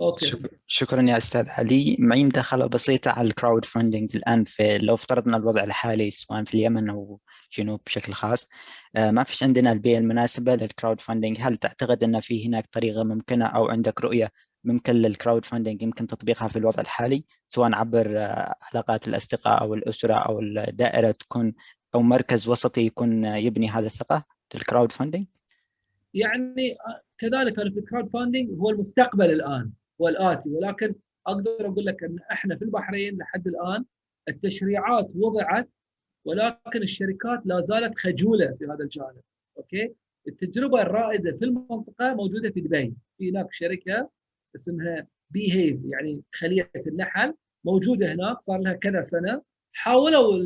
[0.00, 0.42] okay.
[0.66, 1.96] شكرا, يا أستاذ علي.
[1.98, 6.90] معي مداخلة بسيطة على ال crowdfunding الآن في لو افترضنا الوضع الحالي سواء في اليمن
[6.90, 7.20] أو
[7.52, 8.48] الجنوب بشكل خاص.
[8.96, 13.46] آه، ما فيش عندنا البيئة المناسبة لل crowdfunding هل تعتقد أن في هناك طريقة ممكنة
[13.46, 14.30] أو عندك رؤية
[14.64, 20.14] ممكن لل crowdfunding يمكن تطبيقها في الوضع الحالي؟ سواء عبر آه، علاقات الأصدقاء أو الأسرة
[20.14, 21.54] أو الدائرة تكون
[21.94, 25.26] أو مركز وسطي يكون يبني هذه الثقة لل crowdfunding؟
[26.14, 29.72] يعني آه، كذلك أنا في ال crowdfunding هو المستقبل الآن.
[30.00, 30.94] هو الاتي ولكن
[31.26, 33.84] أقدر أقول لك أن إحنا في البحرين لحد الآن
[34.28, 35.68] التشريعات وضعت
[36.24, 39.20] ولكن الشركات لا زالت خجولة في هذا الجانب.
[39.58, 39.94] okay؟
[40.28, 42.94] التجربة الرائدة في المنطقة موجودة في دبي.
[43.18, 44.10] في هناك شركة
[44.56, 47.34] اسمها Beehive يعني خلية النحل
[47.64, 49.42] موجودة هناك صار لها كذا سنة.
[49.72, 50.36] حاولوا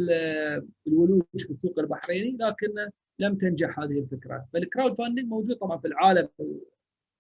[0.87, 4.47] الولوج في السوق البحريني لكن لم تنجح هذه الفكرة.
[4.53, 6.29] فالكراود فاندنج موجود طبعا في العالم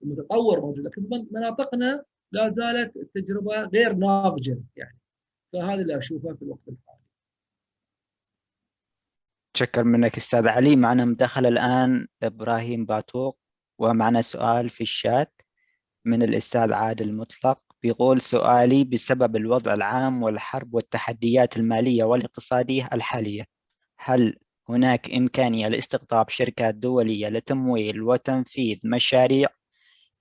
[0.03, 4.99] المتطور موجود لكن مناطقنا لا زالت التجربة غير ناضجة يعني.
[5.53, 6.99] فهذا اللي أشوفه في الوقت الحالي.
[9.57, 10.77] شكر منك أستاذ علي.
[10.77, 13.39] معنا مداخلة الآن إبراهيم باتوق
[13.79, 15.43] ومعنا سؤال في الشات
[16.05, 23.45] من الأستاذ عادل مطلق بيقول سؤالي بسبب الوضع العام والحرب والتحديات المالية والاقتصادية الحالية
[23.99, 24.39] هل
[24.69, 29.49] هناك إمكانية لاستقطاب شركات دولية لتمويل وتنفيذ مشاريع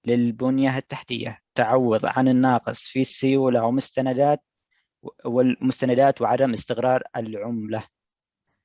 [0.05, 4.43] للبنية التحتية؟ تعوض عن الناقص في السيولة ومستندات
[5.25, 7.83] والمستندات وعدم استقرار العملة.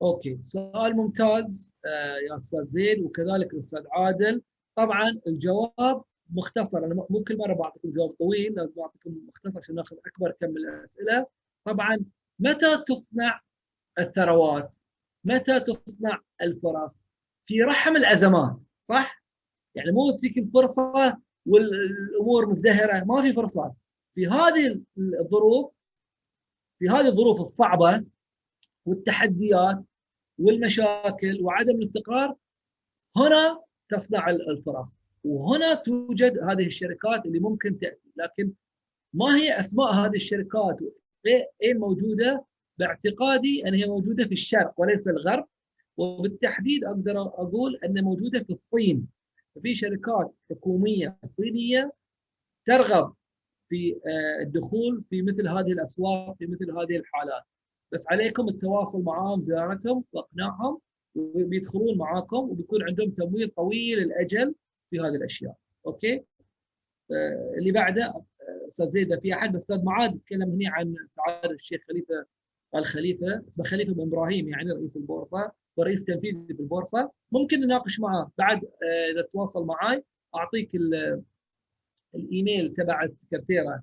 [0.03, 0.39] أوكي.
[0.43, 4.43] سؤال ممتاز آه، يا أستاذ زيد وكذلك الأستاذ عادل.
[4.77, 6.79] طبعا الجواب مختصر.
[6.79, 10.57] أنا مو كل مرة بعطيكم جواب طويل لازم أعطيكم مختصر عشان ناخذ أكبر كم من
[10.57, 11.27] الأسئلة.
[11.65, 11.99] طبعا
[12.39, 13.41] متى تصنع
[13.99, 14.73] الثروات؟
[15.25, 17.07] متى تصنع الفرص؟
[17.47, 19.23] في رحم الأزمات صح؟
[19.75, 23.73] يعني مو تجيك الفرصة والأمور مزدهرة ما في فرصات
[24.15, 25.73] في هذه الظروف
[26.79, 28.05] في هذه الظروف الصعبة
[28.87, 29.85] والتحديات
[30.39, 32.37] والمشاكل وعدم الاستقرار
[33.17, 34.87] هنا تصنع الفرص.
[35.25, 38.11] وهنا توجد هذه الشركات اللي ممكن تأتي.
[38.17, 38.53] لكن
[39.15, 40.79] ما هي أسماء هذه الشركات؟
[41.63, 42.45] اين موجودة؟
[42.79, 45.47] باعتقادي أن هي موجودة في الشرق وليس الغرب.
[45.97, 49.09] وبالتحديد أقدر أقول ان موجودة في الصين.
[49.63, 51.93] في شركات حكومية صينية
[52.65, 53.15] ترغب
[53.69, 57.43] في آه، الدخول في مثل هذه الأسواق في مثل هذه الحالات.
[57.93, 60.81] بس عليكم التواصل معهم زيارتهم وأقناعهم
[61.15, 64.55] وبيدخلون معاكم وبيكون عندهم تمويل طويل الأجل
[64.91, 65.55] في هذه الأشياء.
[65.87, 66.25] okay؟
[67.11, 68.25] آه اللي بعده آه،
[68.69, 72.27] أستاذ زيد في أحد؟ أستاذ معاذ تكلم هنا عن سعادة الشيخ خليفة
[72.75, 75.53] الخليفه اسمه خليفة بن إبراهيم يعني رئيس البورصة.
[75.77, 77.11] ورئيس تنفيذي في البورصة.
[77.33, 80.05] ممكن نناقش معاه بعد آه إذا تواصل معي
[80.35, 80.71] أعطيك
[82.15, 83.83] الإيميل تبع السكرتيرة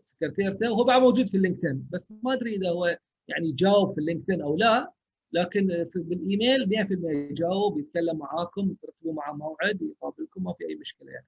[0.00, 0.72] سكرتيرته.
[0.72, 2.98] وهو بعد موجود في ال LinkedIn بس ما أدري إذا هو
[3.28, 4.92] يعني يجاوب في ال LinkedIn أو لا.
[5.32, 11.26] لكن بالإيميل 100% يجاوب يتكلم معاكم ترتبوا معه موعد يقابلكم ما في أي مشكلة يعني.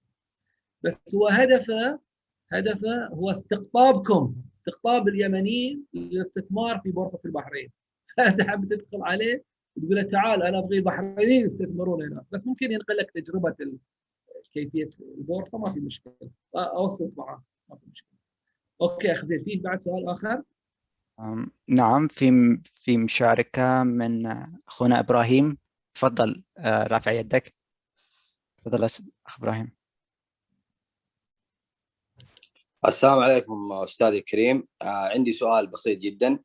[0.83, 2.01] بس هو هدفه
[2.53, 7.73] هدفه هو استقطابكم استقطاب اليمنيين للاستثمار في بورصة البحرين.
[8.17, 9.45] فانت حاب تدخل عليه
[9.77, 12.25] تقول له تعال أنا أبغي البحرينيين يستثمرون هنا.
[12.33, 13.57] بس ممكن ينقل لك تجربة
[14.53, 16.31] كيفية البورصة ما في مشكلة.
[16.55, 18.19] أوصل معاه ما في مشكلة.
[18.81, 20.43] أوكي اخ زين فيه بعد سؤال آخر؟
[21.69, 24.27] نعم في في مشاركة من
[24.69, 25.59] أخونا إبراهيم.
[25.95, 27.55] تفضل رافع يدك.
[28.59, 28.85] تفضل
[29.27, 29.73] أخ إبراهيم.
[32.87, 34.69] السلام عليكم أستاذي الكريم.
[34.83, 36.39] عندي سؤال بسيط جدا.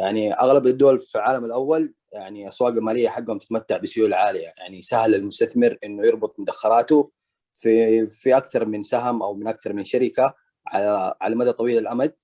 [0.00, 4.52] يعني أغلب الدول في العالم الأول يعني أسواق المالية حقهم تتمتع بسيولة عالية.
[4.58, 7.10] يعني سهل للمستثمر إنه يربط مدخراته
[7.54, 10.34] في في أكثر من سهم أو من أكثر من شركة
[10.66, 12.14] على على مدى طويل الأمد.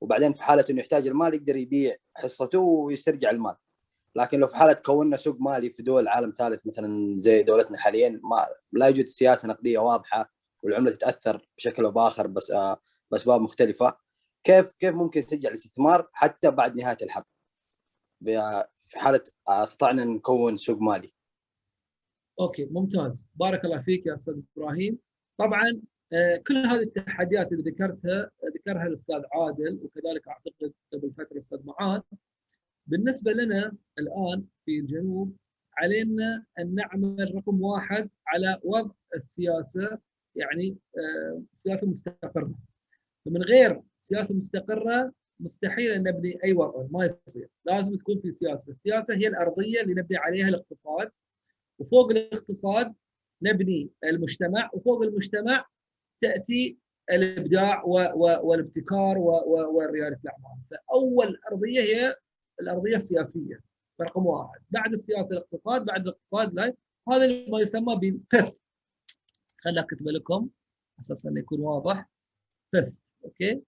[0.00, 3.56] وبعدين في حالة إنه يحتاج المال يقدر يبيع حصته ويسترجع المال.
[4.16, 8.20] لكن لو في حالة كوننا سوق مالي في دول عالم ثالث مثلا زي دولتنا حاليا
[8.24, 10.32] ما لا يوجد سياسة نقدية واضحة
[10.62, 12.80] والعملة تتأثر بشكل أو بآخر بس آه
[13.10, 13.96] بأسباب مختلفة.
[14.44, 17.24] كيف كيف ممكن نشجع الاستثمار حتى بعد نهاية الحرب؟
[18.90, 21.10] في حالة استطعنا نكون سوق مالي.
[22.40, 23.28] أوكي ممتاز.
[23.34, 24.98] بارك الله فيك يا أستاذ إبراهيم.
[25.38, 25.80] طبعا
[26.12, 32.00] آه، كل هذه التحديات اللي ذكرتها ذكرها الأستاذ عادل وكذلك أعتقد قبل فتره الأستاذ معاذ.
[32.86, 35.36] بالنسبة لنا الآن في الجنوب
[35.76, 39.98] علينا أن نعمل رقم واحد على وضع السياسة
[40.34, 42.54] يعني آه، سياسة مستقرة.
[43.24, 47.48] فمن غير سياسة مستقرة مستحيل أن نبني أي وطن ما يصير.
[47.64, 48.64] لازم تكون في سياسة.
[48.68, 51.10] السياسة هي الأرضية اللي نبني عليها الاقتصاد
[51.78, 52.94] وفوق الاقتصاد
[53.42, 55.66] نبني المجتمع وفوق المجتمع
[56.20, 56.78] تأتي
[57.10, 57.84] الإبداع
[58.42, 60.58] والابتكار ورياده الأعمال.
[60.70, 62.16] فأول أرضية هي
[62.60, 63.60] الأرضية السياسية
[64.00, 64.60] رقم واحد.
[64.70, 66.74] بعد السياسة الاقتصاد بعد الاقتصاد لا
[67.08, 68.62] هذا ما يسمى ب PEST.
[69.58, 70.48] خليني اكتب لكم
[71.00, 72.08] أساس انه يكون واضح.
[72.72, 73.62] PEST okay؟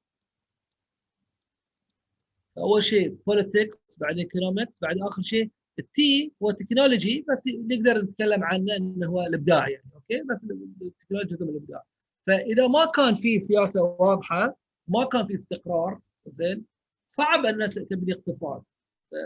[2.59, 8.77] أول شيء politics بعدين economics بعدين آخر شيء التي هو technology بس نقدر نتكلم عنه
[8.77, 10.45] إنه هو الإبداع يعني okay؟ بس
[10.83, 11.83] التكنولوجيا جزء الإبداع.
[12.27, 14.57] فإذا ما كان في سياسة واضحة
[14.89, 16.65] ما كان في استقرار زين؟
[17.07, 18.63] صعب أن تبني اقتصاد.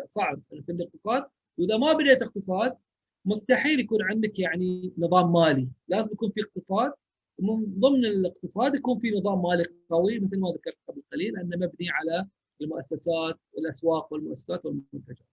[0.07, 1.25] صعب أن تبني اقتصاد.
[1.59, 2.77] وإذا ما بنيت اقتصاد
[3.25, 5.69] مستحيل يكون عندك يعني نظام مالي.
[5.89, 6.93] لازم يكون في اقتصاد.
[7.39, 11.91] ومن ضمن الاقتصاد يكون في نظام مالي قوي مثل ما ذكرت قبل قليل أنه مبني
[11.91, 12.27] على
[12.61, 15.27] المؤسسات الأسواق والمؤسسات والمنتجات.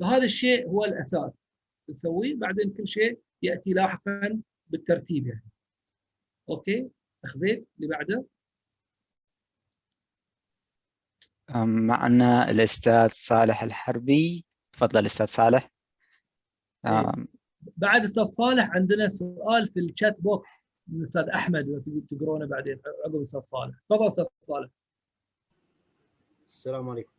[0.00, 1.32] فهذا الشيء هو الأساس
[1.88, 2.36] نسويه.
[2.36, 5.50] بعدين كل شيء يأتي لاحقا بالترتيب يعني.
[6.48, 6.90] okay؟
[7.24, 8.24] اخذت اللي بعده.
[11.64, 15.70] معنا الأستاذ صالح الحربي تفضل أستاذ صالح.
[16.86, 17.12] إيه.
[17.76, 20.50] بعد أستاذ صالح عندنا سؤال في ال chat box
[20.86, 23.76] من الاستاذ أحمد اذا تقرونه بعدين عقب الاستاذ صالح.
[23.88, 24.70] تفضل أستاذ صالح.
[26.50, 27.12] السلام عليكم.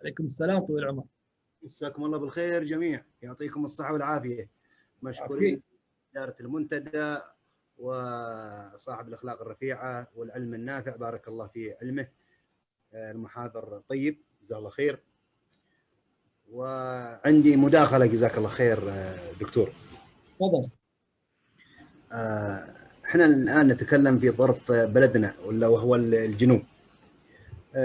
[0.00, 1.04] عليكم السلام طويل العمر.
[1.62, 4.50] مساكم الله بالخير جميع يعطيكم الصحة والعافية.
[5.02, 5.62] مشكورين
[6.12, 7.18] اداره المنتدى
[7.78, 10.96] وصاحب الأخلاق الرفيعة والعلم النافع.
[10.96, 12.08] بارك الله في علمه.
[12.94, 15.02] المحاضر طيب جزاه الله خير.
[16.50, 18.78] وعندي مداخلة جزاك الله خير
[19.40, 19.72] دكتور.
[20.34, 20.68] تفضل.
[22.12, 22.74] آه،
[23.04, 26.60] إحنا الآن نتكلم في ظرف بلدنا ولا وهو الجنوب.
[26.60, 26.75] آه،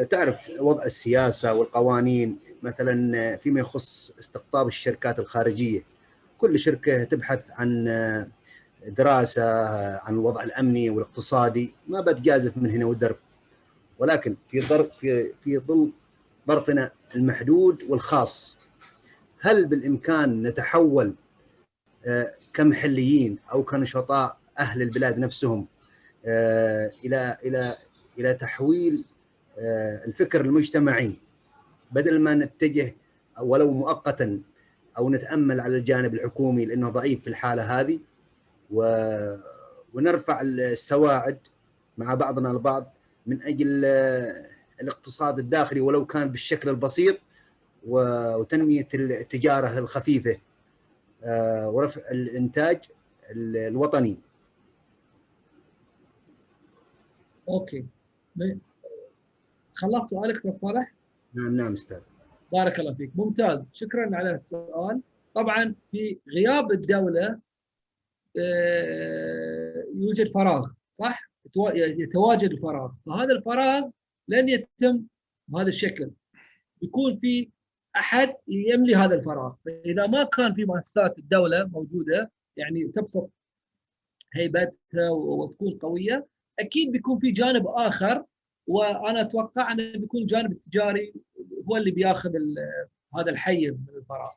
[0.09, 5.83] تعرف وضع السياسة والقوانين مثلا فيما يخص استقطاب الشركات الخارجية.
[6.37, 7.85] كل شركة تبحث عن
[8.87, 9.43] دراسة
[9.97, 11.73] عن الوضع الأمني والاقتصادي.
[11.87, 13.15] ما بتجازف من هنا ودرب.
[13.99, 15.91] ولكن في ظرف في في ظل
[16.47, 18.57] ظرفنا المحدود والخاص
[19.39, 21.15] هل بالإمكان نتحول
[22.05, 25.67] آه، كمحليين أو كنشطاء أهل البلاد نفسهم
[26.25, 27.77] آه، إلى إلى
[28.19, 29.10] إلى تحويل آه،
[29.57, 31.15] الفكر المجتمعي
[31.91, 32.95] بدل ما نتجه
[33.41, 34.41] ولو مؤقتا
[34.97, 37.99] أو نتأمل على الجانب الحكومي لأنه ضعيف في الحالة هذه
[38.71, 38.83] و...
[39.93, 41.37] ونرفع السواعد
[41.97, 42.93] مع بعضنا البعض
[43.25, 43.85] من أجل
[44.81, 47.17] الاقتصاد الداخلي ولو كان بالشكل البسيط
[47.87, 50.37] وتنمية التجارة الخفيفة
[51.23, 52.79] آه، ورفع الإنتاج
[53.31, 54.17] الوطني.
[57.49, 57.85] أوكي
[59.81, 60.93] خلصت سؤالك أستاذ صالح؟
[61.33, 62.01] نعم نعم أستاذ.
[62.51, 65.01] بارك الله فيك ممتاز شكرا على السؤال
[65.33, 67.39] طبعا في غياب الدولة
[68.39, 71.31] آه، يوجد فراغ صح؟
[71.75, 73.89] يتواجد الفراغ فهذا الفراغ
[74.27, 75.03] لن يتم
[75.47, 76.11] بهذا الشكل
[76.81, 77.49] يكون في
[77.95, 83.29] أحد يملي هذا الفراغ فإذا ما كان في مؤسسات الدولة موجودة يعني تبسط
[84.33, 86.27] هيبتها وتكون قوية
[86.59, 88.25] أكيد بيكون في جانب آخر
[88.67, 91.13] وأنا أتوقع أنه بيكون الجانب التجاري
[91.69, 92.31] هو اللي بياخذ
[93.15, 94.31] هذا الحيز من الفراغ.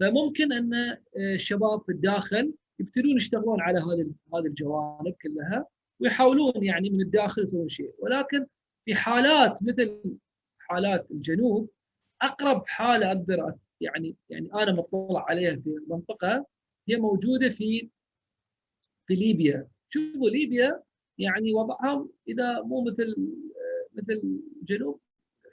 [0.00, 5.66] فممكن أن الشباب في الداخل يبتدون يشتغلون على هذه هذه الجوانب كلها
[6.00, 7.94] ويحاولون يعني من الداخل يسوون شيء.
[7.98, 8.46] ولكن
[8.84, 10.02] في حالات مثل
[10.58, 11.70] حالات الجنوب
[12.22, 16.46] أقرب حالة أقدر يعني يعني أنا مطلع عليها في المنطقة
[16.88, 17.88] هي موجودة في
[19.06, 19.68] في ليبيا.
[19.90, 20.82] شوفوا ليبيا
[21.18, 23.16] يعني وضعهم إذا مو مثل
[23.94, 25.00] مثل الجنوب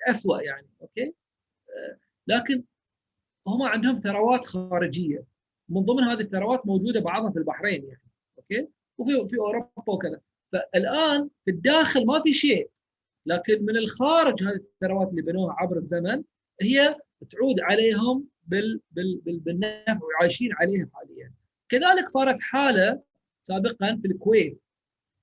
[0.10, 1.14] اسوء يعني okay؟
[2.28, 2.64] لكن
[3.48, 5.26] هم عندهم ثروات خارجية.
[5.70, 8.02] من ضمن هذه الثروات موجودة بعضها في البحرين يعني
[8.38, 8.68] okay؟
[8.98, 10.22] وفي في أوروبا وكذا.
[10.52, 12.70] فالآن في الداخل ما في شيء.
[13.26, 16.24] لكن من الخارج هذه الثروات اللي بنوها عبر الزمن
[16.62, 16.98] هي
[17.30, 21.34] تعود عليهم بال بال بال بالنفع وعايشين عليها حاليا.
[21.70, 23.02] كذلك صارت حالة
[23.42, 24.62] سابقا في الكويت.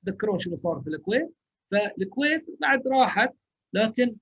[0.06, 1.34] تذكرون شنو صار في الكويت.
[1.70, 3.34] فالكويت بعد راحت
[3.72, 4.16] لكن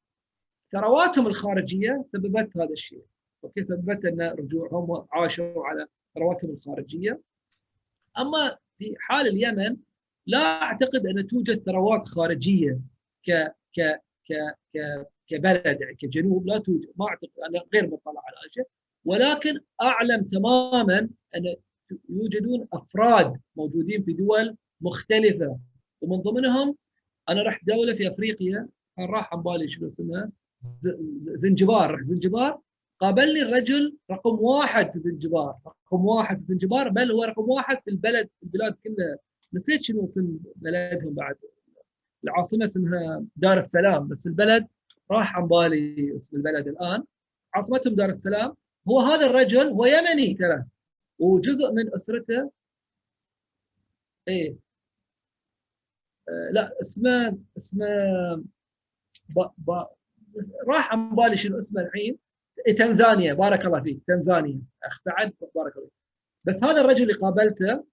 [0.73, 3.05] ثرواتهم الخارجية سببت هذا الشيء.
[3.45, 7.21] أوكي؟ سببت أن رجوعهم عاشوا على ثرواتهم الخارجية.
[8.19, 9.77] أما في حال اليمن
[10.27, 12.81] لا أعتقد أن توجد ثروات خارجية
[13.27, 16.93] ك ك ك ك كبلد يعني كجنوب لا توجد.
[16.97, 18.65] ما أعتقد أنا غير مطلع على شيء
[19.05, 21.57] ولكن أعلم تماما أن
[22.09, 25.59] يوجدون أفراد موجودين في دول مختلفة.
[26.01, 26.77] ومن ضمنهم
[27.29, 30.31] أنا رحت دولة في أفريقيا كان راح عن بالي شنو اسمها
[31.21, 32.61] زنجبار رحت زنجبار.
[33.01, 37.91] قابلني الرجل رقم واحد في زنجبار رقم واحد في زنجبار بل هو رقم واحد في
[37.91, 39.19] البلد في البلاد كلها.
[39.53, 41.37] نسيت شنو اسم بلدهم بعد.
[42.25, 44.67] العاصمة اسمها دار السلام بس البلد
[45.11, 47.05] راح عن بالي اسم البلد الآن.
[47.55, 48.55] عاصمتهم دار السلام.
[48.89, 50.65] هو هذا الرجل هو يمني ترى.
[51.19, 52.51] وجزء من أسرته
[54.29, 54.68] إيه؟
[56.51, 57.87] لا اسمه اسمه
[59.37, 59.91] با با
[60.69, 62.19] راح عن بالي شنو اسمه الحين؟
[62.79, 64.61] تنزانيا بارك الله فيك تنزانيا.
[64.85, 65.99] أخ سعد بارك الله فيك.
[66.45, 67.85] بس هذا الرجل اللي قابلته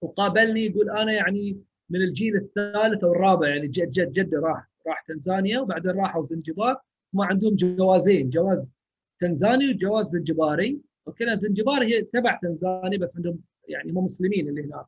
[0.00, 5.04] وقابلني يقول أنا يعني من الجيل الثالث أو الرابع يعني جد جد جده راح راح
[5.08, 6.80] تنزانيا وبعدين راحوا زنجبار.
[7.12, 8.72] ما عندهم جوازين جواز
[9.20, 10.80] تنزاني وجواز زنجباري.
[11.08, 14.86] أوكي زنجبار هي تبع تنزانيا بس عندهم يعني مو مسلمين اللي هناك.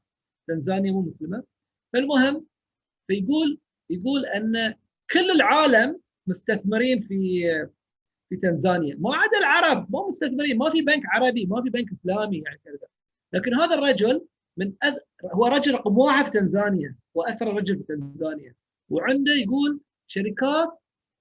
[0.49, 1.43] تنزانيا مو مسلمة.
[1.93, 2.47] فالمهم
[3.13, 3.59] فيقول
[3.91, 4.75] يقول أن
[5.11, 7.45] كل العالم مستثمرين في
[8.29, 8.97] في تنزانيا.
[8.99, 12.89] ما عدا العرب مو مستثمرين ما في بنك عربي ما في بنك إسلامي يعني كذا.
[13.33, 14.27] لكن هذا الرجل
[14.57, 14.95] من أذ...
[15.25, 18.55] هو رجل رقم واحد في تنزانيا وأثر رجل في تنزانيا.
[18.91, 20.69] وعنده يقول شركات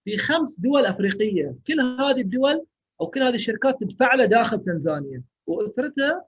[0.05, 1.55] في خمس دول أفريقية.
[1.67, 2.65] كل هذه الدول
[3.01, 5.23] أو كل هذه الشركات تدفع له داخل تنزانيا.
[5.47, 6.23] وأسرته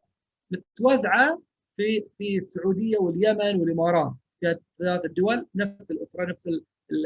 [0.51, 1.41] متوزعة
[1.77, 4.13] في في السعودية واليمن والإمارات.
[4.45, 7.05] في ثلاث الدول نفس الأسرة نفس ال ال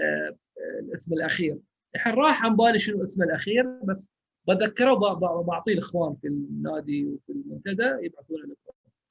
[0.79, 1.57] الاسم الأخير.
[1.95, 4.09] الحين راح عن بالي شنو اسمه الأخير بس
[4.47, 8.53] بذكره وبعطيه الإخوان في النادي وفي المنتدى يبعثون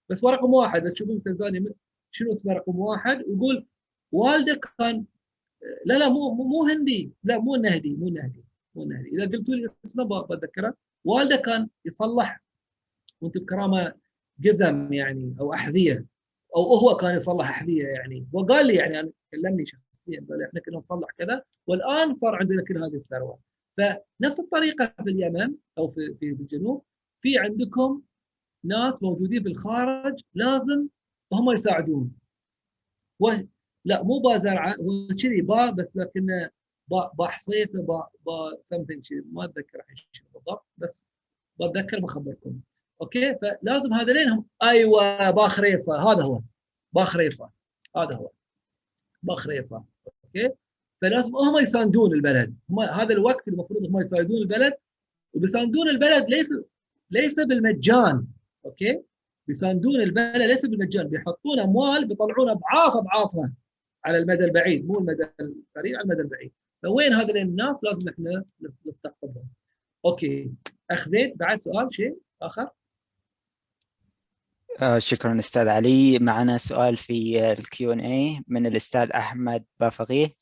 [0.09, 1.75] بس هو رقم واحد تشوفون تنزانيا
[2.11, 3.67] شنو اسمه رقم واحد ويقول
[4.13, 5.05] والده كان
[5.85, 8.45] لا لا مو مو هندي لا مو نهدي مو نهدي
[8.75, 9.09] مو نهدي.
[9.09, 10.75] إذا قلتوا لي اسمه بتذكره.
[11.05, 12.43] والده كان يصلح
[13.21, 13.95] وانت بكرامة
[14.41, 16.07] جزم يعني أو أحذية.
[16.57, 18.27] أو هو كان يصلح احذيه يعني.
[18.33, 22.77] وقال لي يعني أنا كلمني شخصيا قال إحنا كنا نصلح كذا والآن صار عندنا كل
[22.85, 23.39] هذه الثروه
[23.77, 26.85] فنفس الطريقة في اليمن أو في في الجنوب
[27.23, 28.03] في عندكم
[28.65, 30.89] ناس موجودين في الخارج لازم
[31.33, 32.13] هم يساعدون.
[33.21, 33.31] و...
[33.85, 36.51] لا مو با زرعة هو كذي با بس لكنه
[36.89, 39.97] با با حصيفه با با something ما أتذكر الحين
[40.35, 41.07] بالضبط بس
[41.61, 42.61] بتذكر بخبركم.
[43.01, 46.41] okay؟ فلازم هذولين هم أيوه باخريصه هذا هو.
[46.93, 47.51] باخريصه
[47.97, 48.31] هذا هو.
[49.23, 49.85] باخريصه
[50.25, 50.55] okay؟
[51.03, 52.57] فلازم هم يساندون البلد.
[52.71, 54.75] هم هذا الوقت المفروض هم يساندون البلد.
[55.35, 56.55] وبيساندون البلد ليس
[57.11, 58.27] ليس بالمجان.
[58.65, 59.03] okay؟
[59.47, 61.09] بيساندون البلد ليس بالمجان.
[61.09, 63.53] بيحطون أموال بيطلعون أضعاف أضعافها
[64.05, 64.87] على المدى البعيد.
[64.87, 66.53] مو المدى القريب على المدى البعيد.
[66.83, 68.45] فوين هذول الناس؟ لازم إحنا
[68.87, 69.49] نستقطبهم.
[70.05, 70.51] okay.
[70.91, 72.71] أخ زيد بعد سؤال شيء آخر؟
[74.99, 76.19] شكرا أستاذ علي.
[76.19, 80.35] معنا سؤال في ال Q and A من الأستاذ أحمد بافقيه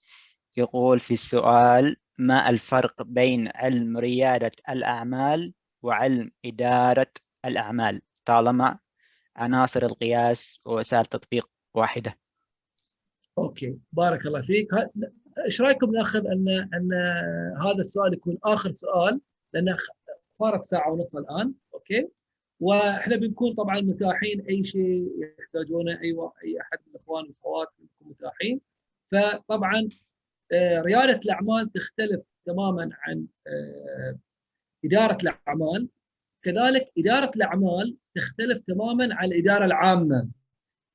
[0.56, 7.10] يقول في السؤال ما الفرق بين علم ريادة الأعمال وعلم إدارة
[7.44, 8.78] الأعمال؟ طالما
[9.36, 12.18] عناصر القياس ووسائل تطبيق واحدة.
[13.38, 14.68] okay بارك الله فيك.
[15.46, 16.92] إيش رأيكم نأخذ أن أن
[17.62, 19.20] هذا السؤال يكون آخر سؤال؟
[19.52, 19.76] لأن
[20.32, 21.52] صارت ساعة ونص الآن.
[21.74, 22.08] okay؟
[22.60, 26.16] وإحنا بنكون طبعا متاحين أي شيء يحتاجونه أي.
[26.44, 28.60] أي أحد من الإخوان والأخوات بنكون متاحين.
[29.12, 29.88] فطبعا
[30.82, 33.26] ريادة الأعمال تختلف تماما عن
[34.84, 35.88] إدارة الأعمال.
[36.42, 40.28] كذلك إدارة الأعمال تختلف تماما عن الإدارة العامة.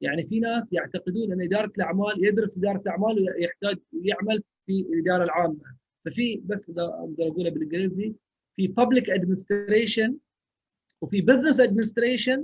[0.02, 5.76] يعني في ناس يعتقدون أن إدارة الأعمال يدرس إدارة الأعمال ويحتاج يعمل في الإدارة العامة.
[6.06, 8.16] ففي بس أقدر اقولها بالإنجليزي
[8.56, 10.14] في public administration
[11.02, 12.40] وفي business administration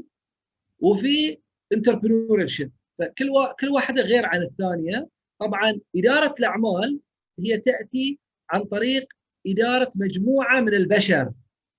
[0.80, 1.38] وفي
[1.76, 2.70] entrepreneurship.
[3.00, 3.54] فكل وا...
[3.54, 5.08] كل واحدة غير عن الثانية.
[5.40, 7.00] طبعا إدارة الأعمال
[7.40, 8.20] هي تأتي
[8.50, 9.14] عن طريق
[9.48, 11.32] إدارة مجموعة من البشر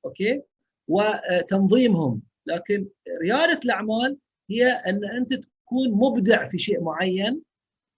[0.05, 0.43] أوكي؟
[0.89, 2.23] وتنظيمهم.
[2.47, 2.89] لكن
[3.23, 4.17] ريادة الأعمال
[4.51, 7.43] هي أن أنت تكون مبدع في شيء معين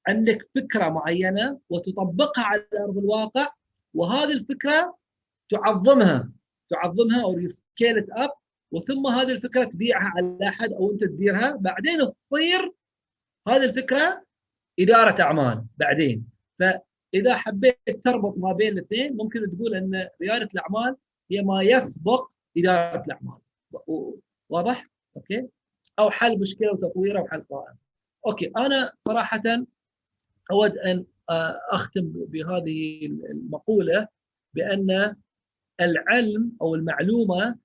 [0.06, 3.52] عندك فكرة معينة وتطبقها على أرض الواقع
[3.94, 4.96] وهذه الفكرة
[5.50, 6.30] تعظمها
[6.70, 8.30] تعظمها أو scale up
[8.70, 12.72] وثم هذه الفكرة تبيعها على أحد أو أنت تديرها بعدين تصير
[13.48, 14.24] هذه الفكرة
[14.80, 16.26] إدارة أعمال بعدين
[16.58, 20.96] فإذا حبيت تربط ما بين الاثنين ممكن تقول أن ريادة الأعمال
[21.30, 23.38] هي ما يسبق إدارة الأعمال
[24.48, 25.48] واضح؟ okay؟
[25.98, 27.76] أو حل مشكلة وتطويرها وحل قائم.
[28.26, 29.42] okay أنا صراحة
[30.50, 31.04] أود أن
[31.70, 34.08] أختم بهذه المقولة
[34.54, 35.16] بأن
[35.80, 37.58] العلم أو المعلومة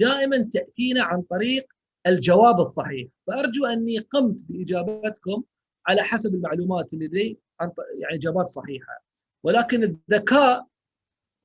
[0.00, 1.66] دائما تأتينا عن طريق
[2.06, 5.42] الجواب الصحيح، فأرجو أني قمت بإجابتكم
[5.86, 7.38] على حسب المعلومات اللي لدي
[8.00, 9.02] يعني إجابات صحيحة.
[9.44, 10.66] ولكن الذكاء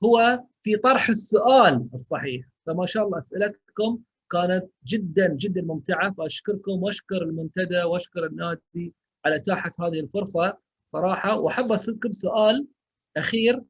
[0.04, 2.46] هو في طرح السؤال الصحيح.
[2.66, 4.00] فما شاء الله أسئلتكم
[4.32, 6.14] كانت جدا جدا ممتعة.
[6.14, 8.94] فأشكركم وأشكر المنتدى وأشكر النادي
[9.26, 10.58] على إتاحة هذه الفرصة
[10.88, 11.40] صراحة.
[11.40, 12.68] وأحب أسألكم سؤال
[13.18, 13.64] أخير.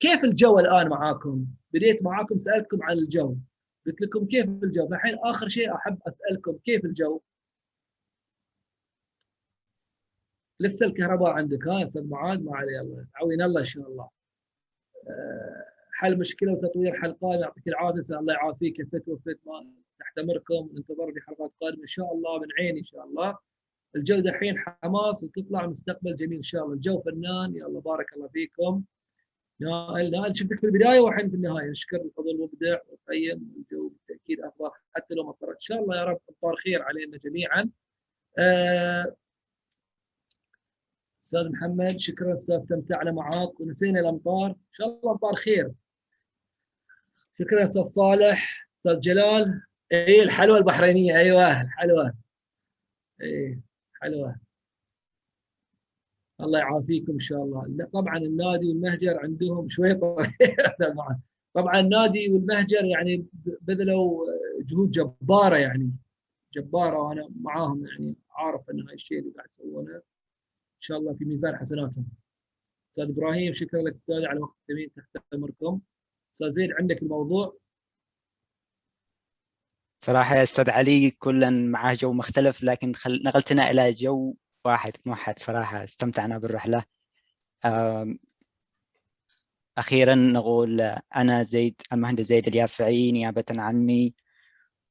[0.00, 3.36] كيف الجو الآن معاكم؟ بديت معاكم سألتكم عن الجو.
[3.86, 7.20] قلت لكم كيف الجو الحين آخر شيء أحب أسألكم كيف الجو؟
[10.60, 13.06] لسه الكهرباء عندك ها أستاذ معاذ؟ ما علي الله.
[13.14, 14.10] تعوين الله إن شاء الله.
[15.08, 17.40] أه حل مشكلة وتطوير حلقات.
[17.40, 18.18] يعطيك العافية.
[18.18, 18.82] الله يعافيك.
[18.82, 23.04] فت وفت ما تحت امركم ننتظر بحلقات قادمة إن شاء الله من عيني إن شاء
[23.04, 23.38] الله.
[23.96, 26.74] الجو دحين حماس وتطلع مستقبل جميل إن شاء الله.
[26.74, 27.56] الجو فنان.
[27.56, 28.84] يلا بارك الله فيكم.
[29.60, 31.70] نائل نائل شفتك في البداية والحين في النهاية.
[31.70, 36.20] نشكر الحضور المبدع والقيم الجو بالتاكيد أفضل حتى لو مطرت إن شاء الله يا رب
[36.30, 37.70] امطار خير علينا جميعا.
[38.38, 39.16] أه
[41.22, 44.50] أستاذ محمد شكرا أستاذ استمتعنا معاك ونسينا الأمطار.
[44.50, 45.72] إن شاء الله امطار خير.
[47.38, 49.62] شكرا أستاذ صالح أستاذ جلال.
[49.92, 51.16] اي الحلوى البحرينية.
[51.16, 52.12] أيوه الحلوى
[53.22, 53.60] اي
[54.02, 54.43] حلوة
[56.40, 57.88] الله يعافيكم إن شاء الله.
[57.92, 60.00] طبعا النادي والمهجر عندهم شوية
[61.54, 63.26] طبعا النادي والمهجر يعني
[63.60, 64.26] بذلوا
[64.60, 65.92] جهود جبارة يعني.
[66.54, 69.94] جبارة وأنا معاهم يعني عارف إن هاي الشيء اللي قاعد يسوونه.
[69.94, 72.06] إن شاء الله في ميزان حسناتهم.
[72.90, 75.80] أستاذ إبراهيم شكرا لك أستاذ على وقت الثمين تحت امركم
[76.34, 77.56] أستاذ زيد عندك الموضوع؟
[80.04, 83.22] صراحة يا أستاذ علي كلا معاه جو مختلف لكن خل...
[83.24, 84.34] نقلتنا إلى جو
[84.64, 86.84] واحد موحد صراحة استمتعنا بالرحلة
[89.78, 90.80] أخيرا نقول
[91.16, 94.14] أنا زيد المهندس زيد اليافعي نيابة عني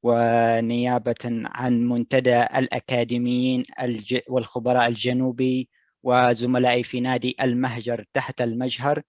[0.02, 1.14] ونيابة
[1.44, 4.18] عن منتدى الأكاديميين الج...
[4.28, 5.68] والخبراء الجنوبي
[6.02, 9.02] وزملائي في نادي المهجر تحت المجهر.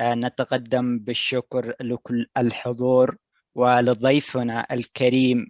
[0.00, 3.16] نتقدم بالشكر لكل الحضور
[3.54, 5.46] ولضيفنا الكريم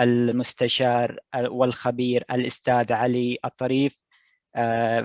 [0.00, 3.96] المستشار والخبير الأستاذ علي الطريف.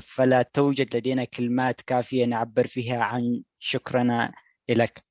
[0.02, 4.34] فلا توجد لدينا كلمات كافية نعبر فيها عن شكرنا
[4.70, 5.04] لك.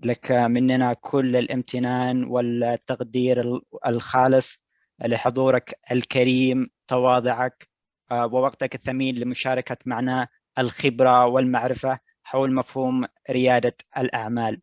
[0.00, 4.58] لك مننا كل الامتنان والتقدير الخالص
[5.00, 7.68] لحضورك الكريم تواضعك
[8.10, 10.28] ووقتك الثمين لمشاركة معنا
[10.58, 14.60] الخبرة والمعرفة حول مفهوم ريادة الأعمال.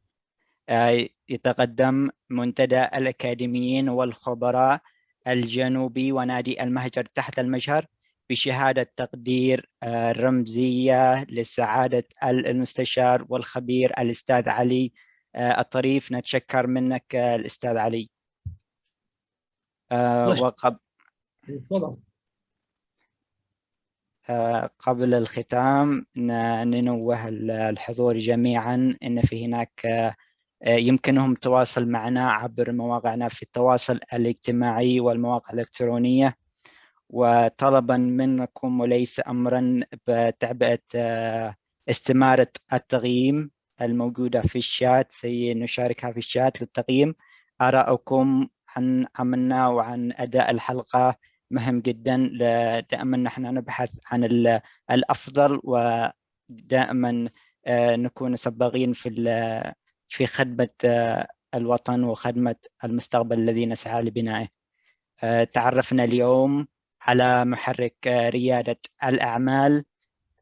[1.29, 4.81] يتقدم منتدى الأكاديميين والخبراء
[5.27, 7.85] الجنوبي ونادي المهجر تحت المجهر
[8.29, 9.69] بشهادة تقدير
[10.17, 14.93] رمزية لسعادة المستشار والخبير الأستاذ علي
[15.35, 16.11] الطريف.
[16.11, 18.09] نتشكر منك الأستاذ علي.
[20.41, 20.79] وقبل
[24.79, 27.27] قبل الختام ننوه
[27.69, 28.97] الحضور جميعا.
[29.03, 29.85] إن في هناك
[30.67, 36.37] يمكنهم التواصل معنا عبر مواقعنا في التواصل الاجتماعي والمواقع الإلكترونية.
[37.09, 40.79] وطلبا منكم وليس أمرا بتعبئة
[41.89, 45.11] استمارة التقييم الموجودة في الشات.
[45.11, 47.15] سنشاركها في الشات للتقييم.
[47.61, 51.15] آراءكم عن عملنا وعن أداء الحلقة
[51.51, 52.29] مهم جدا.
[52.91, 54.23] دائما نحن نبحث عن
[54.91, 57.29] الأفضل ودائما
[57.69, 59.09] نكون سباقين في
[60.07, 60.69] في خدمة
[61.55, 64.47] الوطن وخدمة المستقبل الذي نسعى لبنائه.
[65.53, 66.67] تعرفنا اليوم
[67.01, 69.85] على محرك ريادة الأعمال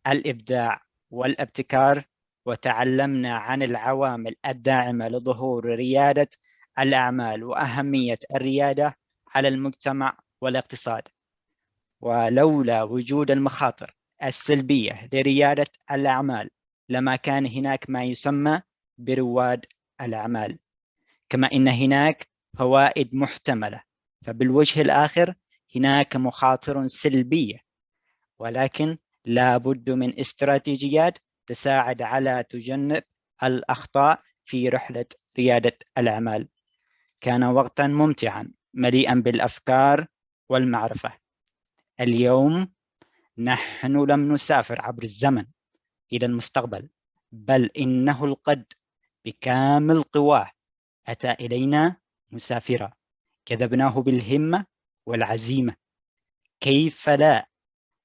[0.08, 0.82] الإبداع
[1.12, 2.04] والابتكار
[2.46, 6.28] وتعلمنا عن العوامل الداعمة لظهور ريادة
[6.80, 8.98] الأعمال وأهمية الريادة
[9.36, 11.08] على المجتمع والاقتصاد.
[12.02, 16.50] ولولا وجود المخاطر السلبية لريادة الأعمال
[16.90, 18.62] لما كان هناك ما يسمى
[19.06, 19.66] برواد
[20.02, 20.60] الأعمال.
[21.30, 23.84] كما إن هناك فوائد محتملة
[24.26, 25.34] فبالوجه الآخر
[25.76, 27.58] هناك مخاطر سلبية
[28.40, 31.18] ولكن لا بد من استراتيجيات
[31.48, 33.04] تساعد على تجنب
[33.44, 35.06] الأخطاء في رحلة
[35.38, 36.48] ريادة الأعمال.
[37.22, 40.08] كان وقتا ممتعا مليئا بالأفكار
[40.50, 41.14] والمعرفة.
[42.00, 42.68] اليوم
[43.38, 45.46] نحن لم نسافر عبر الزمن
[46.14, 46.90] إلى المستقبل
[47.32, 48.66] بل إنه القد
[49.26, 50.52] بكامل قواه.
[51.08, 51.96] أتى إلينا
[52.32, 52.94] مسافرا.
[53.46, 54.66] كذبناه بالهمة
[55.06, 55.76] والعزيمة.
[56.60, 57.50] كيف لا؟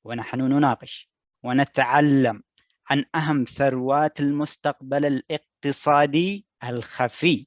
[0.04, 1.10] ونحن نناقش
[1.42, 2.42] ونتعلم
[2.90, 7.46] عن أهم ثروات المستقبل الاقتصادي الخفي.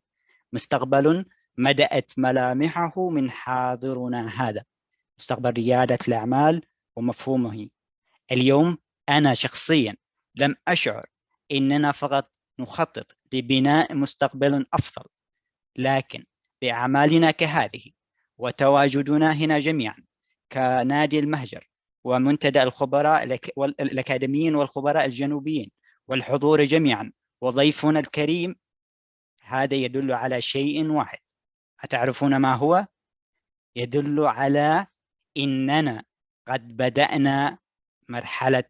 [0.53, 1.25] مستقبل
[1.57, 4.63] مدأت ملامحه من حاضرنا هذا.
[5.19, 6.61] مستقبل ريادة الأعمال
[6.95, 7.69] ومفهومه.
[8.31, 8.77] اليوم
[9.09, 9.95] أنا شخصيا
[10.35, 11.05] لم أشعر
[11.51, 15.10] إننا فقط نخطط لبناء مستقبل أفضل
[15.77, 16.26] لكن
[16.61, 17.91] بأعمالنا كهذه
[18.38, 19.95] وتواجدنا هنا جميعا
[20.51, 21.69] كنادي المهجر
[22.03, 23.23] ومنتدى الخبراء
[23.57, 25.72] الأكاديميين والخبراء الجنوبيين
[26.07, 27.11] والحضور جميعا
[27.41, 28.56] وضيفنا الكريم
[29.41, 31.19] هذا يدل على شيء واحد
[31.84, 32.88] أتعرفون ما هو؟
[33.76, 34.88] يدل على
[35.38, 36.03] إننا
[36.47, 37.57] قد بدأنا
[38.10, 38.64] مرحلة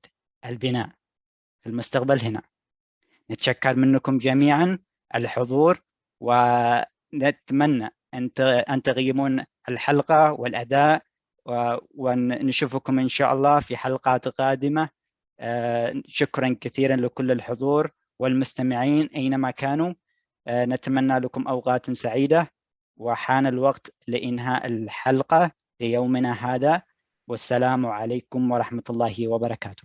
[0.46, 0.90] البناء
[1.68, 2.42] المستقبل هنا
[3.32, 4.80] نتشكر منكم جميعا
[5.16, 5.82] الحضور
[6.20, 11.04] ونتمنى أن تغيمون الحلقة والأداء
[11.96, 14.90] ونشوفكم إن شاء الله في حلقات قادمة.
[15.40, 19.94] آه، شكرا كثيرا لكل الحضور والمستمعين أينما كانوا.
[20.48, 22.52] آه، نتمنى لكم أوقات سعيدة
[22.98, 26.82] وحان الوقت لإنهاء الحلقة ليومنا هذا.
[27.28, 29.84] والسلام عليكم ورحمة الله وبركاته.